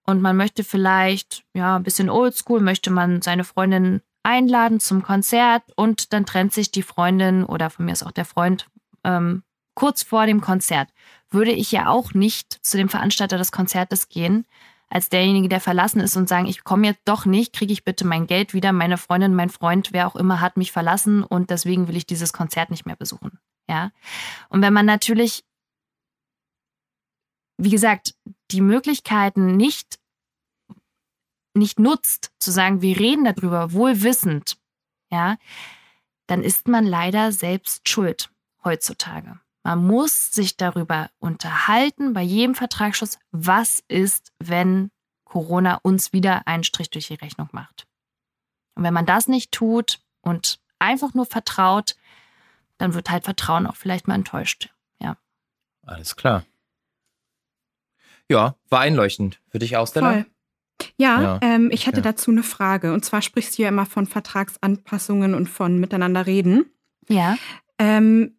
und 0.08 0.22
man 0.22 0.38
möchte 0.38 0.64
vielleicht, 0.64 1.44
ja, 1.54 1.76
ein 1.76 1.84
bisschen 1.84 2.10
oldschool, 2.10 2.62
möchte 2.62 2.90
man 2.90 3.22
seine 3.22 3.44
Freundin 3.44 4.02
einladen 4.24 4.80
zum 4.80 5.04
Konzert 5.04 5.64
und 5.76 6.14
dann 6.14 6.26
trennt 6.26 6.54
sich 6.54 6.72
die 6.72 6.82
Freundin 6.82 7.44
oder 7.44 7.70
von 7.70 7.86
mir 7.86 7.92
ist 7.92 8.04
auch 8.04 8.12
der 8.12 8.26
Freund 8.26 8.68
ähm, 9.04 9.44
kurz 9.76 10.04
vor 10.04 10.26
dem 10.26 10.42
Konzert. 10.42 10.90
Würde 11.30 11.52
ich 11.52 11.72
ja 11.72 11.88
auch 11.88 12.14
nicht 12.14 12.66
zu 12.66 12.78
dem 12.78 12.90
Veranstalter 12.90 13.38
des 13.38 13.52
Konzertes 13.52 14.08
gehen, 14.08 14.46
als 14.90 15.10
derjenige, 15.10 15.50
der 15.50 15.60
verlassen 15.60 16.00
ist 16.00 16.16
und 16.16 16.30
sagen, 16.30 16.46
ich 16.46 16.64
komme 16.64 16.88
jetzt 16.88 17.02
doch 17.04 17.26
nicht, 17.26 17.54
kriege 17.54 17.74
ich 17.74 17.84
bitte 17.84 18.08
mein 18.08 18.28
Geld 18.28 18.54
wieder. 18.54 18.72
Meine 18.72 18.98
Freundin, 18.98 19.36
mein 19.36 19.50
Freund, 19.50 19.90
wer 19.92 20.08
auch 20.08 20.16
immer 20.16 20.40
hat 20.40 20.56
mich 20.56 20.72
verlassen 20.72 21.24
und 21.24 21.50
deswegen 21.50 21.90
will 21.90 21.98
ich 21.98 22.06
dieses 22.06 22.32
Konzert 22.32 22.72
nicht 22.72 22.86
mehr 22.86 22.96
besuchen. 22.96 23.40
Ja. 23.70 23.92
Und 24.48 24.62
wenn 24.62 24.74
man 24.74 24.86
natürlich 24.86 25.44
wie 27.58 27.70
gesagt, 27.70 28.16
die 28.52 28.62
Möglichkeiten 28.62 29.58
nicht, 29.58 30.00
nicht 31.54 31.80
nutzt, 31.80 32.32
zu 32.40 32.52
sagen, 32.52 32.82
wir 32.82 33.00
reden 33.00 33.26
darüber, 33.26 33.74
wohlwissend, 33.74 34.58
ja, 35.12 35.38
dann 36.28 36.44
ist 36.44 36.68
man 36.68 36.86
leider 36.86 37.32
selbst 37.32 37.90
schuld 37.90 38.30
heutzutage. 38.64 39.40
Man 39.64 39.86
muss 39.86 40.32
sich 40.32 40.56
darüber 40.56 41.10
unterhalten, 41.20 42.14
bei 42.14 42.22
jedem 42.22 42.56
Vertragsschluss, 42.56 43.18
was 43.32 43.84
ist, 43.88 44.32
wenn 44.40 44.92
Corona 45.26 45.76
uns 45.84 46.14
wieder 46.14 46.48
einen 46.48 46.64
Strich 46.64 46.90
durch 46.90 47.08
die 47.08 47.16
Rechnung 47.16 47.50
macht. 47.52 47.86
Und 48.76 48.84
wenn 48.84 48.94
man 48.94 49.06
das 49.06 49.28
nicht 49.28 49.52
tut 49.52 50.00
und 50.22 50.60
einfach 50.80 51.14
nur 51.14 51.26
vertraut, 51.26 51.96
dann 52.78 52.94
wird 52.94 53.10
halt 53.10 53.26
Vertrauen 53.26 53.68
auch 53.68 53.76
vielleicht 53.76 54.08
mal 54.08 54.16
enttäuscht. 54.16 54.70
Ja. 55.02 55.18
Alles 55.86 56.16
klar. 56.16 56.46
Ja, 58.30 58.56
war 58.70 58.82
einleuchtend. 58.82 59.40
Für 59.50 59.60
dich 59.60 59.78
auch, 59.78 59.88
Stella? 59.88 60.12
Voll. 60.12 60.26
Ja, 60.98 61.22
ja. 61.22 61.40
Ähm, 61.42 61.70
ich 61.72 61.88
hätte 61.88 61.98
ja. 61.98 62.04
dazu 62.04 62.32
eine 62.32 62.44
Frage. 62.44 62.94
Und 62.94 63.04
zwar 63.04 63.22
sprichst 63.22 63.58
du 63.58 63.64
ja 63.64 63.70
immer 63.70 63.86
von 63.86 64.06
Vertragsanpassungen 64.06 65.34
und 65.34 65.48
von 65.48 65.80
miteinander 65.80 66.26
reden. 66.26 66.66
Ja. 67.08 67.38
Ähm, 67.80 68.38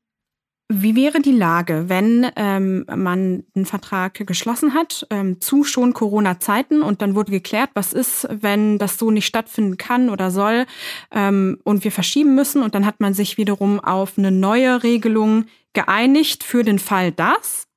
wie 0.70 0.94
wäre 0.94 1.20
die 1.20 1.32
Lage, 1.32 1.84
wenn 1.88 2.30
ähm, 2.36 2.84
man 2.94 3.44
einen 3.54 3.64
Vertrag 3.64 4.26
geschlossen 4.26 4.74
hat 4.74 5.06
ähm, 5.08 5.40
zu 5.40 5.64
schon 5.64 5.94
Corona-Zeiten 5.94 6.82
und 6.82 7.00
dann 7.00 7.14
wurde 7.14 7.30
geklärt, 7.30 7.70
was 7.72 7.94
ist, 7.94 8.28
wenn 8.30 8.76
das 8.76 8.98
so 8.98 9.10
nicht 9.10 9.24
stattfinden 9.24 9.78
kann 9.78 10.10
oder 10.10 10.30
soll 10.30 10.66
ähm, 11.10 11.58
und 11.64 11.84
wir 11.84 11.92
verschieben 11.92 12.34
müssen 12.34 12.62
und 12.62 12.74
dann 12.74 12.84
hat 12.84 13.00
man 13.00 13.14
sich 13.14 13.38
wiederum 13.38 13.80
auf 13.80 14.18
eine 14.18 14.30
neue 14.30 14.82
Regelung 14.82 15.46
geeinigt 15.72 16.44
für 16.44 16.64
den 16.64 16.78
Fall 16.78 17.12
das 17.12 17.67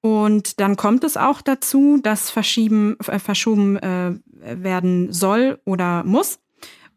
und 0.00 0.60
dann 0.60 0.76
kommt 0.76 1.04
es 1.04 1.16
auch 1.16 1.42
dazu, 1.42 1.98
dass 2.02 2.30
verschieben, 2.30 2.96
äh, 3.00 3.18
verschoben 3.18 3.76
äh, 3.78 4.14
werden 4.40 5.12
soll 5.12 5.60
oder 5.64 6.04
muss. 6.04 6.38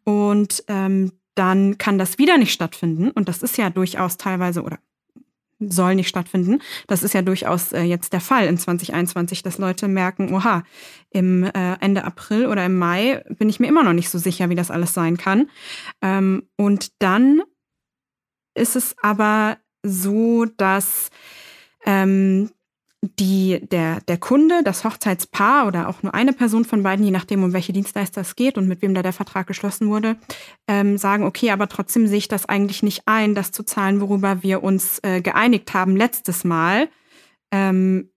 Und 0.03 0.63
ähm, 0.67 1.11
dann 1.35 1.77
kann 1.77 1.97
das 1.97 2.17
wieder 2.17 2.37
nicht 2.37 2.53
stattfinden. 2.53 3.09
Und 3.11 3.27
das 3.27 3.41
ist 3.41 3.57
ja 3.57 3.69
durchaus 3.69 4.17
teilweise 4.17 4.63
oder 4.63 4.79
soll 5.59 5.95
nicht 5.95 6.07
stattfinden. 6.07 6.59
Das 6.87 7.03
ist 7.03 7.13
ja 7.13 7.21
durchaus 7.21 7.71
äh, 7.71 7.83
jetzt 7.83 8.13
der 8.13 8.21
Fall 8.21 8.47
in 8.47 8.57
2021, 8.57 9.43
dass 9.43 9.57
Leute 9.57 9.87
merken, 9.87 10.33
oha, 10.33 10.63
im 11.11 11.43
äh, 11.43 11.75
Ende 11.79 12.03
April 12.03 12.47
oder 12.47 12.65
im 12.65 12.77
Mai 12.77 13.23
bin 13.29 13.49
ich 13.49 13.59
mir 13.59 13.67
immer 13.67 13.83
noch 13.83 13.93
nicht 13.93 14.09
so 14.09 14.17
sicher, 14.17 14.49
wie 14.49 14.55
das 14.55 14.71
alles 14.71 14.93
sein 14.93 15.17
kann. 15.17 15.49
Ähm, 16.01 16.47
und 16.57 16.91
dann 16.99 17.41
ist 18.55 18.75
es 18.75 18.95
aber 19.01 19.57
so, 19.83 20.45
dass 20.45 21.09
ähm, 21.85 22.49
die, 23.01 23.59
der, 23.71 23.99
der 24.01 24.17
Kunde, 24.17 24.61
das 24.63 24.83
Hochzeitspaar 24.83 25.65
oder 25.67 25.89
auch 25.89 26.03
nur 26.03 26.13
eine 26.13 26.33
Person 26.33 26.65
von 26.65 26.83
beiden, 26.83 27.03
je 27.03 27.11
nachdem, 27.11 27.43
um 27.43 27.51
welche 27.51 27.73
Dienstleister 27.73 28.21
es 28.21 28.35
geht 28.35 28.57
und 28.57 28.67
mit 28.67 28.83
wem 28.83 28.93
da 28.93 29.01
der 29.01 29.13
Vertrag 29.13 29.47
geschlossen 29.47 29.89
wurde, 29.89 30.17
ähm, 30.67 30.97
sagen, 30.97 31.23
okay, 31.23 31.49
aber 31.49 31.67
trotzdem 31.67 32.05
sehe 32.05 32.19
ich 32.19 32.27
das 32.27 32.45
eigentlich 32.45 32.83
nicht 32.83 33.03
ein, 33.07 33.33
das 33.33 33.51
zu 33.51 33.63
zahlen, 33.63 34.01
worüber 34.01 34.43
wir 34.43 34.61
uns 34.61 34.99
äh, 35.01 35.21
geeinigt 35.21 35.73
haben 35.73 35.95
letztes 35.95 36.43
Mal. 36.43 36.89
Ähm, 37.51 38.11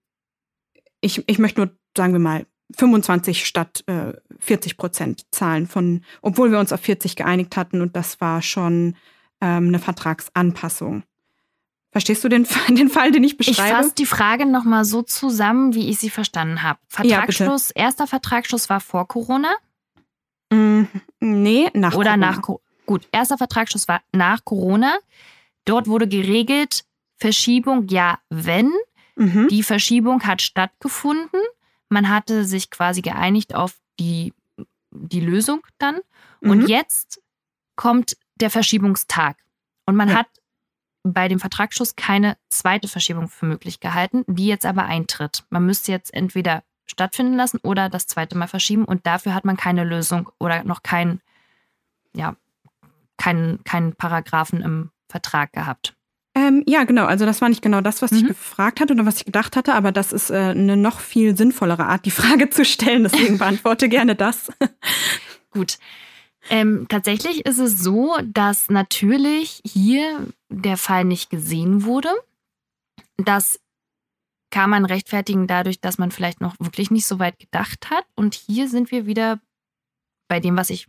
ich, 1.00 1.24
ich 1.26 1.38
möchte 1.38 1.62
nur, 1.62 1.70
sagen 1.96 2.12
wir 2.12 2.20
mal, 2.20 2.46
25 2.76 3.46
statt 3.46 3.84
äh, 3.86 4.12
40 4.38 4.76
Prozent 4.76 5.22
zahlen 5.30 5.66
von, 5.66 6.02
obwohl 6.20 6.50
wir 6.50 6.58
uns 6.58 6.72
auf 6.72 6.80
40 6.80 7.16
geeinigt 7.16 7.56
hatten 7.56 7.80
und 7.80 7.96
das 7.96 8.20
war 8.20 8.42
schon 8.42 8.96
ähm, 9.40 9.68
eine 9.68 9.78
Vertragsanpassung. 9.78 11.04
Verstehst 11.94 12.24
du 12.24 12.28
den, 12.28 12.44
den 12.70 12.88
Fall, 12.88 13.12
den 13.12 13.22
ich 13.22 13.36
beschreibe? 13.36 13.68
Ich 13.68 13.74
fasse 13.76 13.94
die 13.94 14.04
Frage 14.04 14.46
nochmal 14.46 14.84
so 14.84 15.02
zusammen, 15.02 15.74
wie 15.74 15.90
ich 15.90 16.00
sie 16.00 16.10
verstanden 16.10 16.64
habe. 16.64 16.80
Vertragsschluss, 16.88 17.68
ja, 17.68 17.84
erster 17.84 18.08
Vertragsschluss 18.08 18.68
war 18.68 18.80
vor 18.80 19.06
Corona? 19.06 19.54
Mm, 20.52 20.86
nee, 21.20 21.70
nach 21.72 21.94
Oder 21.94 22.14
Corona. 22.14 22.16
nach 22.16 22.42
Gut, 22.84 23.06
erster 23.12 23.38
Vertragsschluss 23.38 23.86
war 23.86 24.02
nach 24.10 24.44
Corona. 24.44 24.98
Dort 25.66 25.86
wurde 25.86 26.08
geregelt, 26.08 26.84
Verschiebung 27.16 27.86
ja, 27.86 28.18
wenn. 28.28 28.72
Mhm. 29.14 29.46
Die 29.46 29.62
Verschiebung 29.62 30.24
hat 30.24 30.42
stattgefunden. 30.42 31.40
Man 31.90 32.08
hatte 32.08 32.44
sich 32.44 32.70
quasi 32.70 33.02
geeinigt 33.02 33.54
auf 33.54 33.76
die, 34.00 34.34
die 34.90 35.20
Lösung 35.20 35.64
dann. 35.78 36.00
Mhm. 36.40 36.50
Und 36.50 36.68
jetzt 36.68 37.22
kommt 37.76 38.16
der 38.34 38.50
Verschiebungstag. 38.50 39.36
Und 39.86 39.94
man 39.94 40.08
ja. 40.08 40.16
hat 40.16 40.26
bei 41.04 41.28
dem 41.28 41.38
Vertragsschluss 41.38 41.96
keine 41.96 42.36
zweite 42.48 42.88
Verschiebung 42.88 43.28
für 43.28 43.46
möglich 43.46 43.78
gehalten, 43.78 44.24
die 44.26 44.46
jetzt 44.46 44.66
aber 44.66 44.86
eintritt. 44.86 45.44
Man 45.50 45.66
müsste 45.66 45.92
jetzt 45.92 46.12
entweder 46.12 46.64
stattfinden 46.86 47.34
lassen 47.34 47.58
oder 47.62 47.88
das 47.88 48.06
zweite 48.06 48.36
Mal 48.36 48.48
verschieben 48.48 48.84
und 48.84 49.06
dafür 49.06 49.34
hat 49.34 49.44
man 49.44 49.56
keine 49.56 49.84
Lösung 49.84 50.30
oder 50.38 50.64
noch 50.64 50.82
keinen, 50.82 51.20
ja, 52.14 52.36
keinen, 53.16 53.62
keinen 53.64 53.94
Paragraphen 53.94 54.60
im 54.62 54.90
Vertrag 55.08 55.52
gehabt. 55.52 55.94
Ähm, 56.34 56.64
ja, 56.66 56.82
genau. 56.84 57.04
Also 57.04 57.26
das 57.26 57.40
war 57.40 57.48
nicht 57.48 57.62
genau 57.62 57.80
das, 57.80 58.02
was 58.02 58.10
mhm. 58.10 58.18
ich 58.18 58.26
gefragt 58.26 58.80
hatte 58.80 58.94
oder 58.94 59.06
was 59.06 59.18
ich 59.18 59.24
gedacht 59.24 59.56
hatte, 59.56 59.74
aber 59.74 59.92
das 59.92 60.12
ist 60.12 60.30
äh, 60.30 60.50
eine 60.50 60.76
noch 60.76 61.00
viel 61.00 61.36
sinnvollere 61.36 61.86
Art, 61.86 62.06
die 62.06 62.10
Frage 62.10 62.50
zu 62.50 62.64
stellen. 62.64 63.04
Deswegen 63.04 63.38
beantworte 63.38 63.88
gerne 63.88 64.16
das. 64.16 64.50
Gut. 65.50 65.78
Ähm, 66.50 66.86
tatsächlich 66.88 67.46
ist 67.46 67.58
es 67.58 67.78
so, 67.78 68.16
dass 68.24 68.68
natürlich 68.68 69.62
hier 69.64 70.26
der 70.54 70.76
Fall 70.76 71.04
nicht 71.04 71.30
gesehen 71.30 71.84
wurde. 71.84 72.10
Das 73.16 73.60
kann 74.50 74.70
man 74.70 74.84
rechtfertigen 74.84 75.46
dadurch, 75.46 75.80
dass 75.80 75.98
man 75.98 76.10
vielleicht 76.10 76.40
noch 76.40 76.54
wirklich 76.60 76.90
nicht 76.90 77.06
so 77.06 77.18
weit 77.18 77.38
gedacht 77.38 77.90
hat. 77.90 78.04
Und 78.14 78.34
hier 78.34 78.68
sind 78.68 78.90
wir 78.90 79.06
wieder 79.06 79.40
bei 80.28 80.40
dem, 80.40 80.56
was 80.56 80.70
ich 80.70 80.88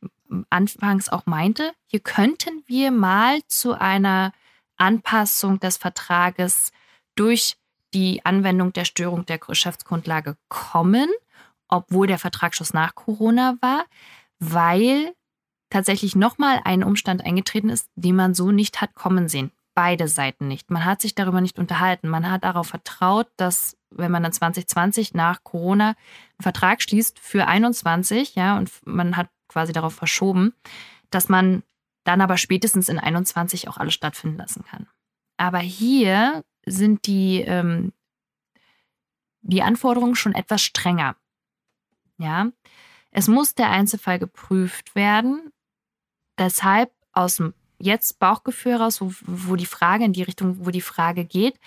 anfangs 0.49 1.09
auch 1.09 1.25
meinte. 1.25 1.73
Hier 1.87 1.99
könnten 1.99 2.63
wir 2.67 2.91
mal 2.91 3.41
zu 3.47 3.73
einer 3.73 4.33
Anpassung 4.77 5.59
des 5.59 5.77
Vertrages 5.77 6.71
durch 7.15 7.57
die 7.93 8.25
Anwendung 8.25 8.73
der 8.73 8.85
Störung 8.85 9.25
der 9.25 9.39
Geschäftsgrundlage 9.39 10.37
kommen, 10.49 11.09
obwohl 11.67 12.07
der 12.07 12.19
Vertragsschluss 12.19 12.73
nach 12.73 12.93
Corona 12.93 13.57
war, 13.61 13.85
weil 14.39 15.15
tatsächlich 15.69 16.15
nochmal 16.15 16.61
ein 16.65 16.83
Umstand 16.83 17.23
eingetreten 17.25 17.69
ist, 17.69 17.89
den 17.95 18.15
man 18.15 18.33
so 18.33 18.51
nicht 18.51 18.81
hat 18.81 18.95
kommen 18.95 19.27
sehen. 19.27 19.51
Beide 19.75 20.07
Seiten 20.07 20.47
nicht. 20.47 20.71
Man 20.71 20.85
hat 20.85 21.01
sich 21.01 21.15
darüber 21.15 21.41
nicht 21.41 21.59
unterhalten. 21.59 22.07
Man 22.07 22.31
hat 22.31 22.45
darauf 22.45 22.67
vertraut, 22.67 23.27
dass 23.35 23.77
wenn 23.89 24.11
man 24.11 24.23
dann 24.23 24.31
2020 24.31 25.13
nach 25.13 25.43
Corona 25.43 25.89
einen 25.89 26.41
Vertrag 26.41 26.81
schließt 26.81 27.19
für 27.19 27.47
21, 27.47 28.35
ja, 28.35 28.57
und 28.57 28.71
man 28.85 29.17
hat 29.17 29.29
quasi 29.47 29.73
darauf 29.73 29.93
verschoben, 29.93 30.53
dass 31.09 31.29
man 31.29 31.63
dann 32.05 32.21
aber 32.21 32.37
spätestens 32.37 32.89
in 32.89 32.99
21 32.99 33.67
auch 33.67 33.77
alles 33.77 33.93
stattfinden 33.93 34.37
lassen 34.37 34.63
kann. 34.63 34.87
Aber 35.37 35.59
hier 35.59 36.43
sind 36.65 37.05
die, 37.05 37.41
ähm, 37.41 37.93
die 39.41 39.61
Anforderungen 39.61 40.15
schon 40.15 40.33
etwas 40.33 40.61
strenger. 40.61 41.15
Ja, 42.17 42.49
es 43.11 43.27
muss 43.27 43.55
der 43.55 43.69
Einzelfall 43.69 44.19
geprüft 44.19 44.95
werden. 44.95 45.51
Deshalb 46.37 46.91
aus 47.11 47.37
dem 47.37 47.53
jetzt 47.79 48.19
Bauchgefühl 48.19 48.73
heraus, 48.73 49.01
wo, 49.01 49.11
wo 49.25 49.55
die 49.55 49.65
Frage 49.65 50.05
in 50.05 50.13
die 50.13 50.23
Richtung, 50.23 50.65
wo 50.65 50.71
die 50.71 50.81
Frage 50.81 51.25
geht, 51.25 51.59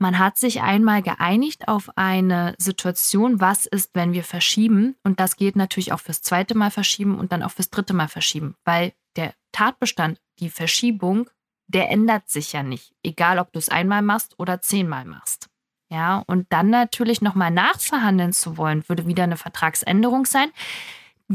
man 0.00 0.18
hat 0.18 0.38
sich 0.38 0.62
einmal 0.62 1.02
geeinigt 1.02 1.68
auf 1.68 1.90
eine 1.94 2.54
Situation, 2.56 3.38
was 3.38 3.66
ist, 3.66 3.90
wenn 3.92 4.14
wir 4.14 4.24
verschieben. 4.24 4.96
Und 5.04 5.20
das 5.20 5.36
geht 5.36 5.56
natürlich 5.56 5.92
auch 5.92 6.00
fürs 6.00 6.22
zweite 6.22 6.56
Mal 6.56 6.70
verschieben 6.70 7.18
und 7.18 7.32
dann 7.32 7.42
auch 7.42 7.50
fürs 7.50 7.68
dritte 7.68 7.92
Mal 7.92 8.08
verschieben, 8.08 8.54
weil 8.64 8.94
der 9.16 9.34
Tatbestand, 9.52 10.18
die 10.38 10.48
Verschiebung, 10.48 11.28
der 11.66 11.90
ändert 11.90 12.30
sich 12.30 12.54
ja 12.54 12.62
nicht, 12.62 12.94
egal 13.02 13.38
ob 13.38 13.52
du 13.52 13.58
es 13.58 13.68
einmal 13.68 14.00
machst 14.00 14.38
oder 14.38 14.62
zehnmal 14.62 15.04
machst. 15.04 15.48
Ja, 15.90 16.22
und 16.26 16.46
dann 16.50 16.70
natürlich 16.70 17.20
nochmal 17.20 17.50
nachverhandeln 17.50 18.32
zu 18.32 18.56
wollen, 18.56 18.88
würde 18.88 19.06
wieder 19.06 19.24
eine 19.24 19.36
Vertragsänderung 19.36 20.24
sein, 20.24 20.50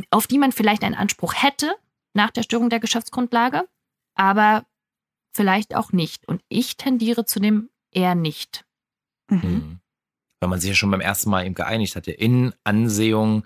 auf 0.10 0.26
die 0.26 0.40
man 0.40 0.52
vielleicht 0.52 0.84
einen 0.84 0.96
Anspruch 0.96 1.36
hätte 1.36 1.76
nach 2.16 2.32
der 2.32 2.44
Störung 2.44 2.70
der 2.70 2.80
Geschäftsgrundlage, 2.80 3.68
aber 4.16 4.66
vielleicht 5.34 5.76
auch 5.76 5.92
nicht. 5.92 6.28
Und 6.28 6.42
ich 6.50 6.78
tendiere 6.78 7.26
zu 7.26 7.40
dem 7.40 7.70
eher 7.92 8.16
nicht. 8.16 8.66
Mhm. 9.30 9.40
mhm. 9.42 9.80
Weil 10.42 10.50
man 10.50 10.60
sich 10.60 10.70
ja 10.70 10.76
schon 10.76 10.92
beim 10.92 11.02
ersten 11.02 11.30
Mal 11.30 11.46
eben 11.46 11.56
geeinigt 11.56 11.96
hatte, 11.96 12.12
in 12.12 12.54
Ansehung 12.64 13.46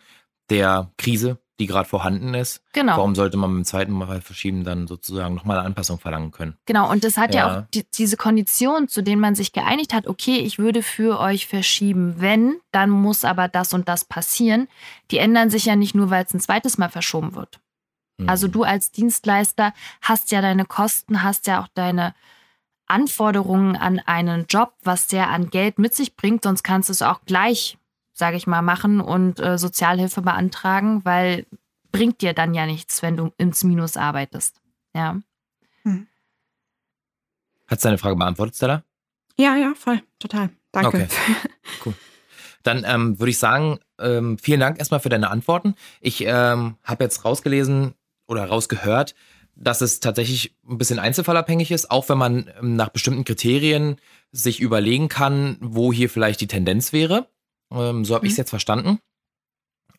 der 0.50 0.92
Krise, 0.98 1.40
die 1.60 1.68
gerade 1.68 1.88
vorhanden 1.88 2.34
ist. 2.34 2.64
Genau. 2.74 2.98
Warum 2.98 3.16
sollte 3.16 3.38
man 3.38 3.52
beim 3.52 3.66
zweiten 3.66 3.92
Mal 3.92 4.22
verschieben 4.22 4.64
dann 4.64 4.88
sozusagen 4.88 5.36
nochmal 5.36 5.58
eine 5.58 5.68
Anpassung 5.68 6.00
verlangen 6.00 6.32
können? 6.32 6.58
Genau, 6.66 6.90
und 6.90 7.04
das 7.04 7.18
hat 7.18 7.36
ja, 7.36 7.40
ja 7.40 7.60
auch 7.60 7.64
die, 7.74 7.86
diese 7.94 8.18
Konditionen, 8.18 8.88
zu 8.88 9.04
denen 9.04 9.22
man 9.22 9.36
sich 9.36 9.52
geeinigt 9.54 9.94
hat, 9.94 10.08
okay, 10.08 10.38
ich 10.40 10.58
würde 10.58 10.82
für 10.82 11.20
euch 11.20 11.48
verschieben, 11.48 12.16
wenn, 12.18 12.56
dann 12.72 12.90
muss 12.90 13.24
aber 13.24 13.48
das 13.48 13.74
und 13.74 13.88
das 13.88 14.06
passieren. 14.06 14.68
Die 15.12 15.18
ändern 15.18 15.50
sich 15.50 15.66
ja 15.66 15.76
nicht 15.76 15.96
nur, 15.96 16.10
weil 16.10 16.26
es 16.26 16.34
ein 16.34 16.40
zweites 16.40 16.78
Mal 16.78 16.90
verschoben 16.90 17.36
wird. 17.36 17.60
Also 18.28 18.48
mhm. 18.48 18.52
du 18.52 18.64
als 18.64 18.92
Dienstleister 18.92 19.74
hast 20.02 20.32
ja 20.32 20.42
deine 20.42 20.66
Kosten, 20.66 21.24
hast 21.24 21.48
ja 21.48 21.62
auch 21.62 21.68
deine 21.74 22.14
Anforderungen 22.88 23.76
an 23.76 24.00
einen 24.00 24.46
Job, 24.50 24.74
was 24.84 25.08
der 25.08 25.30
an 25.30 25.50
Geld 25.50 25.78
mit 25.78 25.94
sich 25.94 26.16
bringt, 26.16 26.44
sonst 26.44 26.64
kannst 26.64 26.90
du 26.90 26.94
es 26.94 27.02
auch 27.02 27.22
gleich, 27.26 27.78
sage 28.14 28.36
ich 28.36 28.48
mal, 28.48 28.62
machen 28.62 29.00
und 29.00 29.40
äh, 29.40 29.58
Sozialhilfe 29.58 30.22
beantragen, 30.22 31.06
weil 31.06 31.46
bringt 31.92 32.22
dir 32.22 32.34
dann 32.34 32.54
ja 32.54 32.66
nichts, 32.66 33.02
wenn 33.02 33.16
du 33.16 33.32
ins 33.38 33.64
Minus 33.64 33.96
arbeitest. 33.96 34.60
Ja. 34.94 35.20
Hm. 35.84 36.08
Hat 37.68 37.86
deine 37.86 37.98
Frage 37.98 38.16
beantwortet, 38.16 38.56
Stella? 38.56 38.84
Ja, 39.38 39.56
ja, 39.56 39.74
voll, 39.76 40.02
total. 40.20 40.50
Danke. 40.72 40.88
Okay. 40.88 41.08
Cool. 41.86 41.94
Dann 42.64 42.84
ähm, 42.86 43.20
würde 43.20 43.30
ich 43.30 43.38
sagen, 43.38 43.80
ähm, 44.00 44.38
vielen 44.38 44.60
Dank 44.60 44.80
erstmal 44.80 45.00
für 45.00 45.10
deine 45.10 45.30
Antworten. 45.30 45.76
Ich 46.02 46.26
ähm, 46.26 46.76
habe 46.84 47.04
jetzt 47.04 47.24
rausgelesen 47.24 47.94
oder 48.30 48.46
rausgehört, 48.46 49.16
dass 49.56 49.82
es 49.82 50.00
tatsächlich 50.00 50.56
ein 50.68 50.78
bisschen 50.78 51.00
einzelfallabhängig 51.00 51.72
ist, 51.72 51.92
auch 51.92 52.08
wenn 52.08 52.18
man 52.18 52.50
ähm, 52.60 52.76
nach 52.76 52.90
bestimmten 52.90 53.26
Kriterien 53.26 53.98
sich 54.32 54.62
überlegen 54.62 55.10
kann, 55.10 55.58
wo 55.60 55.92
hier 55.92 56.10
vielleicht 56.10 56.40
die 56.42 56.48
Tendenz 56.48 56.94
wäre. 56.94 57.28
Ähm, 57.72 58.06
so 58.06 58.16
habe 58.16 58.24
mhm. 58.24 58.28
ich 58.28 58.34
es 58.34 58.38
jetzt 58.38 58.52
verstanden. 58.52 59.00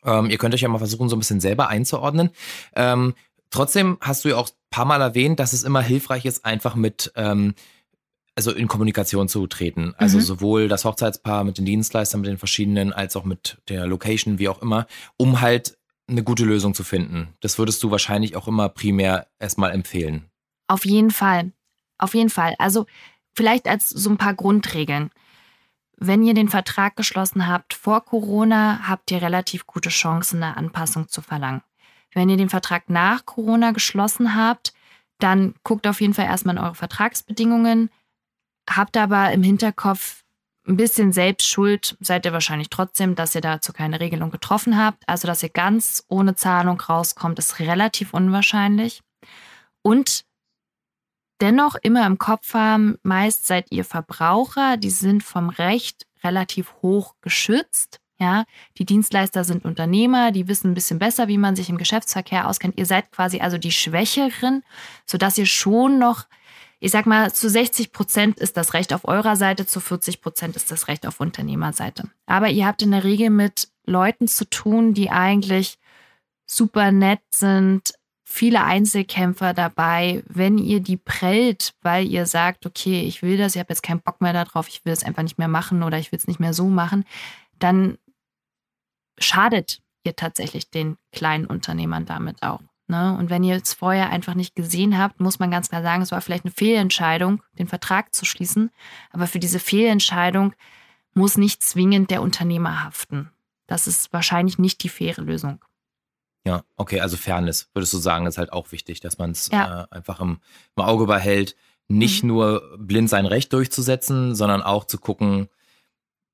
Ähm, 0.03 0.29
ihr 0.29 0.37
könnt 0.37 0.55
euch 0.55 0.61
ja 0.61 0.69
mal 0.69 0.79
versuchen, 0.79 1.09
so 1.09 1.15
ein 1.15 1.19
bisschen 1.19 1.41
selber 1.41 1.67
einzuordnen. 1.67 2.31
Ähm, 2.75 3.13
trotzdem 3.51 3.97
hast 4.01 4.25
du 4.25 4.29
ja 4.29 4.37
auch 4.37 4.49
ein 4.49 4.55
paar 4.71 4.85
Mal 4.85 5.01
erwähnt, 5.01 5.39
dass 5.39 5.53
es 5.53 5.63
immer 5.63 5.81
hilfreich 5.81 6.25
ist, 6.25 6.43
einfach 6.43 6.73
mit, 6.73 7.11
ähm, 7.15 7.53
also 8.35 8.51
in 8.51 8.67
Kommunikation 8.67 9.27
zu 9.27 9.45
treten. 9.45 9.93
Also 9.97 10.17
mhm. 10.17 10.23
sowohl 10.23 10.67
das 10.69 10.85
Hochzeitspaar 10.85 11.43
mit 11.43 11.59
den 11.59 11.65
Dienstleistern, 11.65 12.21
mit 12.21 12.29
den 12.29 12.39
verschiedenen, 12.39 12.93
als 12.93 13.15
auch 13.15 13.25
mit 13.25 13.61
der 13.69 13.85
Location, 13.85 14.39
wie 14.39 14.49
auch 14.49 14.61
immer, 14.61 14.87
um 15.17 15.41
halt 15.41 15.77
eine 16.07 16.23
gute 16.23 16.43
Lösung 16.43 16.73
zu 16.73 16.83
finden. 16.83 17.29
Das 17.39 17.57
würdest 17.57 17.81
du 17.83 17.91
wahrscheinlich 17.91 18.35
auch 18.35 18.47
immer 18.47 18.69
primär 18.69 19.27
erstmal 19.39 19.71
empfehlen. 19.71 20.29
Auf 20.67 20.85
jeden 20.85 21.11
Fall. 21.11 21.51
Auf 21.97 22.13
jeden 22.13 22.29
Fall. 22.29 22.55
Also 22.57 22.85
vielleicht 23.33 23.67
als 23.67 23.89
so 23.89 24.09
ein 24.09 24.17
paar 24.17 24.33
Grundregeln. 24.33 25.11
Wenn 25.97 26.23
ihr 26.23 26.33
den 26.33 26.49
Vertrag 26.49 26.95
geschlossen 26.95 27.47
habt 27.47 27.73
vor 27.73 28.03
Corona, 28.03 28.87
habt 28.87 29.11
ihr 29.11 29.21
relativ 29.21 29.67
gute 29.67 29.89
Chancen, 29.89 30.41
eine 30.41 30.57
Anpassung 30.57 31.07
zu 31.07 31.21
verlangen. 31.21 31.61
Wenn 32.13 32.29
ihr 32.29 32.37
den 32.37 32.49
Vertrag 32.49 32.89
nach 32.89 33.25
Corona 33.25 33.71
geschlossen 33.71 34.35
habt, 34.35 34.73
dann 35.19 35.53
guckt 35.63 35.87
auf 35.87 36.01
jeden 36.01 36.13
Fall 36.13 36.25
erstmal 36.25 36.57
in 36.57 36.61
eure 36.63 36.75
Vertragsbedingungen, 36.75 37.89
habt 38.69 38.97
aber 38.97 39.31
im 39.31 39.43
Hinterkopf, 39.43 40.20
ein 40.67 40.77
bisschen 40.77 41.11
Selbstschuld 41.11 41.97
seid 41.99 42.25
ihr 42.25 42.33
wahrscheinlich 42.33 42.69
trotzdem, 42.69 43.15
dass 43.15 43.35
ihr 43.35 43.41
dazu 43.41 43.73
keine 43.73 43.99
Regelung 43.99 44.29
getroffen 44.29 44.77
habt. 44.77 45.03
Also, 45.07 45.27
dass 45.27 45.43
ihr 45.43 45.49
ganz 45.49 46.03
ohne 46.07 46.35
Zahlung 46.35 46.79
rauskommt, 46.79 47.39
ist 47.39 47.59
relativ 47.59 48.13
unwahrscheinlich. 48.13 49.01
Und 49.81 50.23
dennoch 51.41 51.75
immer 51.81 52.05
im 52.05 52.19
Kopf 52.19 52.53
haben, 52.53 52.97
meist 53.01 53.47
seid 53.47 53.71
ihr 53.71 53.83
Verbraucher, 53.83 54.77
die 54.77 54.91
sind 54.91 55.23
vom 55.23 55.49
Recht 55.49 56.05
relativ 56.23 56.73
hoch 56.81 57.15
geschützt. 57.21 57.99
Ja, 58.19 58.45
die 58.77 58.85
Dienstleister 58.85 59.43
sind 59.43 59.65
Unternehmer, 59.65 60.31
die 60.31 60.47
wissen 60.47 60.69
ein 60.69 60.73
bisschen 60.75 60.99
besser, 60.99 61.27
wie 61.27 61.39
man 61.39 61.55
sich 61.55 61.69
im 61.69 61.79
Geschäftsverkehr 61.79 62.47
auskennt. 62.47 62.77
Ihr 62.77 62.85
seid 62.85 63.11
quasi 63.11 63.39
also 63.39 63.57
die 63.57 63.71
Schwächeren, 63.71 64.63
sodass 65.07 65.39
ihr 65.39 65.47
schon 65.47 65.97
noch 65.97 66.25
ich 66.83 66.91
sag 66.91 67.05
mal, 67.05 67.31
zu 67.31 67.47
60 67.47 67.91
Prozent 67.91 68.39
ist 68.39 68.57
das 68.57 68.73
Recht 68.73 68.91
auf 68.91 69.07
eurer 69.07 69.35
Seite, 69.35 69.67
zu 69.67 69.79
40 69.79 70.19
Prozent 70.19 70.55
ist 70.55 70.71
das 70.71 70.87
Recht 70.87 71.05
auf 71.05 71.19
Unternehmerseite. 71.19 72.09
Aber 72.25 72.49
ihr 72.49 72.65
habt 72.65 72.81
in 72.81 72.89
der 72.89 73.03
Regel 73.03 73.29
mit 73.29 73.69
Leuten 73.85 74.27
zu 74.27 74.49
tun, 74.49 74.95
die 74.95 75.11
eigentlich 75.11 75.77
super 76.47 76.91
nett 76.91 77.21
sind, 77.29 77.93
viele 78.23 78.63
Einzelkämpfer 78.63 79.53
dabei. 79.53 80.23
Wenn 80.25 80.57
ihr 80.57 80.79
die 80.79 80.97
prellt, 80.97 81.75
weil 81.83 82.07
ihr 82.07 82.25
sagt, 82.25 82.65
okay, 82.65 83.01
ich 83.01 83.21
will 83.21 83.37
das, 83.37 83.53
ich 83.53 83.59
habe 83.59 83.71
jetzt 83.71 83.83
keinen 83.83 84.01
Bock 84.01 84.19
mehr 84.19 84.33
darauf, 84.33 84.67
ich 84.67 84.83
will 84.83 84.91
es 84.91 85.03
einfach 85.03 85.21
nicht 85.21 85.37
mehr 85.37 85.47
machen 85.47 85.83
oder 85.83 85.99
ich 85.99 86.11
will 86.11 86.17
es 86.17 86.27
nicht 86.27 86.39
mehr 86.39 86.53
so 86.53 86.65
machen, 86.65 87.05
dann 87.59 87.99
schadet 89.19 89.83
ihr 90.03 90.15
tatsächlich 90.15 90.71
den 90.71 90.97
kleinen 91.11 91.45
Unternehmern 91.45 92.07
damit 92.07 92.41
auch. 92.41 92.61
Ne? 92.91 93.15
Und 93.17 93.29
wenn 93.29 93.41
ihr 93.41 93.55
es 93.55 93.73
vorher 93.73 94.09
einfach 94.09 94.35
nicht 94.35 94.53
gesehen 94.53 94.97
habt, 94.97 95.21
muss 95.21 95.39
man 95.39 95.49
ganz 95.49 95.69
klar 95.69 95.81
sagen, 95.81 96.01
es 96.01 96.11
war 96.11 96.19
vielleicht 96.19 96.43
eine 96.43 96.51
Fehlentscheidung, 96.51 97.41
den 97.57 97.69
Vertrag 97.69 98.13
zu 98.13 98.25
schließen. 98.25 98.69
Aber 99.11 99.27
für 99.27 99.39
diese 99.39 99.59
Fehlentscheidung 99.59 100.53
muss 101.13 101.37
nicht 101.37 101.63
zwingend 101.63 102.11
der 102.11 102.21
Unternehmer 102.21 102.83
haften. 102.83 103.31
Das 103.65 103.87
ist 103.87 104.11
wahrscheinlich 104.11 104.59
nicht 104.59 104.83
die 104.83 104.89
faire 104.89 105.23
Lösung. 105.23 105.63
Ja, 106.45 106.65
okay, 106.75 106.99
also 106.99 107.15
Fairness, 107.15 107.69
würdest 107.73 107.93
du 107.93 107.97
sagen, 107.97 108.25
ist 108.25 108.37
halt 108.37 108.51
auch 108.51 108.73
wichtig, 108.73 108.99
dass 108.99 109.17
man 109.17 109.31
es 109.31 109.47
ja. 109.49 109.83
äh, 109.83 109.95
einfach 109.95 110.19
im, 110.19 110.41
im, 110.75 110.83
Auge 110.83 111.05
behält, 111.05 111.55
nicht 111.87 112.23
mhm. 112.23 112.27
nur 112.27 112.77
blind 112.77 113.09
sein 113.09 113.25
Recht 113.25 113.53
durchzusetzen, 113.53 114.35
sondern 114.35 114.61
auch 114.61 114.83
zu 114.83 114.97
gucken, 114.97 115.47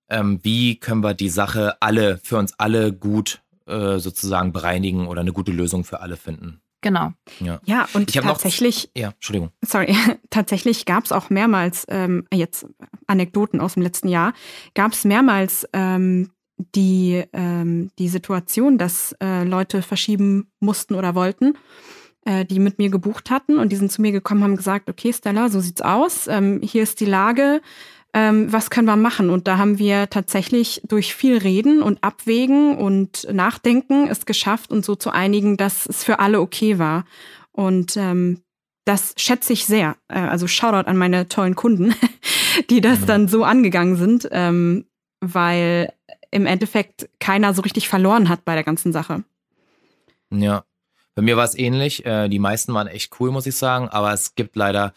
ähm, 0.10 0.40
wie 0.42 0.80
können 0.80 1.04
wir 1.04 1.14
die 1.14 1.30
Sache 1.30 1.80
alle, 1.82 2.18
für 2.18 2.38
uns 2.38 2.58
alle 2.58 2.94
gut 2.94 3.44
äh, 3.68 4.00
sozusagen 4.00 4.54
bereinigen 4.54 5.08
oder 5.08 5.22
eine 5.22 5.34
gute 5.34 5.52
Lösung 5.52 5.84
für 5.84 6.02
alle 6.02 6.18
finden. 6.18 6.62
Genau. 6.82 7.12
Ja, 7.40 7.60
ja 7.66 7.88
und 7.94 8.14
tatsächlich. 8.14 8.90
Noch, 8.96 9.02
ja, 9.02 9.10
Entschuldigung. 9.10 9.52
Sorry, 9.64 9.96
tatsächlich 10.30 10.86
gab 10.86 11.06
es 11.06 11.12
auch 11.12 11.30
mehrmals, 11.30 11.86
ähm, 11.90 12.28
jetzt 12.34 12.66
Anekdoten 13.08 13.62
aus 13.62 13.74
dem 13.74 13.84
letzten 13.84 14.08
Jahr, 14.08 14.34
gab 14.76 14.94
es 14.94 15.04
mehrmals 15.04 15.68
ähm, 15.74 16.32
die, 16.76 17.24
ähm, 17.34 17.92
die 18.00 18.10
Situation, 18.10 18.78
dass 18.78 19.16
äh, 19.22 19.44
Leute 19.44 19.82
verschieben 19.82 20.52
mussten 20.60 20.96
oder 20.96 21.16
wollten, 21.16 21.54
äh, 22.26 22.46
die 22.46 22.60
mit 22.60 22.78
mir 22.78 22.90
gebucht 22.90 23.30
hatten 23.30 23.58
und 23.58 23.72
die 23.72 23.76
sind 23.76 23.92
zu 23.92 24.02
mir 24.02 24.12
gekommen, 24.12 24.44
haben 24.44 24.56
gesagt, 24.56 24.90
okay, 24.90 25.14
Stella, 25.14 25.50
so 25.50 25.60
sieht's 25.60 25.82
aus, 25.82 26.28
ähm, 26.28 26.62
hier 26.64 26.84
ist 26.84 27.00
die 27.00 27.06
Lage, 27.06 27.62
ähm, 28.18 28.52
was 28.52 28.72
können 28.72 28.88
wir 28.88 28.96
machen? 28.96 29.30
Und 29.30 29.48
da 29.48 29.60
haben 29.60 29.78
wir 29.78 30.10
tatsächlich 30.10 30.82
durch 30.88 31.14
viel 31.14 31.38
Reden 31.38 31.84
und 31.84 32.04
Abwägen 32.04 32.76
und 32.76 33.28
Nachdenken 33.32 34.08
es 34.08 34.26
geschafft, 34.26 34.72
uns 34.72 34.88
so 34.88 34.96
zu 34.96 35.12
einigen, 35.12 35.56
dass 35.56 35.86
es 35.86 36.04
für 36.04 36.18
alle 36.18 36.42
okay 36.42 36.80
war. 36.80 37.06
Und 37.52 37.96
ähm, 37.96 38.42
das 38.86 39.14
schätze 39.18 39.54
ich 39.54 39.68
sehr. 39.68 39.98
Äh, 40.08 40.18
also 40.18 40.48
Shoutout 40.48 40.90
an 40.90 40.98
meine 40.98 41.28
tollen 41.28 41.54
Kunden, 41.54 41.94
die 42.72 42.82
das 42.82 43.06
dann 43.06 43.28
so 43.28 43.44
angegangen 43.44 43.98
sind, 43.98 44.28
ähm, 44.32 44.86
weil 45.22 45.94
im 46.32 46.48
Endeffekt 46.48 47.08
keiner 47.20 47.54
so 47.54 47.62
richtig 47.62 47.88
verloren 47.88 48.30
hat 48.30 48.46
bei 48.46 48.56
der 48.56 48.64
ganzen 48.64 48.94
Sache. 48.94 49.26
Ja, 50.32 50.64
bei 51.14 51.22
mir 51.22 51.38
war 51.38 51.46
es 51.46 51.56
ähnlich. 51.56 52.04
Äh, 52.04 52.30
die 52.30 52.40
meisten 52.40 52.74
waren 52.74 52.88
echt 52.88 53.20
cool, 53.20 53.30
muss 53.30 53.46
ich 53.46 53.56
sagen, 53.56 53.90
aber 53.90 54.12
es 54.12 54.34
gibt 54.34 54.56
leider 54.56 54.96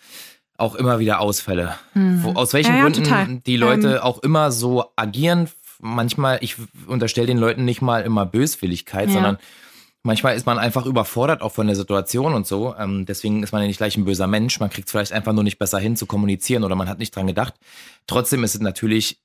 auch 0.61 0.75
immer 0.75 0.99
wieder 0.99 1.21
Ausfälle. 1.21 1.75
Hm. 1.93 2.23
Wo, 2.23 2.33
aus 2.33 2.53
welchen 2.53 2.73
ja, 2.73 2.77
ja, 2.79 2.83
Gründen 2.83 3.05
total. 3.05 3.37
die 3.47 3.57
Leute 3.57 3.97
ähm. 3.97 4.03
auch 4.03 4.19
immer 4.21 4.53
so 4.53 4.85
agieren. 4.97 5.49
Manchmal, 5.81 6.39
ich 6.43 6.57
unterstelle 6.87 7.27
den 7.27 7.39
Leuten 7.39 7.65
nicht 7.65 7.83
mal 7.83 8.03
immer 8.03 8.27
Böswilligkeit, 8.27 9.09
ja. 9.09 9.15
sondern 9.15 9.39
manchmal 10.03 10.37
ist 10.37 10.47
man 10.47 10.59
einfach 10.59 10.87
überfordert 10.87 11.43
auch 11.43 11.53
von 11.53 11.67
der 11.67 11.77
Situation 11.77 12.35
und 12.35 12.47
so. 12.47 12.75
Ähm, 12.77 13.07
deswegen 13.07 13.43
ist 13.43 13.53
man 13.53 13.63
ja 13.63 13.69
nicht 13.69 13.79
gleich 13.79 13.97
ein 13.97 14.05
böser 14.05 14.27
Mensch. 14.27 14.61
Man 14.61 14.71
kriegt 14.71 14.89
es 14.89 14.93
vielleicht 14.93 15.13
einfach 15.13 15.33
nur 15.33 15.45
nicht 15.45 15.59
besser 15.59 15.79
hin 15.79 15.97
zu 15.97 16.07
kommunizieren 16.07 16.65
oder 16.65 16.75
man 16.75 16.89
hat 16.89 16.99
nicht 16.99 17.15
dran 17.15 17.27
gedacht. 17.27 17.55
Trotzdem 18.07 18.45
ist 18.45 18.55
es 18.55 18.61
natürlich 18.61 19.21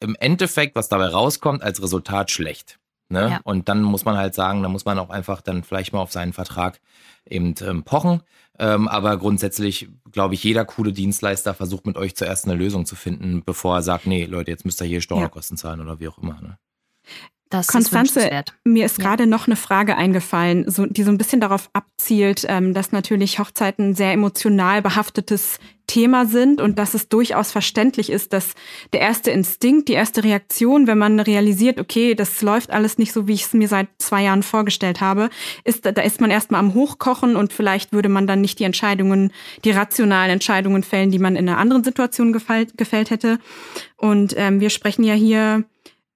im 0.00 0.16
Endeffekt, 0.18 0.74
was 0.74 0.88
dabei 0.88 1.06
rauskommt, 1.06 1.62
als 1.62 1.80
Resultat 1.80 2.30
schlecht. 2.30 2.78
Ne? 3.08 3.28
Ja. 3.30 3.40
Und 3.44 3.68
dann 3.68 3.82
muss 3.82 4.04
man 4.04 4.16
halt 4.16 4.34
sagen, 4.34 4.62
da 4.62 4.68
muss 4.68 4.84
man 4.84 4.98
auch 4.98 5.10
einfach 5.10 5.42
dann 5.42 5.62
vielleicht 5.62 5.92
mal 5.92 6.00
auf 6.00 6.12
seinen 6.12 6.32
Vertrag 6.32 6.80
eben 7.28 7.54
ähm, 7.60 7.84
pochen. 7.84 8.22
Ähm, 8.58 8.86
aber 8.86 9.16
grundsätzlich, 9.16 9.88
glaube 10.10 10.34
ich, 10.34 10.44
jeder 10.44 10.64
coole 10.64 10.92
Dienstleister 10.92 11.54
versucht 11.54 11.86
mit 11.86 11.96
euch 11.96 12.14
zuerst 12.14 12.44
eine 12.44 12.54
Lösung 12.54 12.84
zu 12.84 12.96
finden, 12.96 13.42
bevor 13.44 13.76
er 13.76 13.82
sagt, 13.82 14.06
nee, 14.06 14.26
Leute, 14.26 14.50
jetzt 14.50 14.64
müsst 14.64 14.80
ihr 14.80 14.86
hier 14.86 15.00
Steuerkosten 15.00 15.56
zahlen 15.56 15.80
oder 15.80 16.00
wie 16.00 16.08
auch 16.08 16.18
immer. 16.18 16.40
Ne? 16.40 16.58
Das 17.52 17.66
Konstanze, 17.66 18.44
mir 18.64 18.86
ist 18.86 18.96
ja. 18.96 19.04
gerade 19.04 19.26
noch 19.26 19.46
eine 19.46 19.56
Frage 19.56 19.94
eingefallen, 19.94 20.70
so, 20.70 20.86
die 20.86 21.02
so 21.02 21.10
ein 21.10 21.18
bisschen 21.18 21.38
darauf 21.38 21.68
abzielt, 21.74 22.46
ähm, 22.48 22.72
dass 22.72 22.92
natürlich 22.92 23.38
Hochzeiten 23.38 23.90
ein 23.90 23.94
sehr 23.94 24.12
emotional 24.12 24.80
behaftetes 24.80 25.58
Thema 25.86 26.24
sind 26.24 26.62
und 26.62 26.78
dass 26.78 26.94
es 26.94 27.10
durchaus 27.10 27.52
verständlich 27.52 28.08
ist, 28.08 28.32
dass 28.32 28.54
der 28.94 29.00
erste 29.00 29.30
Instinkt, 29.30 29.88
die 29.88 29.92
erste 29.92 30.24
Reaktion, 30.24 30.86
wenn 30.86 30.96
man 30.96 31.20
realisiert, 31.20 31.78
okay, 31.78 32.14
das 32.14 32.40
läuft 32.40 32.70
alles 32.70 32.96
nicht 32.96 33.12
so, 33.12 33.28
wie 33.28 33.34
ich 33.34 33.42
es 33.42 33.52
mir 33.52 33.68
seit 33.68 33.88
zwei 33.98 34.22
Jahren 34.22 34.42
vorgestellt 34.42 35.02
habe, 35.02 35.28
ist, 35.64 35.84
da 35.84 36.00
ist 36.00 36.22
man 36.22 36.30
erstmal 36.30 36.60
am 36.60 36.72
Hochkochen 36.72 37.36
und 37.36 37.52
vielleicht 37.52 37.92
würde 37.92 38.08
man 38.08 38.26
dann 38.26 38.40
nicht 38.40 38.60
die 38.60 38.64
Entscheidungen, 38.64 39.30
die 39.66 39.72
rationalen 39.72 40.30
Entscheidungen 40.30 40.84
fällen, 40.84 41.10
die 41.10 41.18
man 41.18 41.36
in 41.36 41.46
einer 41.46 41.58
anderen 41.58 41.84
Situation 41.84 42.32
gefällt, 42.32 42.78
gefällt 42.78 43.10
hätte. 43.10 43.38
Und 43.98 44.32
ähm, 44.38 44.60
wir 44.60 44.70
sprechen 44.70 45.04
ja 45.04 45.12
hier 45.12 45.64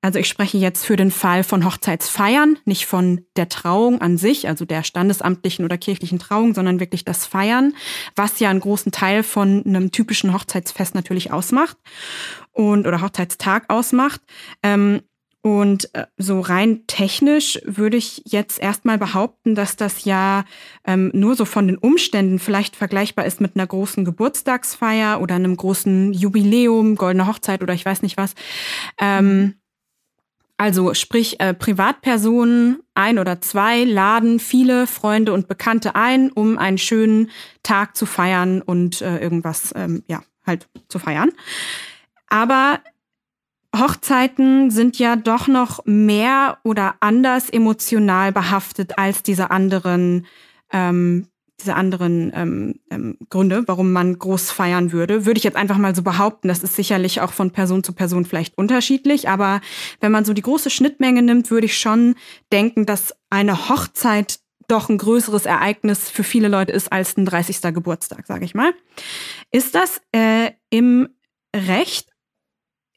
also 0.07 0.21
ich 0.21 0.29
spreche 0.29 0.57
jetzt 0.57 0.87
für 0.87 0.95
den 0.95 1.11
Fall 1.11 1.43
von 1.43 1.65
Hochzeitsfeiern, 1.65 2.59
nicht 2.65 2.87
von 2.87 3.27
der 3.35 3.49
Trauung 3.49 4.01
an 4.01 4.19
sich, 4.19 4.47
also 4.47 4.65
der 4.65 4.85
standesamtlichen 4.85 5.65
oder 5.65 5.79
kirchlichen 5.79 6.21
Trauung, 6.21 6.55
sondern 6.55 6.79
wirklich 6.79 7.05
das 7.05 7.27
Feiern, 7.27 7.75
was 8.15 8.39
ja 8.39 8.49
einen 8.49 8.61
großen 8.61 8.93
Teil 8.93 9.25
von 9.25 9.65
einem 9.67 9.91
typischen 9.91 10.33
Hochzeitsfest 10.33 10.95
natürlich 10.95 11.33
ausmacht 11.33 11.77
und 12.53 12.87
oder 12.87 13.03
Hochzeitstag 13.03 13.65
ausmacht. 13.69 14.21
Ähm, 14.63 15.01
und 15.43 15.93
äh, 15.95 16.07
so 16.17 16.41
rein 16.41 16.85
technisch 16.87 17.59
würde 17.65 17.97
ich 17.97 18.23
jetzt 18.27 18.61
erstmal 18.61 18.99
behaupten, 18.99 19.57
dass 19.57 19.75
das 19.75 20.05
ja 20.05 20.45
ähm, 20.85 21.11
nur 21.15 21.35
so 21.35 21.45
von 21.45 21.67
den 21.67 21.79
Umständen 21.79 22.39
vielleicht 22.39 22.77
vergleichbar 22.77 23.27
ist 23.27 23.41
mit 23.41 23.57
einer 23.57 23.67
großen 23.67 24.05
Geburtstagsfeier 24.05 25.21
oder 25.21 25.35
einem 25.35 25.57
großen 25.57 26.13
Jubiläum, 26.13 26.95
goldene 26.95 27.27
Hochzeit 27.27 27.63
oder 27.63 27.75
ich 27.75 27.85
weiß 27.85 28.03
nicht 28.03 28.17
was. 28.17 28.35
Ähm, 29.01 29.55
also 30.57 30.95
sprich, 30.95 31.39
äh, 31.41 31.53
Privatpersonen, 31.53 32.81
ein 32.95 33.19
oder 33.19 33.41
zwei, 33.41 33.85
laden 33.85 34.39
viele 34.39 34.87
Freunde 34.87 35.33
und 35.33 35.49
Bekannte 35.49 35.95
ein, 35.95 36.31
um 36.33 36.57
einen 36.57 36.79
schönen 36.79 37.31
Tag 37.63 37.97
zu 37.97 38.07
feiern 38.07 38.63
und 38.63 39.03
äh, 39.03 39.19
irgendwas, 39.19 39.73
ähm, 39.77 40.03
ja, 40.07 40.23
halt 40.47 40.69
zu 40.89 40.99
feiern. 40.99 41.31
Aber 42.29 42.81
Hochzeiten 43.77 44.71
sind 44.71 44.99
ja 44.99 45.17
doch 45.17 45.49
noch 45.49 45.85
mehr 45.85 46.59
oder 46.63 46.95
anders 47.01 47.51
emotional 47.51 48.33
behaftet 48.33 48.99
als 48.99 49.23
diese 49.23 49.51
anderen 49.51 50.27
ähm, 50.73 51.29
diese 51.61 51.75
anderen 51.75 52.33
ähm, 52.35 52.81
ähm, 52.91 53.17
Gründe, 53.31 53.65
warum 53.67 53.93
man 53.93 54.19
groß 54.19 54.51
feiern 54.51 54.93
würde, 54.93 55.25
würde 55.25 55.39
ich 55.39 55.45
jetzt 55.45 55.57
einfach 55.57 55.79
mal 55.79 55.95
so 55.95 56.03
behaupten. 56.03 56.49
Das 56.49 56.63
ist 56.63 56.77
sicherlich 56.77 57.21
auch 57.21 57.33
von 57.33 57.51
Person 57.51 57.83
zu 57.83 57.93
Person 57.93 58.25
vielleicht 58.25 58.59
unterschiedlich, 58.59 59.29
aber 59.29 59.61
wenn 60.01 60.13
man 60.13 60.25
so 60.25 60.35
die 60.35 60.43
große 60.43 60.71
Schnittmenge 60.71 61.23
nimmt, 61.23 61.51
würde 61.51 61.67
ich 61.67 61.79
schon 61.79 62.15
denken, 62.53 62.85
dass 62.85 63.15
eine 63.31 63.69
Hochzeit 63.69 64.41
doch 64.69 64.89
ein 64.89 64.99
größeres 64.99 65.47
Ereignis 65.47 66.11
für 66.11 66.25
viele 66.25 66.49
Leute 66.49 66.73
ist 66.73 66.93
als 66.93 67.17
ein 67.17 67.25
30. 67.25 67.61
Geburtstag, 67.73 68.27
sage 68.27 68.45
ich 68.45 68.55
mal. 68.55 68.73
Ist 69.53 69.75
das 69.75 70.01
äh, 70.13 70.51
im 70.71 71.09
Recht 71.55 72.11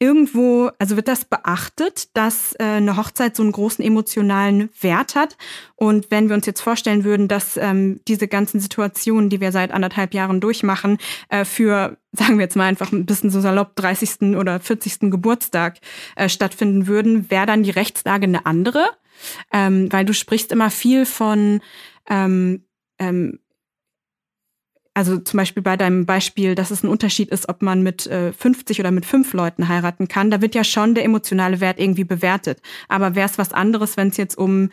irgendwo, 0.00 0.70
also 0.78 0.96
wird 0.96 1.08
das 1.08 1.26
beachtet, 1.26 2.16
dass 2.16 2.54
äh, 2.54 2.64
eine 2.64 2.96
Hochzeit 2.96 3.36
so 3.36 3.42
einen 3.42 3.52
großen 3.52 3.84
emotionalen 3.84 4.70
Wert 4.80 5.14
hat? 5.14 5.36
Und 5.76 6.10
wenn 6.10 6.28
wir 6.28 6.36
uns 6.36 6.46
jetzt 6.46 6.62
vorstellen 6.62 7.04
würden, 7.04 7.28
dass 7.28 7.58
ähm, 7.58 8.00
diese 8.08 8.26
ganzen 8.26 8.60
Situationen, 8.60 9.28
die 9.28 9.40
wir 9.40 9.52
seit 9.52 9.70
anderthalb 9.70 10.14
Jahren 10.14 10.40
durchmachen, 10.40 10.96
äh, 11.28 11.44
für, 11.44 11.98
sagen 12.12 12.38
wir 12.38 12.44
jetzt 12.44 12.56
mal 12.56 12.64
einfach 12.64 12.92
ein 12.92 13.04
bisschen 13.04 13.30
so 13.30 13.40
salopp, 13.40 13.76
30. 13.76 14.36
oder 14.36 14.58
40. 14.58 15.10
Geburtstag 15.10 15.78
äh, 16.16 16.30
stattfinden 16.30 16.86
würden, 16.86 17.30
wäre 17.30 17.46
dann 17.46 17.62
die 17.62 17.70
Rechtslage 17.70 18.24
eine 18.24 18.46
andere? 18.46 18.88
Ähm, 19.52 19.92
weil 19.92 20.06
du 20.06 20.14
sprichst 20.14 20.50
immer 20.50 20.70
viel 20.70 21.04
von 21.04 21.60
ähm, 22.08 22.64
ähm, 22.98 23.39
also 25.00 25.16
zum 25.16 25.38
Beispiel 25.38 25.62
bei 25.62 25.78
deinem 25.78 26.04
Beispiel, 26.04 26.54
dass 26.54 26.70
es 26.70 26.82
ein 26.82 26.88
Unterschied 26.90 27.30
ist, 27.30 27.48
ob 27.48 27.62
man 27.62 27.82
mit 27.82 28.06
äh, 28.06 28.34
50 28.34 28.80
oder 28.80 28.90
mit 28.90 29.06
fünf 29.06 29.32
Leuten 29.32 29.66
heiraten 29.66 30.08
kann, 30.08 30.30
da 30.30 30.42
wird 30.42 30.54
ja 30.54 30.62
schon 30.62 30.94
der 30.94 31.06
emotionale 31.06 31.58
Wert 31.60 31.80
irgendwie 31.80 32.04
bewertet. 32.04 32.60
Aber 32.86 33.14
wäre 33.14 33.26
es 33.26 33.38
was 33.38 33.54
anderes, 33.54 33.96
wenn 33.96 34.08
es 34.08 34.18
jetzt 34.18 34.36
um 34.36 34.68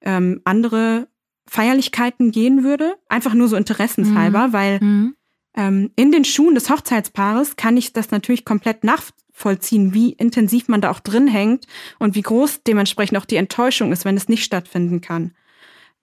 ähm, 0.00 0.40
andere 0.42 1.06
Feierlichkeiten 1.46 2.32
gehen 2.32 2.64
würde? 2.64 2.96
Einfach 3.08 3.32
nur 3.32 3.46
so 3.46 3.54
interessenshalber, 3.54 4.48
mhm. 4.48 4.52
weil 4.52 4.80
mhm. 4.80 5.14
Ähm, 5.56 5.90
in 5.96 6.12
den 6.12 6.24
Schuhen 6.24 6.54
des 6.54 6.70
Hochzeitspaares 6.70 7.56
kann 7.56 7.76
ich 7.76 7.92
das 7.92 8.12
natürlich 8.12 8.44
komplett 8.44 8.84
nachvollziehen, 8.84 9.92
wie 9.92 10.12
intensiv 10.12 10.68
man 10.68 10.80
da 10.80 10.92
auch 10.92 11.00
drin 11.00 11.26
hängt 11.26 11.66
und 11.98 12.14
wie 12.14 12.22
groß 12.22 12.62
dementsprechend 12.62 13.18
auch 13.18 13.24
die 13.24 13.34
Enttäuschung 13.34 13.90
ist, 13.90 14.04
wenn 14.04 14.16
es 14.16 14.28
nicht 14.28 14.44
stattfinden 14.44 15.00
kann. 15.00 15.32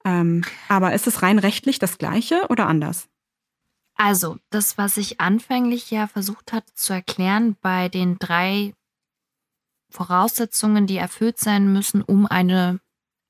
Ähm, 0.03 0.43
aber 0.67 0.93
ist 0.93 1.07
es 1.07 1.21
rein 1.21 1.39
rechtlich 1.39 1.79
das 1.79 1.97
Gleiche 1.97 2.41
oder 2.49 2.67
anders? 2.67 3.07
Also, 3.97 4.37
das, 4.51 4.77
was 4.77 4.97
ich 4.97 5.19
anfänglich 5.19 5.89
ja 5.89 6.07
versucht 6.07 6.53
hatte 6.53 6.73
zu 6.75 6.93
erklären, 6.93 7.57
bei 7.61 7.89
den 7.89 8.19
drei 8.19 8.73
Voraussetzungen, 9.89 10.85
die 10.85 10.97
erfüllt 10.97 11.39
sein 11.39 11.73
müssen, 11.73 12.03
um 12.03 12.27
eine 12.27 12.79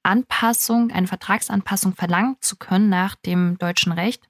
Anpassung, 0.04 0.92
eine 0.92 1.08
Vertragsanpassung 1.08 1.96
verlangen 1.96 2.38
zu 2.42 2.58
können 2.58 2.90
nach 2.90 3.16
dem 3.16 3.58
deutschen 3.58 3.94
Recht, 3.94 4.28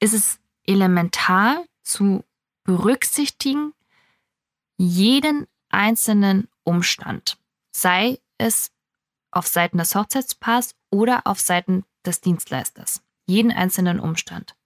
ist 0.00 0.14
es 0.14 0.40
elementar 0.64 1.64
zu 1.82 2.24
berücksichtigen, 2.64 3.72
jeden 4.76 5.46
einzelnen 5.68 6.48
Umstand, 6.64 7.38
sei 7.70 8.18
es 8.38 8.70
auf 9.30 9.46
Seiten 9.46 9.78
des 9.78 9.94
Hochzeitspaars 9.94 10.74
oder 10.90 11.26
auf 11.26 11.40
Seiten 11.40 11.84
des 12.04 12.20
Dienstleisters. 12.20 13.02
Jeden 13.26 13.52
einzelnen 13.52 14.00
Umstand. 14.00 14.56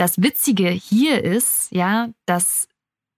Das 0.00 0.22
Witzige 0.22 0.70
hier 0.70 1.22
ist, 1.22 1.70
ja, 1.72 2.08
dass 2.24 2.68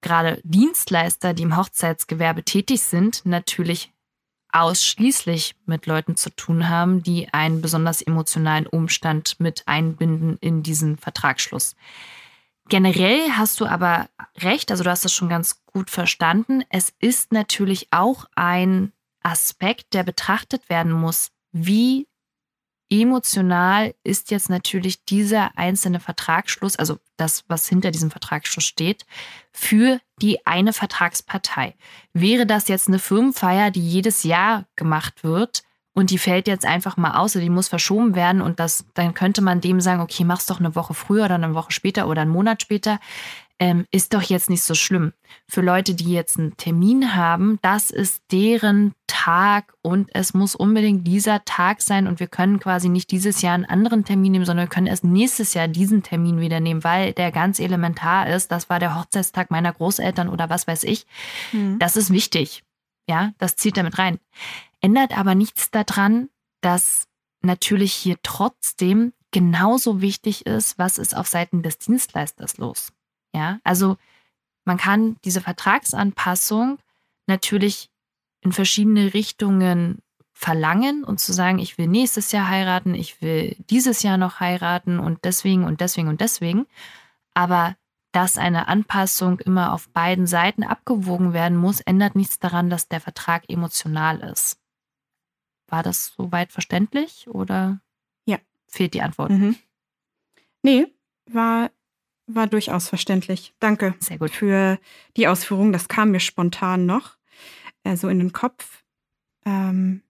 gerade 0.00 0.40
Dienstleister, 0.42 1.32
die 1.32 1.44
im 1.44 1.56
Hochzeitsgewerbe 1.56 2.42
tätig 2.42 2.82
sind, 2.82 3.24
natürlich 3.24 3.92
ausschließlich 4.50 5.54
mit 5.64 5.86
Leuten 5.86 6.16
zu 6.16 6.30
tun 6.30 6.68
haben, 6.68 7.00
die 7.04 7.32
einen 7.32 7.62
besonders 7.62 8.02
emotionalen 8.02 8.66
Umstand 8.66 9.38
mit 9.38 9.62
einbinden 9.66 10.38
in 10.40 10.64
diesen 10.64 10.98
Vertragsschluss. 10.98 11.76
Generell 12.68 13.30
hast 13.30 13.60
du 13.60 13.66
aber 13.66 14.08
recht, 14.38 14.72
also 14.72 14.82
du 14.82 14.90
hast 14.90 15.04
das 15.04 15.12
schon 15.12 15.28
ganz 15.28 15.64
gut 15.66 15.88
verstanden. 15.88 16.64
Es 16.68 16.92
ist 16.98 17.30
natürlich 17.30 17.86
auch 17.92 18.24
ein 18.34 18.90
Aspekt, 19.22 19.94
der 19.94 20.02
betrachtet 20.02 20.68
werden 20.68 20.90
muss. 20.90 21.30
Wie 21.52 22.08
emotional 23.00 23.94
ist 24.04 24.30
jetzt 24.30 24.50
natürlich 24.50 25.04
dieser 25.04 25.56
einzelne 25.56 25.98
Vertragsschluss, 25.98 26.76
also 26.76 26.98
das, 27.16 27.44
was 27.48 27.66
hinter 27.66 27.90
diesem 27.90 28.10
Vertragsschluss 28.10 28.64
steht, 28.64 29.06
für 29.50 30.00
die 30.20 30.46
eine 30.46 30.72
Vertragspartei. 30.72 31.74
Wäre 32.12 32.46
das 32.46 32.68
jetzt 32.68 32.88
eine 32.88 32.98
Firmenfeier, 32.98 33.70
die 33.70 33.86
jedes 33.86 34.24
Jahr 34.24 34.66
gemacht 34.76 35.24
wird 35.24 35.62
und 35.94 36.10
die 36.10 36.18
fällt 36.18 36.48
jetzt 36.48 36.66
einfach 36.66 36.96
mal 36.96 37.16
aus 37.16 37.34
oder 37.34 37.44
die 37.44 37.50
muss 37.50 37.68
verschoben 37.68 38.14
werden 38.14 38.40
und 38.42 38.60
das, 38.60 38.84
dann 38.94 39.14
könnte 39.14 39.42
man 39.42 39.60
dem 39.60 39.80
sagen, 39.80 40.00
okay, 40.00 40.24
mach's 40.24 40.46
doch 40.46 40.60
eine 40.60 40.74
Woche 40.74 40.94
früher 40.94 41.24
oder 41.24 41.34
eine 41.36 41.54
Woche 41.54 41.72
später 41.72 42.08
oder 42.08 42.22
einen 42.22 42.30
Monat 42.30 42.62
später 42.62 42.98
ähm, 43.62 43.86
ist 43.92 44.12
doch 44.12 44.22
jetzt 44.22 44.50
nicht 44.50 44.64
so 44.64 44.74
schlimm. 44.74 45.12
Für 45.48 45.60
Leute, 45.60 45.94
die 45.94 46.12
jetzt 46.12 46.36
einen 46.36 46.56
Termin 46.56 47.14
haben, 47.14 47.60
das 47.62 47.92
ist 47.92 48.20
deren 48.32 48.92
Tag 49.06 49.72
und 49.82 50.10
es 50.14 50.34
muss 50.34 50.56
unbedingt 50.56 51.06
dieser 51.06 51.44
Tag 51.44 51.80
sein 51.80 52.08
und 52.08 52.18
wir 52.18 52.26
können 52.26 52.58
quasi 52.58 52.88
nicht 52.88 53.12
dieses 53.12 53.40
Jahr 53.40 53.54
einen 53.54 53.64
anderen 53.64 54.04
Termin 54.04 54.32
nehmen, 54.32 54.44
sondern 54.44 54.66
wir 54.66 54.70
können 54.70 54.88
erst 54.88 55.04
nächstes 55.04 55.54
Jahr 55.54 55.68
diesen 55.68 56.02
Termin 56.02 56.40
wieder 56.40 56.58
nehmen, 56.58 56.82
weil 56.82 57.12
der 57.12 57.30
ganz 57.30 57.60
elementar 57.60 58.26
ist. 58.26 58.50
Das 58.50 58.68
war 58.68 58.80
der 58.80 58.98
Hochzeitstag 58.98 59.52
meiner 59.52 59.72
Großeltern 59.72 60.28
oder 60.28 60.50
was 60.50 60.66
weiß 60.66 60.82
ich. 60.82 61.06
Mhm. 61.52 61.78
Das 61.78 61.96
ist 61.96 62.12
wichtig. 62.12 62.64
Ja, 63.08 63.32
das 63.38 63.54
zieht 63.54 63.76
damit 63.76 63.96
rein. 63.96 64.18
Ändert 64.80 65.16
aber 65.16 65.36
nichts 65.36 65.70
daran, 65.70 66.30
dass 66.62 67.06
natürlich 67.42 67.92
hier 67.92 68.16
trotzdem 68.24 69.12
genauso 69.30 70.00
wichtig 70.00 70.46
ist, 70.46 70.80
was 70.80 70.98
ist 70.98 71.16
auf 71.16 71.28
Seiten 71.28 71.62
des 71.62 71.78
Dienstleisters 71.78 72.58
los. 72.58 72.92
Ja, 73.34 73.60
also 73.64 73.96
man 74.64 74.76
kann 74.76 75.16
diese 75.24 75.40
Vertragsanpassung 75.40 76.78
natürlich 77.26 77.90
in 78.40 78.52
verschiedene 78.52 79.14
Richtungen 79.14 80.02
verlangen 80.32 81.04
und 81.04 81.20
zu 81.20 81.32
sagen, 81.32 81.58
ich 81.58 81.78
will 81.78 81.86
nächstes 81.86 82.32
Jahr 82.32 82.48
heiraten, 82.48 82.94
ich 82.94 83.22
will 83.22 83.56
dieses 83.70 84.02
Jahr 84.02 84.16
noch 84.16 84.40
heiraten 84.40 84.98
und 84.98 85.24
deswegen 85.24 85.64
und 85.64 85.80
deswegen 85.80 86.08
und 86.08 86.20
deswegen. 86.20 86.66
Aber 87.34 87.76
dass 88.10 88.36
eine 88.38 88.68
Anpassung 88.68 89.40
immer 89.40 89.72
auf 89.72 89.88
beiden 89.90 90.26
Seiten 90.26 90.64
abgewogen 90.64 91.32
werden 91.32 91.56
muss, 91.56 91.80
ändert 91.80 92.14
nichts 92.14 92.38
daran, 92.38 92.68
dass 92.68 92.88
der 92.88 93.00
Vertrag 93.00 93.48
emotional 93.48 94.20
ist. 94.20 94.58
War 95.68 95.82
das 95.82 96.12
soweit 96.16 96.52
verständlich 96.52 97.26
oder 97.28 97.80
ja. 98.26 98.38
fehlt 98.66 98.94
die 98.94 99.02
Antwort? 99.02 99.30
Mhm. 99.30 99.56
Nee, 100.62 100.86
war 101.26 101.70
war 102.26 102.46
durchaus 102.46 102.88
verständlich. 102.88 103.54
Danke 103.60 103.94
Sehr 103.98 104.18
gut. 104.18 104.30
für 104.30 104.78
die 105.16 105.28
Ausführung. 105.28 105.72
Das 105.72 105.88
kam 105.88 106.10
mir 106.10 106.20
spontan 106.20 106.86
noch 106.86 107.16
äh, 107.84 107.96
so 107.96 108.08
in 108.08 108.18
den 108.18 108.32
Kopf. 108.32 108.82
Ähm, 109.44 110.02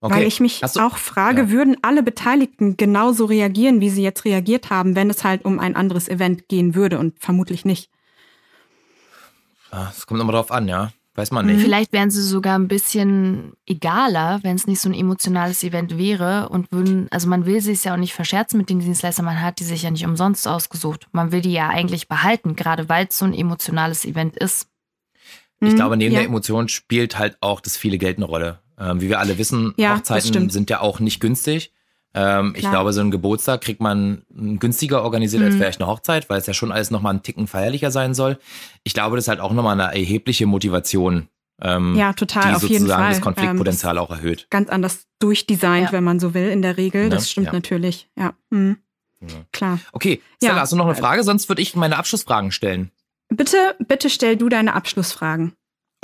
okay. 0.00 0.14
Weil 0.14 0.26
ich 0.26 0.40
mich 0.40 0.62
auch 0.64 0.96
frage, 0.96 1.42
ja. 1.42 1.50
würden 1.50 1.76
alle 1.82 2.02
Beteiligten 2.02 2.76
genauso 2.76 3.26
reagieren, 3.26 3.80
wie 3.80 3.90
sie 3.90 4.02
jetzt 4.02 4.24
reagiert 4.24 4.70
haben, 4.70 4.96
wenn 4.96 5.10
es 5.10 5.24
halt 5.24 5.44
um 5.44 5.58
ein 5.58 5.76
anderes 5.76 6.08
Event 6.08 6.48
gehen 6.48 6.74
würde 6.74 6.98
und 6.98 7.18
vermutlich 7.18 7.64
nicht. 7.64 7.90
Es 9.90 10.06
kommt 10.06 10.20
immer 10.20 10.32
drauf 10.32 10.50
an, 10.50 10.68
ja. 10.68 10.92
Weiß 11.14 11.30
man 11.30 11.44
nicht. 11.44 11.60
Vielleicht 11.60 11.92
wären 11.92 12.10
sie 12.10 12.22
sogar 12.22 12.58
ein 12.58 12.68
bisschen 12.68 13.52
egaler, 13.66 14.40
wenn 14.42 14.56
es 14.56 14.66
nicht 14.66 14.80
so 14.80 14.88
ein 14.88 14.94
emotionales 14.94 15.62
Event 15.62 15.98
wäre 15.98 16.48
und 16.48 16.72
würden, 16.72 17.08
also 17.10 17.28
man 17.28 17.44
will 17.44 17.60
sich 17.60 17.84
ja 17.84 17.92
auch 17.92 17.98
nicht 17.98 18.14
verscherzen 18.14 18.56
mit 18.56 18.70
den 18.70 18.80
Dienstleistern, 18.80 19.26
man 19.26 19.42
hat 19.42 19.60
die 19.60 19.64
sich 19.64 19.82
ja 19.82 19.90
nicht 19.90 20.06
umsonst 20.06 20.48
ausgesucht. 20.48 21.08
Man 21.12 21.30
will 21.30 21.42
die 21.42 21.52
ja 21.52 21.68
eigentlich 21.68 22.08
behalten, 22.08 22.56
gerade 22.56 22.88
weil 22.88 23.08
es 23.08 23.18
so 23.18 23.26
ein 23.26 23.34
emotionales 23.34 24.06
Event 24.06 24.38
ist. 24.38 24.68
Ich 25.60 25.76
glaube, 25.76 25.96
neben 25.96 26.12
ja. 26.14 26.20
der 26.20 26.28
Emotion 26.28 26.68
spielt 26.68 27.18
halt 27.18 27.36
auch 27.40 27.60
das 27.60 27.76
viele 27.76 27.98
Geld 27.98 28.16
eine 28.16 28.26
Rolle. 28.26 28.60
Ähm, 28.78 29.00
wie 29.00 29.08
wir 29.08 29.20
alle 29.20 29.38
wissen, 29.38 29.74
ja, 29.76 29.96
Hochzeiten 29.96 30.50
sind 30.50 30.70
ja 30.70 30.80
auch 30.80 30.98
nicht 30.98 31.20
günstig. 31.20 31.72
Ähm, 32.14 32.54
ich 32.56 32.68
glaube, 32.68 32.92
so 32.92 33.00
ein 33.00 33.10
Geburtstag 33.10 33.62
kriegt 33.62 33.80
man 33.80 34.22
günstiger 34.30 35.02
organisiert 35.02 35.40
mhm. 35.40 35.46
als 35.46 35.56
vielleicht 35.56 35.80
eine 35.80 35.90
Hochzeit, 35.90 36.28
weil 36.28 36.38
es 36.38 36.46
ja 36.46 36.54
schon 36.54 36.72
alles 36.72 36.90
nochmal 36.90 37.10
einen 37.10 37.22
Ticken 37.22 37.46
feierlicher 37.46 37.90
sein 37.90 38.14
soll. 38.14 38.38
Ich 38.84 38.94
glaube, 38.94 39.16
das 39.16 39.24
ist 39.24 39.28
halt 39.28 39.40
auch 39.40 39.52
nochmal 39.52 39.80
eine 39.80 39.94
erhebliche 39.94 40.46
Motivation. 40.46 41.28
Ähm, 41.60 41.94
ja, 41.94 42.12
total, 42.12 42.50
die 42.50 42.56
auf 42.56 42.62
jeden 42.64 42.88
Fall. 42.88 43.10
das 43.10 43.20
Konfliktpotenzial 43.20 43.96
ähm, 43.96 44.02
auch 44.02 44.10
erhöht. 44.10 44.46
Ganz 44.50 44.68
anders 44.68 45.06
durchdesignt, 45.20 45.86
ja. 45.86 45.92
wenn 45.92 46.04
man 46.04 46.18
so 46.18 46.34
will, 46.34 46.48
in 46.48 46.60
der 46.60 46.76
Regel. 46.76 47.08
Das 47.08 47.30
stimmt 47.30 47.48
ja. 47.48 47.52
natürlich, 47.52 48.08
ja. 48.18 48.34
Mhm. 48.50 48.78
ja. 49.20 49.44
Klar. 49.52 49.78
Okay, 49.92 50.20
Stella, 50.42 50.60
hast 50.60 50.72
du 50.72 50.76
noch 50.76 50.86
eine 50.86 50.96
Frage? 50.96 51.22
Sonst 51.22 51.48
würde 51.48 51.62
ich 51.62 51.76
meine 51.76 51.96
Abschlussfragen 51.96 52.50
stellen. 52.50 52.90
Bitte, 53.28 53.76
bitte 53.78 54.10
stell 54.10 54.36
du 54.36 54.48
deine 54.48 54.74
Abschlussfragen. 54.74 55.52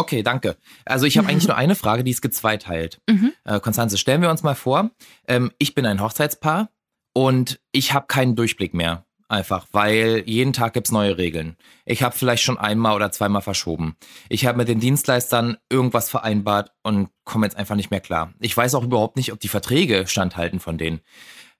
Okay, 0.01 0.23
danke. 0.23 0.57
Also 0.85 1.07
ich 1.07 1.19
habe 1.19 1.29
eigentlich 1.29 1.49
nur 1.49 1.57
eine 1.57 1.75
Frage, 1.75 2.05
die 2.05 2.13
ist 2.13 2.23
gezweiteilt. 2.23 3.01
Mhm. 3.09 3.33
Äh, 3.45 3.59
Konstanze, 3.61 3.97
stellen 3.97 4.21
wir 4.21 4.31
uns 4.31 4.43
mal 4.43 4.55
vor, 4.55 4.91
ähm, 5.27 5.51
ich 5.59 5.75
bin 5.75 5.87
ein 5.87 6.03
Hochzeitspaar 6.03 6.69
und 7.15 7.59
ich 7.73 7.95
habe 7.95 8.07
keinen 8.07 8.37
Durchblick 8.37 8.75
mehr. 8.75 9.07
Einfach, 9.31 9.67
weil 9.73 10.23
jeden 10.27 10.53
Tag 10.53 10.75
gibt's 10.75 10.93
neue 10.93 11.19
Regeln. 11.19 11.57
Ich 11.85 12.03
habe 12.03 12.17
vielleicht 12.17 12.43
schon 12.43 12.59
einmal 12.59 12.95
oder 12.95 13.11
zweimal 13.11 13.43
verschoben. 13.43 13.97
Ich 14.29 14.47
habe 14.47 14.59
mit 14.59 14.69
den 14.69 14.81
Dienstleistern 14.81 15.57
irgendwas 15.71 16.11
vereinbart 16.11 16.73
und 16.83 17.09
komme 17.25 17.47
jetzt 17.47 17.57
einfach 17.57 17.77
nicht 17.77 17.91
mehr 17.91 18.01
klar. 18.01 18.33
Ich 18.41 18.57
weiß 18.57 18.75
auch 18.75 18.85
überhaupt 18.85 19.17
nicht, 19.17 19.33
ob 19.33 19.41
die 19.41 19.49
Verträge 19.49 20.07
standhalten 20.07 20.61
von 20.61 20.79
denen. 20.79 21.01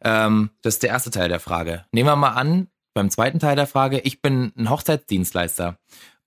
Ähm, 0.03 0.51
das 0.62 0.74
ist 0.74 0.82
der 0.82 0.91
erste 0.91 1.11
Teil 1.11 1.28
der 1.28 1.41
Frage. 1.41 1.84
Nehmen 1.93 2.09
wir 2.09 2.16
mal 2.16 2.30
an, 2.30 2.68
beim 2.95 3.11
zweiten 3.11 3.39
Teil 3.39 3.57
der 3.57 3.66
Frage, 3.66 4.01
ich 4.01 4.22
bin 4.22 4.53
ein 4.57 4.70
Hochzeitsdienstleister 4.70 5.78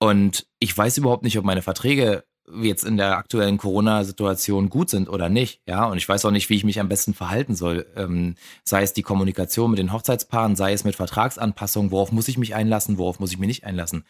und 0.02 0.48
ich 0.58 0.76
weiß 0.76 0.98
überhaupt 0.98 1.22
nicht, 1.22 1.38
ob 1.38 1.44
meine 1.44 1.62
Verträge 1.62 2.24
jetzt 2.60 2.82
in 2.82 2.96
der 2.96 3.18
aktuellen 3.18 3.56
Corona-Situation 3.56 4.68
gut 4.68 4.90
sind 4.90 5.08
oder 5.08 5.28
nicht. 5.28 5.60
Ja, 5.64 5.84
und 5.84 5.96
ich 5.96 6.08
weiß 6.08 6.24
auch 6.24 6.32
nicht, 6.32 6.50
wie 6.50 6.56
ich 6.56 6.64
mich 6.64 6.80
am 6.80 6.88
besten 6.88 7.14
verhalten 7.14 7.54
soll. 7.54 7.86
Ähm, 7.94 8.34
sei 8.64 8.82
es 8.82 8.94
die 8.94 9.04
Kommunikation 9.04 9.70
mit 9.70 9.78
den 9.78 9.92
Hochzeitspaaren, 9.92 10.56
sei 10.56 10.72
es 10.72 10.82
mit 10.82 10.96
Vertragsanpassungen, 10.96 11.92
worauf 11.92 12.10
muss 12.10 12.26
ich 12.26 12.36
mich 12.36 12.56
einlassen, 12.56 12.98
worauf 12.98 13.20
muss 13.20 13.30
ich 13.30 13.38
mich 13.38 13.46
nicht 13.46 13.62
einlassen. 13.62 14.04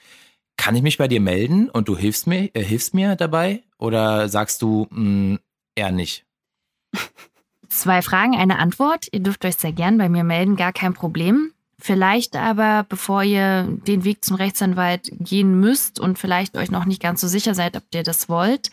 Kann 0.57 0.75
ich 0.75 0.81
mich 0.81 0.97
bei 0.97 1.09
dir 1.09 1.21
melden 1.21 1.69
und 1.69 1.89
du 1.89 1.95
hilfst 1.99 2.27
mir, 2.27 2.49
äh, 2.55 2.65
hilfst 2.65 2.95
mir 2.95 3.15
dabei? 3.15 3.63
Oder 3.77 4.31
sagst 4.31 4.63
du 4.63 4.87
mh, 4.89 4.97
hm, 4.97 5.39
eher 5.75 5.93
nicht? 5.93 6.25
Zwei 7.69 8.01
Fragen, 8.01 8.35
eine 8.35 8.59
Antwort. 8.59 9.09
Ihr 9.13 9.21
dürft 9.21 9.45
euch 9.45 9.57
sehr 9.57 9.73
gern 9.73 9.99
bei 9.99 10.09
mir 10.09 10.25
melden, 10.25 10.57
gar 10.57 10.73
kein 10.73 10.95
Problem. 10.95 11.53
Vielleicht 11.85 12.37
aber, 12.37 12.87
bevor 12.89 13.25
ihr 13.25 13.65
den 13.65 14.05
Weg 14.05 14.25
zum 14.25 14.37
Rechtsanwalt 14.37 15.11
gehen 15.19 15.59
müsst 15.59 15.99
und 15.99 16.17
vielleicht 16.17 16.57
euch 16.57 16.71
noch 16.71 16.85
nicht 16.85 17.03
ganz 17.03 17.21
so 17.21 17.27
sicher 17.27 17.57
seid, 17.57 17.77
ob 17.77 17.83
ihr 17.93 18.05
das 18.05 18.29
wollt, 18.29 18.71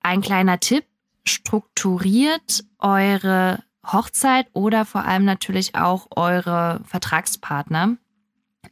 ein 0.00 0.20
kleiner 0.20 0.58
Tipp, 0.58 0.84
strukturiert 1.24 2.64
eure 2.80 3.62
Hochzeit 3.86 4.48
oder 4.52 4.84
vor 4.84 5.04
allem 5.04 5.24
natürlich 5.24 5.76
auch 5.76 6.08
eure 6.16 6.80
Vertragspartner, 6.86 7.98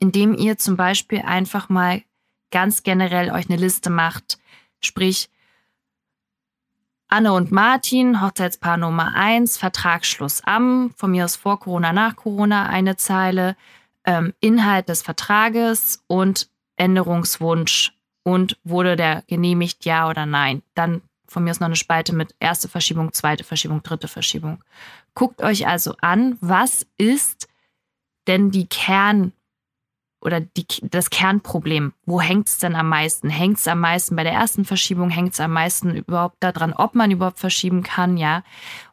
indem 0.00 0.34
ihr 0.34 0.58
zum 0.58 0.76
Beispiel 0.76 1.20
einfach 1.20 1.68
mal 1.68 2.02
ganz 2.50 2.82
generell 2.82 3.30
euch 3.30 3.48
eine 3.48 3.60
Liste 3.60 3.90
macht, 3.90 4.40
sprich 4.80 5.30
Anne 7.12 7.34
und 7.34 7.52
Martin, 7.52 8.22
Hochzeitspaar 8.22 8.78
Nummer 8.78 9.14
1, 9.14 9.58
Vertragsschluss 9.58 10.40
am, 10.46 10.94
von 10.96 11.10
mir 11.10 11.26
aus 11.26 11.36
vor 11.36 11.60
Corona, 11.60 11.92
nach 11.92 12.16
Corona 12.16 12.70
eine 12.70 12.96
Zeile, 12.96 13.54
ähm, 14.06 14.32
Inhalt 14.40 14.88
des 14.88 15.02
Vertrages 15.02 16.02
und 16.06 16.48
Änderungswunsch 16.76 17.92
und 18.22 18.56
wurde 18.64 18.96
der 18.96 19.24
genehmigt, 19.26 19.84
ja 19.84 20.08
oder 20.08 20.24
nein. 20.24 20.62
Dann 20.74 21.02
von 21.26 21.44
mir 21.44 21.50
aus 21.50 21.60
noch 21.60 21.66
eine 21.66 21.76
Spalte 21.76 22.14
mit 22.14 22.34
erste 22.40 22.66
Verschiebung, 22.66 23.12
zweite 23.12 23.44
Verschiebung, 23.44 23.82
dritte 23.82 24.08
Verschiebung. 24.08 24.64
Guckt 25.12 25.42
euch 25.42 25.66
also 25.66 25.94
an, 26.00 26.38
was 26.40 26.86
ist 26.96 27.46
denn 28.26 28.50
die 28.50 28.68
oder 30.22 30.40
die, 30.40 30.66
das 30.82 31.10
Kernproblem. 31.10 31.92
Wo 32.06 32.20
hängt 32.20 32.48
es 32.48 32.58
denn 32.58 32.76
am 32.76 32.88
meisten? 32.88 33.28
Hängt 33.28 33.58
es 33.58 33.66
am 33.66 33.80
meisten 33.80 34.14
bei 34.16 34.22
der 34.22 34.32
ersten 34.32 34.64
Verschiebung? 34.64 35.10
Hängt 35.10 35.34
es 35.34 35.40
am 35.40 35.52
meisten 35.52 35.96
überhaupt 35.96 36.36
daran, 36.40 36.72
ob 36.72 36.94
man 36.94 37.10
überhaupt 37.10 37.40
verschieben 37.40 37.82
kann? 37.82 38.16
Ja. 38.16 38.44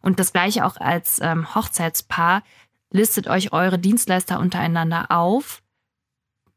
Und 0.01 0.19
das 0.19 0.33
gleiche 0.33 0.65
auch 0.65 0.77
als 0.77 1.19
ähm, 1.21 1.53
Hochzeitspaar. 1.53 2.43
Listet 2.91 3.27
euch 3.27 3.53
eure 3.53 3.77
Dienstleister 3.77 4.39
untereinander 4.39 5.11
auf. 5.11 5.61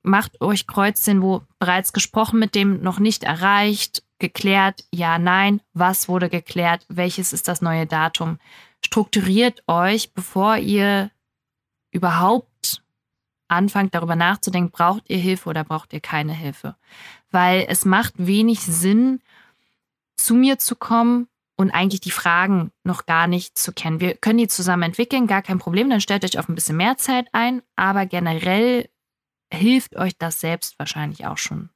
Macht 0.02 0.40
euch 0.40 0.66
Kreuzchen, 0.66 1.22
wo 1.22 1.42
bereits 1.58 1.92
gesprochen 1.92 2.38
mit 2.38 2.54
dem 2.54 2.82
noch 2.82 2.98
nicht 2.98 3.22
erreicht, 3.22 4.02
geklärt, 4.18 4.84
ja, 4.92 5.18
nein, 5.18 5.60
was 5.74 6.08
wurde 6.08 6.28
geklärt, 6.28 6.86
welches 6.88 7.32
ist 7.32 7.46
das 7.46 7.60
neue 7.60 7.86
Datum. 7.86 8.38
Strukturiert 8.84 9.62
euch, 9.68 10.14
bevor 10.14 10.56
ihr 10.56 11.10
überhaupt 11.92 12.51
anfangt 13.52 13.94
darüber 13.94 14.16
nachzudenken, 14.16 14.70
braucht 14.70 15.08
ihr 15.08 15.18
Hilfe 15.18 15.48
oder 15.48 15.64
braucht 15.64 15.92
ihr 15.92 16.00
keine 16.00 16.32
Hilfe. 16.32 16.76
Weil 17.30 17.66
es 17.68 17.84
macht 17.84 18.14
wenig 18.16 18.60
Sinn, 18.60 19.20
zu 20.16 20.34
mir 20.34 20.58
zu 20.58 20.76
kommen 20.76 21.28
und 21.56 21.70
eigentlich 21.70 22.00
die 22.00 22.10
Fragen 22.10 22.70
noch 22.84 23.06
gar 23.06 23.26
nicht 23.26 23.56
zu 23.56 23.72
kennen. 23.72 24.00
Wir 24.00 24.14
können 24.14 24.38
die 24.38 24.48
zusammen 24.48 24.82
entwickeln, 24.84 25.26
gar 25.26 25.42
kein 25.42 25.58
Problem, 25.58 25.90
dann 25.90 26.00
stellt 26.00 26.24
euch 26.24 26.38
auf 26.38 26.48
ein 26.48 26.54
bisschen 26.54 26.76
mehr 26.76 26.96
Zeit 26.96 27.28
ein, 27.32 27.62
aber 27.76 28.06
generell 28.06 28.88
hilft 29.52 29.96
euch 29.96 30.16
das 30.18 30.40
selbst 30.40 30.78
wahrscheinlich 30.78 31.26
auch 31.26 31.38
schon. 31.38 31.70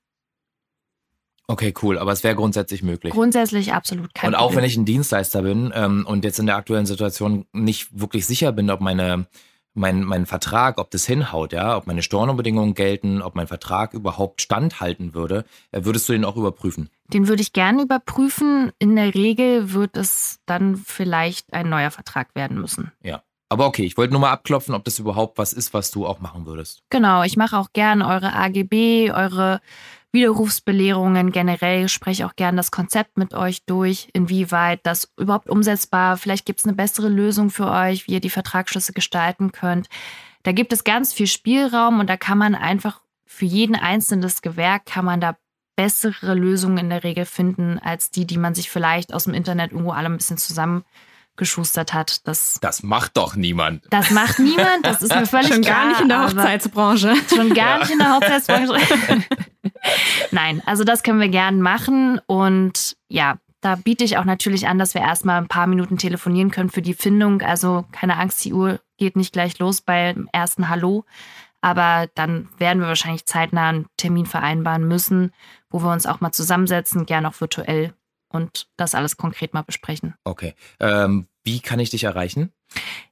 Okay, 1.49 1.73
cool. 1.83 1.99
Aber 1.99 2.13
es 2.13 2.25
wäre 2.25 2.35
grundsätzlich 2.35 2.83
möglich. 2.83 3.13
Grundsätzlich 3.13 3.73
absolut 3.73 4.15
kein 4.15 4.29
Und 4.29 4.35
auch 4.35 4.47
Problem. 4.47 4.59
wenn 4.59 4.65
ich 4.65 4.77
ein 4.77 4.85
Dienstleister 4.85 5.43
bin 5.43 5.73
ähm, 5.75 6.05
und 6.07 6.25
jetzt 6.25 6.39
in 6.41 6.47
der 6.47 6.57
aktuellen 6.57 6.87
Situation 6.87 7.47
nicht 7.53 8.01
wirklich 8.01 8.27
sicher 8.27 8.51
bin, 8.51 8.69
ob 8.71 8.81
meine 8.81 9.27
mein, 9.77 10.03
mein 10.03 10.27
Vertrag, 10.27 10.79
ob 10.79 10.91
das 10.91 11.07
hinhaut, 11.07 11.53
ja, 11.53 11.77
ob 11.77 11.87
meine 11.87 12.03
Stornobedingungen 12.03 12.75
gelten, 12.75 13.23
ob 13.23 13.35
mein 13.35 13.47
Vertrag 13.47 13.95
überhaupt 13.95 14.41
standhalten 14.41 15.15
würde, 15.15 15.45
äh, 15.73 15.85
würdest 15.85 16.09
du 16.09 16.13
den 16.13 16.25
auch 16.25 16.37
überprüfen? 16.37 16.91
Den 17.13 17.29
würde 17.29 17.43
ich 17.43 17.53
gerne 17.53 17.83
überprüfen. 17.83 18.73
In 18.79 18.97
der 18.97 19.15
Regel 19.15 19.73
wird 19.73 19.97
es 19.97 20.41
dann 20.47 20.77
vielleicht 20.77 21.53
ein 21.53 21.69
neuer 21.69 21.91
Vertrag 21.91 22.35
werden 22.35 22.61
müssen. 22.61 22.93
Ja. 23.03 23.23
Aber 23.49 23.67
okay, 23.67 23.85
ich 23.85 23.97
wollte 23.97 24.13
nur 24.13 24.21
mal 24.21 24.33
abklopfen, 24.33 24.75
ob 24.75 24.85
das 24.85 24.99
überhaupt 24.99 25.39
was 25.39 25.53
ist, 25.53 25.73
was 25.73 25.93
du 25.93 26.05
auch 26.05 26.19
machen 26.19 26.47
würdest. 26.47 26.83
Genau, 26.91 27.23
ich 27.23 27.37
mache 27.37 27.57
auch 27.57 27.69
gern 27.73 28.03
eure 28.03 28.33
AGB, 28.33 29.13
eure 29.13 29.61
Widerrufsbelehrungen 30.17 31.31
generell, 31.31 31.89
spreche 31.89 32.27
auch 32.27 32.37
gern 32.37 32.57
das 32.57 32.71
Konzept 32.71 33.19
mit 33.19 33.35
euch 33.35 33.65
durch, 33.67 34.09
inwieweit 34.15 34.81
das 34.85 35.13
überhaupt 35.19 35.51
umsetzbar, 35.51 36.17
vielleicht 36.17 36.47
gibt 36.47 36.61
es 36.61 36.65
eine 36.65 36.75
bessere 36.75 37.09
Lösung 37.09 37.51
für 37.51 37.71
euch, 37.71 38.07
wie 38.07 38.13
ihr 38.13 38.21
die 38.21 38.31
Vertragsschlüsse 38.31 38.95
gestalten 38.95 39.53
könnt. 39.53 39.89
Da 40.43 40.53
gibt 40.53 40.73
es 40.73 40.85
ganz 40.85 41.13
viel 41.13 41.27
Spielraum 41.27 42.01
und 42.01 42.09
da 42.09 42.17
kann 42.17 42.39
man 42.39 42.55
einfach 42.55 43.03
für 43.27 43.45
jeden 43.45 43.77
einzelnes 43.77 44.41
Gewerk 44.41 44.87
kann 44.87 45.05
man 45.05 45.21
da 45.21 45.37
bessere 45.77 46.33
Lösungen 46.35 46.79
in 46.79 46.89
der 46.89 47.05
Regel 47.05 47.27
finden, 47.27 47.79
als 47.79 48.11
die, 48.11 48.27
die 48.27 48.39
man 48.39 48.55
sich 48.55 48.71
vielleicht 48.71 49.13
aus 49.13 49.25
dem 49.25 49.35
Internet 49.35 49.73
irgendwo 49.73 49.91
alle 49.91 50.07
ein 50.07 50.17
bisschen 50.17 50.39
zusammengeschustert 51.37 51.93
hat. 51.95 52.27
Das, 52.27 52.59
Das 52.61 52.83
macht 52.83 53.17
doch 53.17 53.37
niemand. 53.37 53.85
das 53.91 54.11
macht 54.11 54.39
niemand, 54.39 54.85
das 54.85 55.03
ist 55.03 55.15
mir 55.15 55.27
völlig 55.27 55.49
Schon 55.49 55.63
klar. 55.63 55.77
gar 55.83 55.89
nicht 55.89 56.01
in 56.01 56.09
der 56.09 56.23
Hochzeitsbranche. 56.25 57.15
Schon 57.35 57.55
gar 57.55 57.69
Ja. 57.75 57.79
nicht 57.79 57.91
in 57.91 57.99
der 57.99 58.15
Hochzeitsbranche. 58.15 58.77
Nein, 60.31 60.63
also 60.67 60.85
das 60.85 61.03
können 61.03 61.21
wir 61.21 61.29
gern 61.29 61.61
machen. 61.61 62.21
Und 62.27 62.97
ja, 63.09 63.37
da 63.61 63.77
biete 63.77 64.05
ich 64.05 64.19
auch 64.19 64.25
natürlich 64.25 64.69
an, 64.69 64.79
dass 64.79 64.95
wir 64.95 65.01
erstmal 65.03 65.39
ein 65.39 65.49
paar 65.49 65.67
Minuten 65.67 65.99
telefonieren 65.99 66.51
können 66.51 66.71
für 66.71 66.83
die 66.83 66.95
Findung. 66.95 67.43
Also 67.43 67.85
keine 67.93 68.17
Angst, 68.19 68.45
die 68.45 68.53
Uhr 68.53 68.81
geht 68.99 69.17
nicht 69.17 69.33
gleich 69.33 69.59
los 69.59 69.81
beim 69.81 70.29
ersten 70.33 70.69
Hallo. 70.69 71.05
Aber 71.63 72.07
dann 72.15 72.49
werden 72.59 72.81
wir 72.81 72.89
wahrscheinlich 72.89 73.27
zeitnah 73.27 73.69
einen 73.71 73.87
Termin 73.97 74.27
vereinbaren 74.27 74.87
müssen, 74.87 75.33
wo 75.71 75.83
wir 75.83 75.91
uns 75.93 76.07
auch 76.07 76.21
mal 76.21 76.31
zusammensetzen, 76.33 77.07
gern 77.07 77.27
auch 77.27 77.41
virtuell 77.41 77.93
und 78.37 78.69
das 78.77 78.95
alles 78.95 79.17
konkret 79.17 79.53
mal 79.55 79.63
besprechen. 79.63 80.15
Okay. 80.25 80.55
Ähm, 80.79 81.27
wie 81.45 81.61
kann 81.61 81.81
ich 81.81 81.91
dich 81.91 82.05
erreichen? 82.05 82.53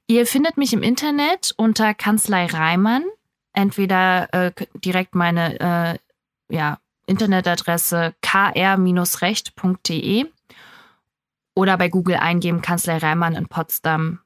Ihr 0.06 0.26
findet 0.26 0.56
mich 0.56 0.72
im 0.72 0.82
Internet 0.82 1.54
unter 1.56 1.94
Kanzlei 1.94 2.46
Reimann. 2.46 3.04
Entweder 3.52 4.32
äh, 4.32 4.52
direkt 4.74 5.14
meine 5.14 5.58
äh, 5.60 5.98
ja, 6.54 6.78
Internetadresse 7.06 8.14
kr-recht.de 9.22 10.26
oder 11.54 11.78
bei 11.78 11.88
Google 11.88 12.16
eingeben 12.16 12.62
Kanzlei 12.62 12.98
Reimann 12.98 13.34
in 13.36 13.46
Potsdam. 13.46 14.18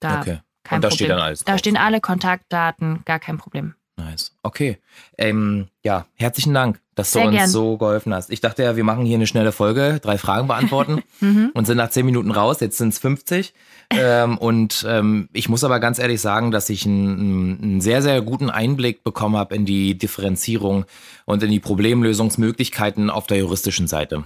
Da 0.00 0.20
okay. 0.20 0.40
kein 0.64 0.76
Und 0.78 0.82
da 0.82 0.88
Problem. 0.88 0.96
steht 0.96 1.10
dann 1.10 1.20
alles 1.20 1.44
Da 1.44 1.52
drauf. 1.52 1.58
stehen 1.60 1.76
alle 1.76 2.00
Kontaktdaten, 2.00 3.02
gar 3.04 3.20
kein 3.20 3.38
Problem. 3.38 3.74
Nice. 3.96 4.36
Okay. 4.42 4.78
Ähm, 5.16 5.68
ja, 5.84 6.06
herzlichen 6.14 6.54
Dank, 6.54 6.80
dass 6.98 7.12
du 7.12 7.18
Sehr 7.20 7.28
uns 7.28 7.36
gern. 7.36 7.48
so 7.48 7.76
geholfen 7.76 8.12
hast. 8.12 8.30
Ich 8.30 8.40
dachte 8.40 8.62
ja, 8.64 8.76
wir 8.76 8.84
machen 8.84 9.04
hier 9.04 9.16
eine 9.16 9.26
schnelle 9.26 9.52
Folge, 9.52 10.00
drei 10.02 10.18
Fragen 10.18 10.48
beantworten 10.48 11.02
Mhm. 11.20 11.50
und 11.54 11.66
sind 11.66 11.76
nach 11.76 11.90
zehn 11.90 12.04
Minuten 12.06 12.30
raus. 12.30 12.60
Jetzt 12.60 12.78
sind 12.78 12.88
es 12.90 12.98
50. 12.98 13.54
ähm, 13.90 14.36
und 14.38 14.84
ähm, 14.88 15.28
ich 15.32 15.48
muss 15.48 15.64
aber 15.64 15.80
ganz 15.80 15.98
ehrlich 15.98 16.20
sagen, 16.20 16.50
dass 16.50 16.68
ich 16.70 16.84
einen, 16.86 17.62
einen 17.62 17.80
sehr, 17.80 18.02
sehr 18.02 18.20
guten 18.22 18.50
Einblick 18.50 19.02
bekommen 19.04 19.36
habe 19.36 19.54
in 19.54 19.64
die 19.64 19.96
Differenzierung 19.96 20.84
und 21.24 21.42
in 21.42 21.50
die 21.50 21.60
Problemlösungsmöglichkeiten 21.60 23.10
auf 23.10 23.26
der 23.26 23.38
juristischen 23.38 23.86
Seite. 23.86 24.24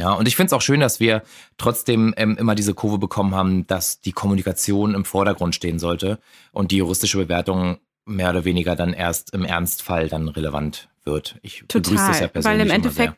Ja, 0.00 0.12
und 0.12 0.26
ich 0.26 0.34
finde 0.34 0.48
es 0.48 0.52
auch 0.52 0.60
schön, 0.62 0.80
dass 0.80 0.98
wir 0.98 1.22
trotzdem 1.56 2.14
ähm, 2.16 2.36
immer 2.36 2.54
diese 2.56 2.74
Kurve 2.74 2.98
bekommen 2.98 3.34
haben, 3.34 3.66
dass 3.68 4.00
die 4.00 4.10
Kommunikation 4.12 4.92
im 4.94 5.04
Vordergrund 5.04 5.54
stehen 5.54 5.78
sollte 5.78 6.18
und 6.52 6.72
die 6.72 6.78
juristische 6.78 7.18
Bewertung 7.18 7.78
mehr 8.04 8.30
oder 8.30 8.44
weniger 8.44 8.74
dann 8.74 8.92
erst 8.92 9.32
im 9.34 9.44
Ernstfall 9.44 10.08
dann 10.08 10.28
relevant 10.28 10.88
wird. 11.04 11.38
Ich 11.42 11.66
begrüße 11.66 11.94
das 11.94 12.20
ja 12.20 12.26
Total. 12.26 12.28
persönlich 12.28 12.58
Weil 12.58 12.66
im 12.66 12.72
Endeffekt 12.72 13.14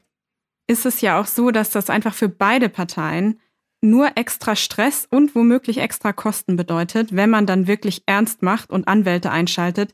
ist 0.67 0.87
es 0.87 1.01
ja 1.01 1.21
auch 1.21 1.27
so, 1.27 1.51
dass 1.51 1.71
das 1.71 1.91
einfach 1.91 2.15
für 2.15 2.29
beide 2.29 2.69
Parteien 2.69 3.41
nur 3.83 4.17
extra 4.17 4.57
Stress 4.57 5.07
und 5.09 5.35
womöglich 5.35 5.79
extra 5.79 6.13
Kosten 6.13 6.57
bedeutet, 6.57 7.15
wenn 7.15 7.31
man 7.31 7.47
dann 7.47 7.67
wirklich 7.67 8.03
ernst 8.07 8.43
macht 8.43 8.71
und 8.71 8.89
Anwälte 8.89 9.31
einschaltet. 9.31 9.93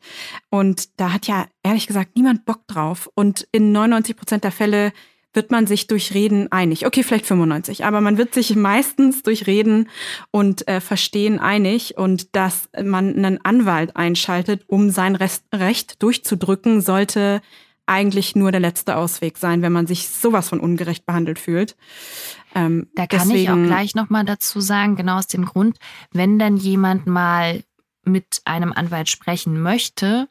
Und 0.51 1.01
da 1.01 1.13
hat 1.13 1.27
ja 1.27 1.47
ehrlich 1.63 1.87
gesagt 1.87 2.17
niemand 2.17 2.45
Bock 2.45 2.67
drauf. 2.69 3.11
Und 3.15 3.47
in 3.53 3.73
99 3.73 4.17
Prozent 4.17 4.45
der 4.45 4.53
Fälle 4.53 4.93
wird 5.35 5.51
man 5.51 5.67
sich 5.67 5.87
durch 5.87 6.15
Reden 6.15 6.53
einig. 6.53 6.87
Okay, 6.87 7.03
vielleicht 7.03 7.27
95, 7.27 7.85
aber 7.85 8.01
man 8.01 8.19
wird 8.19 8.35
sich 8.35 8.55
meistens 8.55 9.23
durch 9.23 9.47
Reden 9.47 9.89
und 10.31 10.69
äh, 10.69 10.81
Verstehen 10.81 11.39
einig 11.39 11.97
und 11.97 12.37
dass 12.37 12.69
man 12.83 13.17
einen 13.17 13.43
Anwalt 13.45 13.97
einschaltet, 13.97 14.65
um 14.67 14.91
sein 14.91 15.17
Rest, 15.17 15.45
Recht 15.55 16.03
durchzudrücken, 16.03 16.83
sollte 16.83 17.41
eigentlich 17.87 18.35
nur 18.37 18.53
der 18.53 18.61
letzte 18.61 18.97
Ausweg 18.97 19.39
sein, 19.39 19.63
wenn 19.63 19.73
man 19.73 19.87
sich 19.87 20.09
sowas 20.09 20.49
von 20.49 20.61
ungerecht 20.61 21.05
behandelt 21.07 21.39
fühlt. 21.39 21.77
Ähm, 22.55 22.89
Da 22.95 23.07
kann 23.07 23.31
ich 23.31 23.49
auch 23.51 23.55
deswegen- 23.55 23.67
gleich 23.67 23.95
nochmal 23.95 24.25
dazu 24.25 24.61
sagen, 24.61 24.97
genau 24.97 25.19
aus 25.19 25.27
dem 25.27 25.45
Grund, 25.45 25.79
wenn 26.13 26.39
dann 26.39 26.57
jemand 26.57 27.07
mal 27.07 27.63
mit 28.05 28.43
einem 28.45 28.73
Anwalt 28.73 29.09
sprechen 29.09 29.61
möchte, 29.61 30.29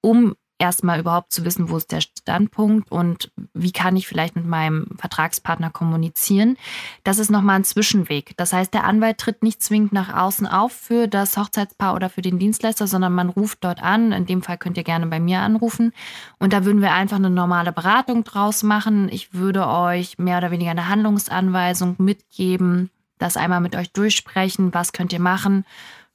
um 0.00 0.34
erstmal 0.58 1.00
überhaupt 1.00 1.32
zu 1.32 1.44
wissen, 1.44 1.70
wo 1.70 1.76
ist 1.76 1.92
der 1.92 2.00
Standpunkt 2.00 2.90
und 2.90 3.30
wie 3.54 3.72
kann 3.72 3.96
ich 3.96 4.08
vielleicht 4.08 4.36
mit 4.36 4.44
meinem 4.44 4.88
Vertragspartner 4.98 5.70
kommunizieren. 5.70 6.56
Das 7.04 7.18
ist 7.18 7.30
nochmal 7.30 7.56
ein 7.56 7.64
Zwischenweg. 7.64 8.36
Das 8.36 8.52
heißt, 8.52 8.74
der 8.74 8.84
Anwalt 8.84 9.18
tritt 9.18 9.42
nicht 9.42 9.62
zwingend 9.62 9.92
nach 9.92 10.12
außen 10.14 10.46
auf 10.46 10.72
für 10.72 11.06
das 11.06 11.36
Hochzeitspaar 11.36 11.94
oder 11.94 12.10
für 12.10 12.22
den 12.22 12.38
Dienstleister, 12.38 12.86
sondern 12.86 13.12
man 13.12 13.28
ruft 13.28 13.62
dort 13.62 13.82
an. 13.82 14.12
In 14.12 14.26
dem 14.26 14.42
Fall 14.42 14.58
könnt 14.58 14.76
ihr 14.76 14.84
gerne 14.84 15.06
bei 15.06 15.20
mir 15.20 15.40
anrufen. 15.40 15.92
Und 16.38 16.52
da 16.52 16.64
würden 16.64 16.82
wir 16.82 16.92
einfach 16.92 17.16
eine 17.16 17.30
normale 17.30 17.72
Beratung 17.72 18.24
draus 18.24 18.62
machen. 18.62 19.08
Ich 19.10 19.34
würde 19.34 19.66
euch 19.66 20.18
mehr 20.18 20.38
oder 20.38 20.50
weniger 20.50 20.72
eine 20.72 20.88
Handlungsanweisung 20.88 21.96
mitgeben, 21.98 22.90
das 23.18 23.36
einmal 23.36 23.60
mit 23.60 23.76
euch 23.76 23.92
durchsprechen, 23.92 24.74
was 24.74 24.92
könnt 24.92 25.12
ihr 25.12 25.20
machen 25.20 25.64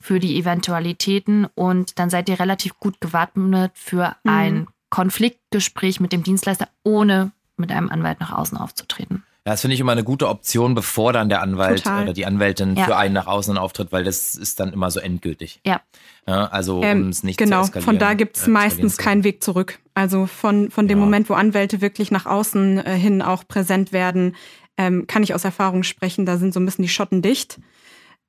für 0.03 0.19
die 0.19 0.37
Eventualitäten 0.37 1.47
und 1.55 1.97
dann 1.97 2.09
seid 2.09 2.27
ihr 2.27 2.37
relativ 2.37 2.77
gut 2.77 2.99
gewappnet 2.99 3.71
für 3.73 4.17
Mhm. 4.25 4.29
ein 4.31 4.67
Konfliktgespräch 4.89 5.99
mit 6.01 6.11
dem 6.11 6.23
Dienstleister, 6.23 6.67
ohne 6.83 7.31
mit 7.55 7.71
einem 7.71 7.89
Anwalt 7.89 8.19
nach 8.19 8.33
außen 8.33 8.57
aufzutreten. 8.57 9.23
Ja, 9.45 9.53
das 9.53 9.61
finde 9.61 9.75
ich 9.75 9.79
immer 9.79 9.91
eine 9.93 10.03
gute 10.03 10.27
Option, 10.27 10.73
bevor 10.75 11.13
dann 11.13 11.29
der 11.29 11.41
Anwalt 11.41 11.83
Total. 11.83 12.03
oder 12.03 12.13
die 12.13 12.25
Anwältin 12.25 12.75
Ja. 12.75 12.83
für 12.85 12.97
einen 12.97 13.13
nach 13.13 13.27
außen 13.27 13.57
auftritt, 13.57 13.91
weil 13.93 14.03
das 14.03 14.35
ist 14.35 14.59
dann 14.59 14.73
immer 14.73 14.91
so 14.91 14.99
endgültig. 14.99 15.61
Ja. 15.65 15.81
Ja, 16.27 16.47
also 16.47 16.77
um 16.79 16.83
Ähm, 16.83 17.09
es 17.09 17.23
nicht 17.23 17.37
genau, 17.37 17.61
zu 17.61 17.67
eskalieren. 17.67 17.85
von 17.85 17.99
da 17.99 18.13
gibt 18.13 18.35
es 18.37 18.47
äh, 18.47 18.49
meistens 18.49 18.97
keinen 18.97 19.23
Weg 19.23 19.41
zurück. 19.43 19.79
Also 19.93 20.25
von, 20.25 20.69
von 20.69 20.87
dem 20.89 20.97
Ja. 20.99 21.03
Moment, 21.05 21.29
wo 21.29 21.33
Anwälte 21.33 21.79
wirklich 21.81 22.11
nach 22.11 22.25
außen 22.25 22.77
äh, 22.85 22.97
hin 22.97 23.21
auch 23.21 23.47
präsent 23.47 23.91
werden, 23.93 24.35
ähm, 24.77 25.07
kann 25.07 25.23
ich 25.23 25.33
aus 25.33 25.45
Erfahrung 25.45 25.83
sprechen, 25.83 26.25
da 26.25 26.37
sind 26.37 26.53
so 26.53 26.59
ein 26.59 26.65
bisschen 26.65 26.83
die 26.83 26.89
Schotten 26.89 27.21
dicht. 27.21 27.59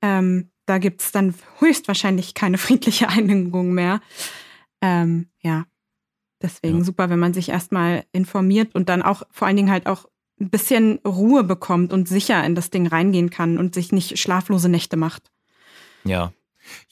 Ähm, 0.03 0.51
da 0.67 0.79
gibt 0.79 1.03
es 1.03 1.13
dann 1.13 1.35
höchstwahrscheinlich 1.59 2.35
keine 2.35 2.59
friedliche 2.59 3.09
Einigung 3.09 3.73
mehr. 3.73 4.01
Ähm, 4.81 5.29
ja, 5.41 5.65
deswegen 6.43 6.79
Ja. 6.79 6.85
super, 6.85 7.05
super, 7.05 7.11
wenn 7.11 7.19
man 7.19 7.35
sich 7.35 7.49
erstmal 7.49 8.05
informiert 8.13 8.75
und 8.75 8.89
dann 8.89 9.03
auch 9.03 9.23
vor 9.31 9.47
allen 9.47 9.57
Dingen 9.57 9.71
halt 9.71 9.87
auch 9.87 10.07
ein 10.41 10.51
bisschen 10.51 10.99
Ruhe 11.07 11.45
bekommt 11.45 11.93
und 11.93 12.09
sicher 12.09 12.45
in 12.45 12.55
das 12.55 12.71
Ding 12.71 12.87
reingehen 12.87 13.31
kann 13.31 13.57
und 13.59 13.75
sich 13.75 13.93
nicht 13.93 14.19
schlaflose 14.19 14.69
Nächte 14.69 14.97
macht. 14.97 15.31
Ja. 16.05 16.33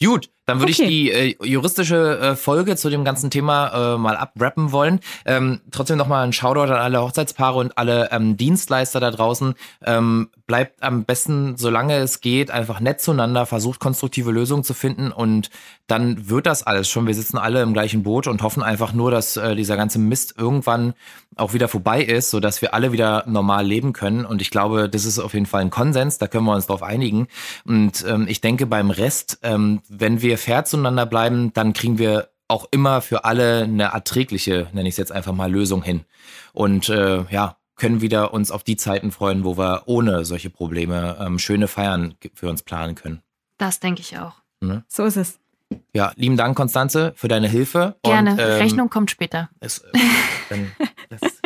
Gut, 0.01 0.31
Dann 0.45 0.59
würde 0.59 0.73
Okay. 0.73 0.83
ich 0.83 0.89
die 0.89 1.11
äh, 1.13 1.37
juristische 1.47 2.19
äh, 2.19 2.37
Folge 2.37 2.77
zu 2.77 2.91
dem 2.91 3.05
ganzen 3.05 3.31
Thema 3.31 3.95
äh, 3.95 3.99
mal 3.99 4.17
abrappen 4.17 4.73
wollen. 4.73 5.01
Ähm, 5.25 5.61
trotzdem 5.71 5.99
nochmal 5.99 6.25
ein 6.27 6.33
Shoutout 6.33 6.73
an 6.73 6.81
alle 6.81 7.01
Hochzeitspaare 7.01 7.59
und 7.59 7.79
alle 7.79 8.11
ähm, 8.11 8.37
Dienstleister 8.37 8.99
da 9.01 9.11
draußen. 9.11 9.55
Ähm, 9.85 10.31
bleibt 10.47 10.83
am 10.83 11.05
besten, 11.05 11.57
solange 11.57 11.97
es 11.97 12.21
geht, 12.21 12.51
einfach 12.51 12.81
nett 12.81 13.01
zueinander, 13.01 13.47
versucht 13.47 13.81
konstruktive 13.81 14.33
Lösungen 14.33 14.65
zu 14.65 14.75
finden 14.75 15.13
und 15.13 15.49
dann 15.87 16.29
wird 16.29 16.47
das 16.47 16.63
alles 16.63 16.89
schon. 16.89 17.07
Wir 17.07 17.15
sitzen 17.15 17.39
alle 17.39 17.63
im 17.63 17.73
gleichen 17.73 18.03
Boot 18.03 18.27
und 18.27 18.43
hoffen 18.43 18.63
einfach 18.63 18.93
nur, 18.93 19.11
dass 19.11 19.37
äh, 19.37 19.55
dieser 19.55 19.77
ganze 19.77 19.99
Mist 19.99 20.35
irgendwann 20.37 20.95
auch 21.37 21.55
wieder 21.55 21.69
vorbei 21.69 22.03
ist, 22.03 22.31
sodass 22.31 22.61
wir 22.61 22.75
alle 22.75 22.93
wieder 22.93 23.25
normal 23.27 23.67
leben 23.67 23.93
können. 23.95 24.27
Und 24.27 24.43
ich 24.43 24.51
glaube, 24.51 24.89
das 24.91 25.05
ist 25.07 25.19
auf 25.19 25.33
jeden 25.33 25.47
Fall 25.47 25.63
ein 25.63 25.71
Konsens, 25.71 26.19
da 26.19 26.27
können 26.27 26.45
wir 26.45 26.55
uns 26.55 26.67
drauf 26.67 26.83
einigen. 26.83 27.27
Und 27.65 28.05
ähm, 28.07 28.27
ich 28.29 28.41
denke, 28.43 28.67
beim 28.67 28.91
Rest, 28.91 29.39
ähm, 29.43 29.81
wenn 29.89 30.21
wir 30.21 30.32
fair 30.39 30.65
zueinander 30.65 31.07
bleiben, 31.07 31.53
dann 31.53 31.73
kriegen 31.73 31.99
wir 31.99 32.29
auch 32.49 32.67
immer 32.71 33.01
für 33.01 33.25
alle 33.25 33.63
eine 33.63 33.85
erträgliche, 33.85 34.69
nenne 34.73 34.89
ich 34.89 34.95
es 34.95 34.99
jetzt 34.99 35.13
einfach 35.13 35.33
mal, 35.33 35.51
Lösung 35.51 35.83
hin. 35.83 36.05
Und 36.53 36.89
äh, 36.89 37.25
ja, 37.31 37.57
können 37.77 38.01
wieder 38.01 38.35
uns 38.35 38.51
auf 38.51 38.63
die 38.63 38.77
Zeiten 38.77 39.11
freuen, 39.11 39.45
wo 39.45 39.57
wir 39.57 39.85
ohne 39.87 40.25
solche 40.25 40.51
Probleme 40.51 41.17
ähm, 41.21 41.39
schöne 41.39 41.67
Feiern 41.69 42.15
für 42.35 42.49
uns 42.49 42.63
planen 42.63 42.95
können. 42.95 43.23
Das 43.59 43.81
denke 43.81 44.01
ich 44.03 44.19
auch. 44.19 44.35
So 44.89 45.05
ist 45.05 45.17
es. 45.17 45.39
Ja, 45.93 46.13
lieben 46.17 46.37
Dank, 46.37 46.57
Konstanze, 46.57 47.13
für 47.17 47.29
deine 47.29 47.49
Hilfe. 47.49 47.97
Gerne. 48.03 48.33
Und, 48.33 48.39
ähm, 48.39 48.47
Rechnung 48.47 48.91
kommt 48.91 49.11
später. 49.11 49.49
Es, 49.61 49.79
äh, 49.79 49.99
dann, 50.51 50.73
das, 51.09 51.21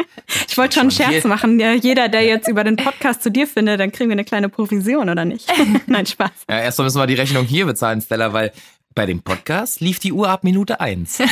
Ich 0.49 0.59
wollte 0.59 0.75
schon 0.75 0.83
einen 0.83 0.91
Scherz 0.91 1.11
Hier- 1.11 1.27
machen. 1.27 1.61
Jeder, 1.61 2.09
der 2.09 2.23
jetzt 2.25 2.49
über 2.49 2.65
den 2.65 2.77
Podcast 2.77 3.23
zu 3.23 3.31
dir 3.31 3.47
findet, 3.47 3.79
dann 3.79 3.93
kriegen 3.93 4.09
wir 4.09 4.15
eine 4.15 4.25
kleine 4.25 4.49
Provision, 4.49 5.09
oder 5.09 5.25
nicht? 5.25 5.53
Nein, 5.87 6.07
Spaß. 6.07 6.31
Ja, 6.49 6.61
erstmal 6.61 6.87
müssen 6.87 6.99
wir 6.99 7.07
die 7.07 7.15
Rechnung 7.15 7.45
hier 7.45 7.67
bezahlen, 7.67 8.01
Stella, 8.01 8.33
weil 8.33 8.53
bei 8.97 9.07
dem 9.07 9.23
Podcast 9.23 9.81
lief 9.81 10.01
die 10.01 10.13
Uhr 10.13 10.29
ab 10.29 10.43
Minute 10.43 10.81
eins. 10.81 11.19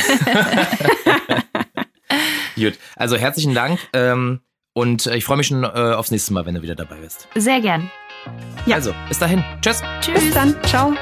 Gut, 2.55 2.79
also 2.95 3.17
herzlichen 3.17 3.53
Dank 3.53 3.79
ähm, 3.91 4.39
und 4.73 5.07
ich 5.07 5.25
freue 5.25 5.35
mich 5.35 5.47
schon 5.47 5.65
äh, 5.65 5.67
aufs 5.67 6.11
nächste 6.11 6.31
Mal, 6.31 6.45
wenn 6.45 6.55
du 6.55 6.61
wieder 6.61 6.75
dabei 6.75 6.95
bist. 6.95 7.27
Sehr 7.35 7.59
gern. 7.59 7.91
Ja. 8.65 8.75
Also, 8.75 8.93
bis 9.09 9.19
dahin. 9.19 9.43
Tschüss. 9.61 9.81
Tschüss. 9.99 10.23
Bis 10.23 10.33
dann. 10.33 10.55
Ciao. 10.63 10.93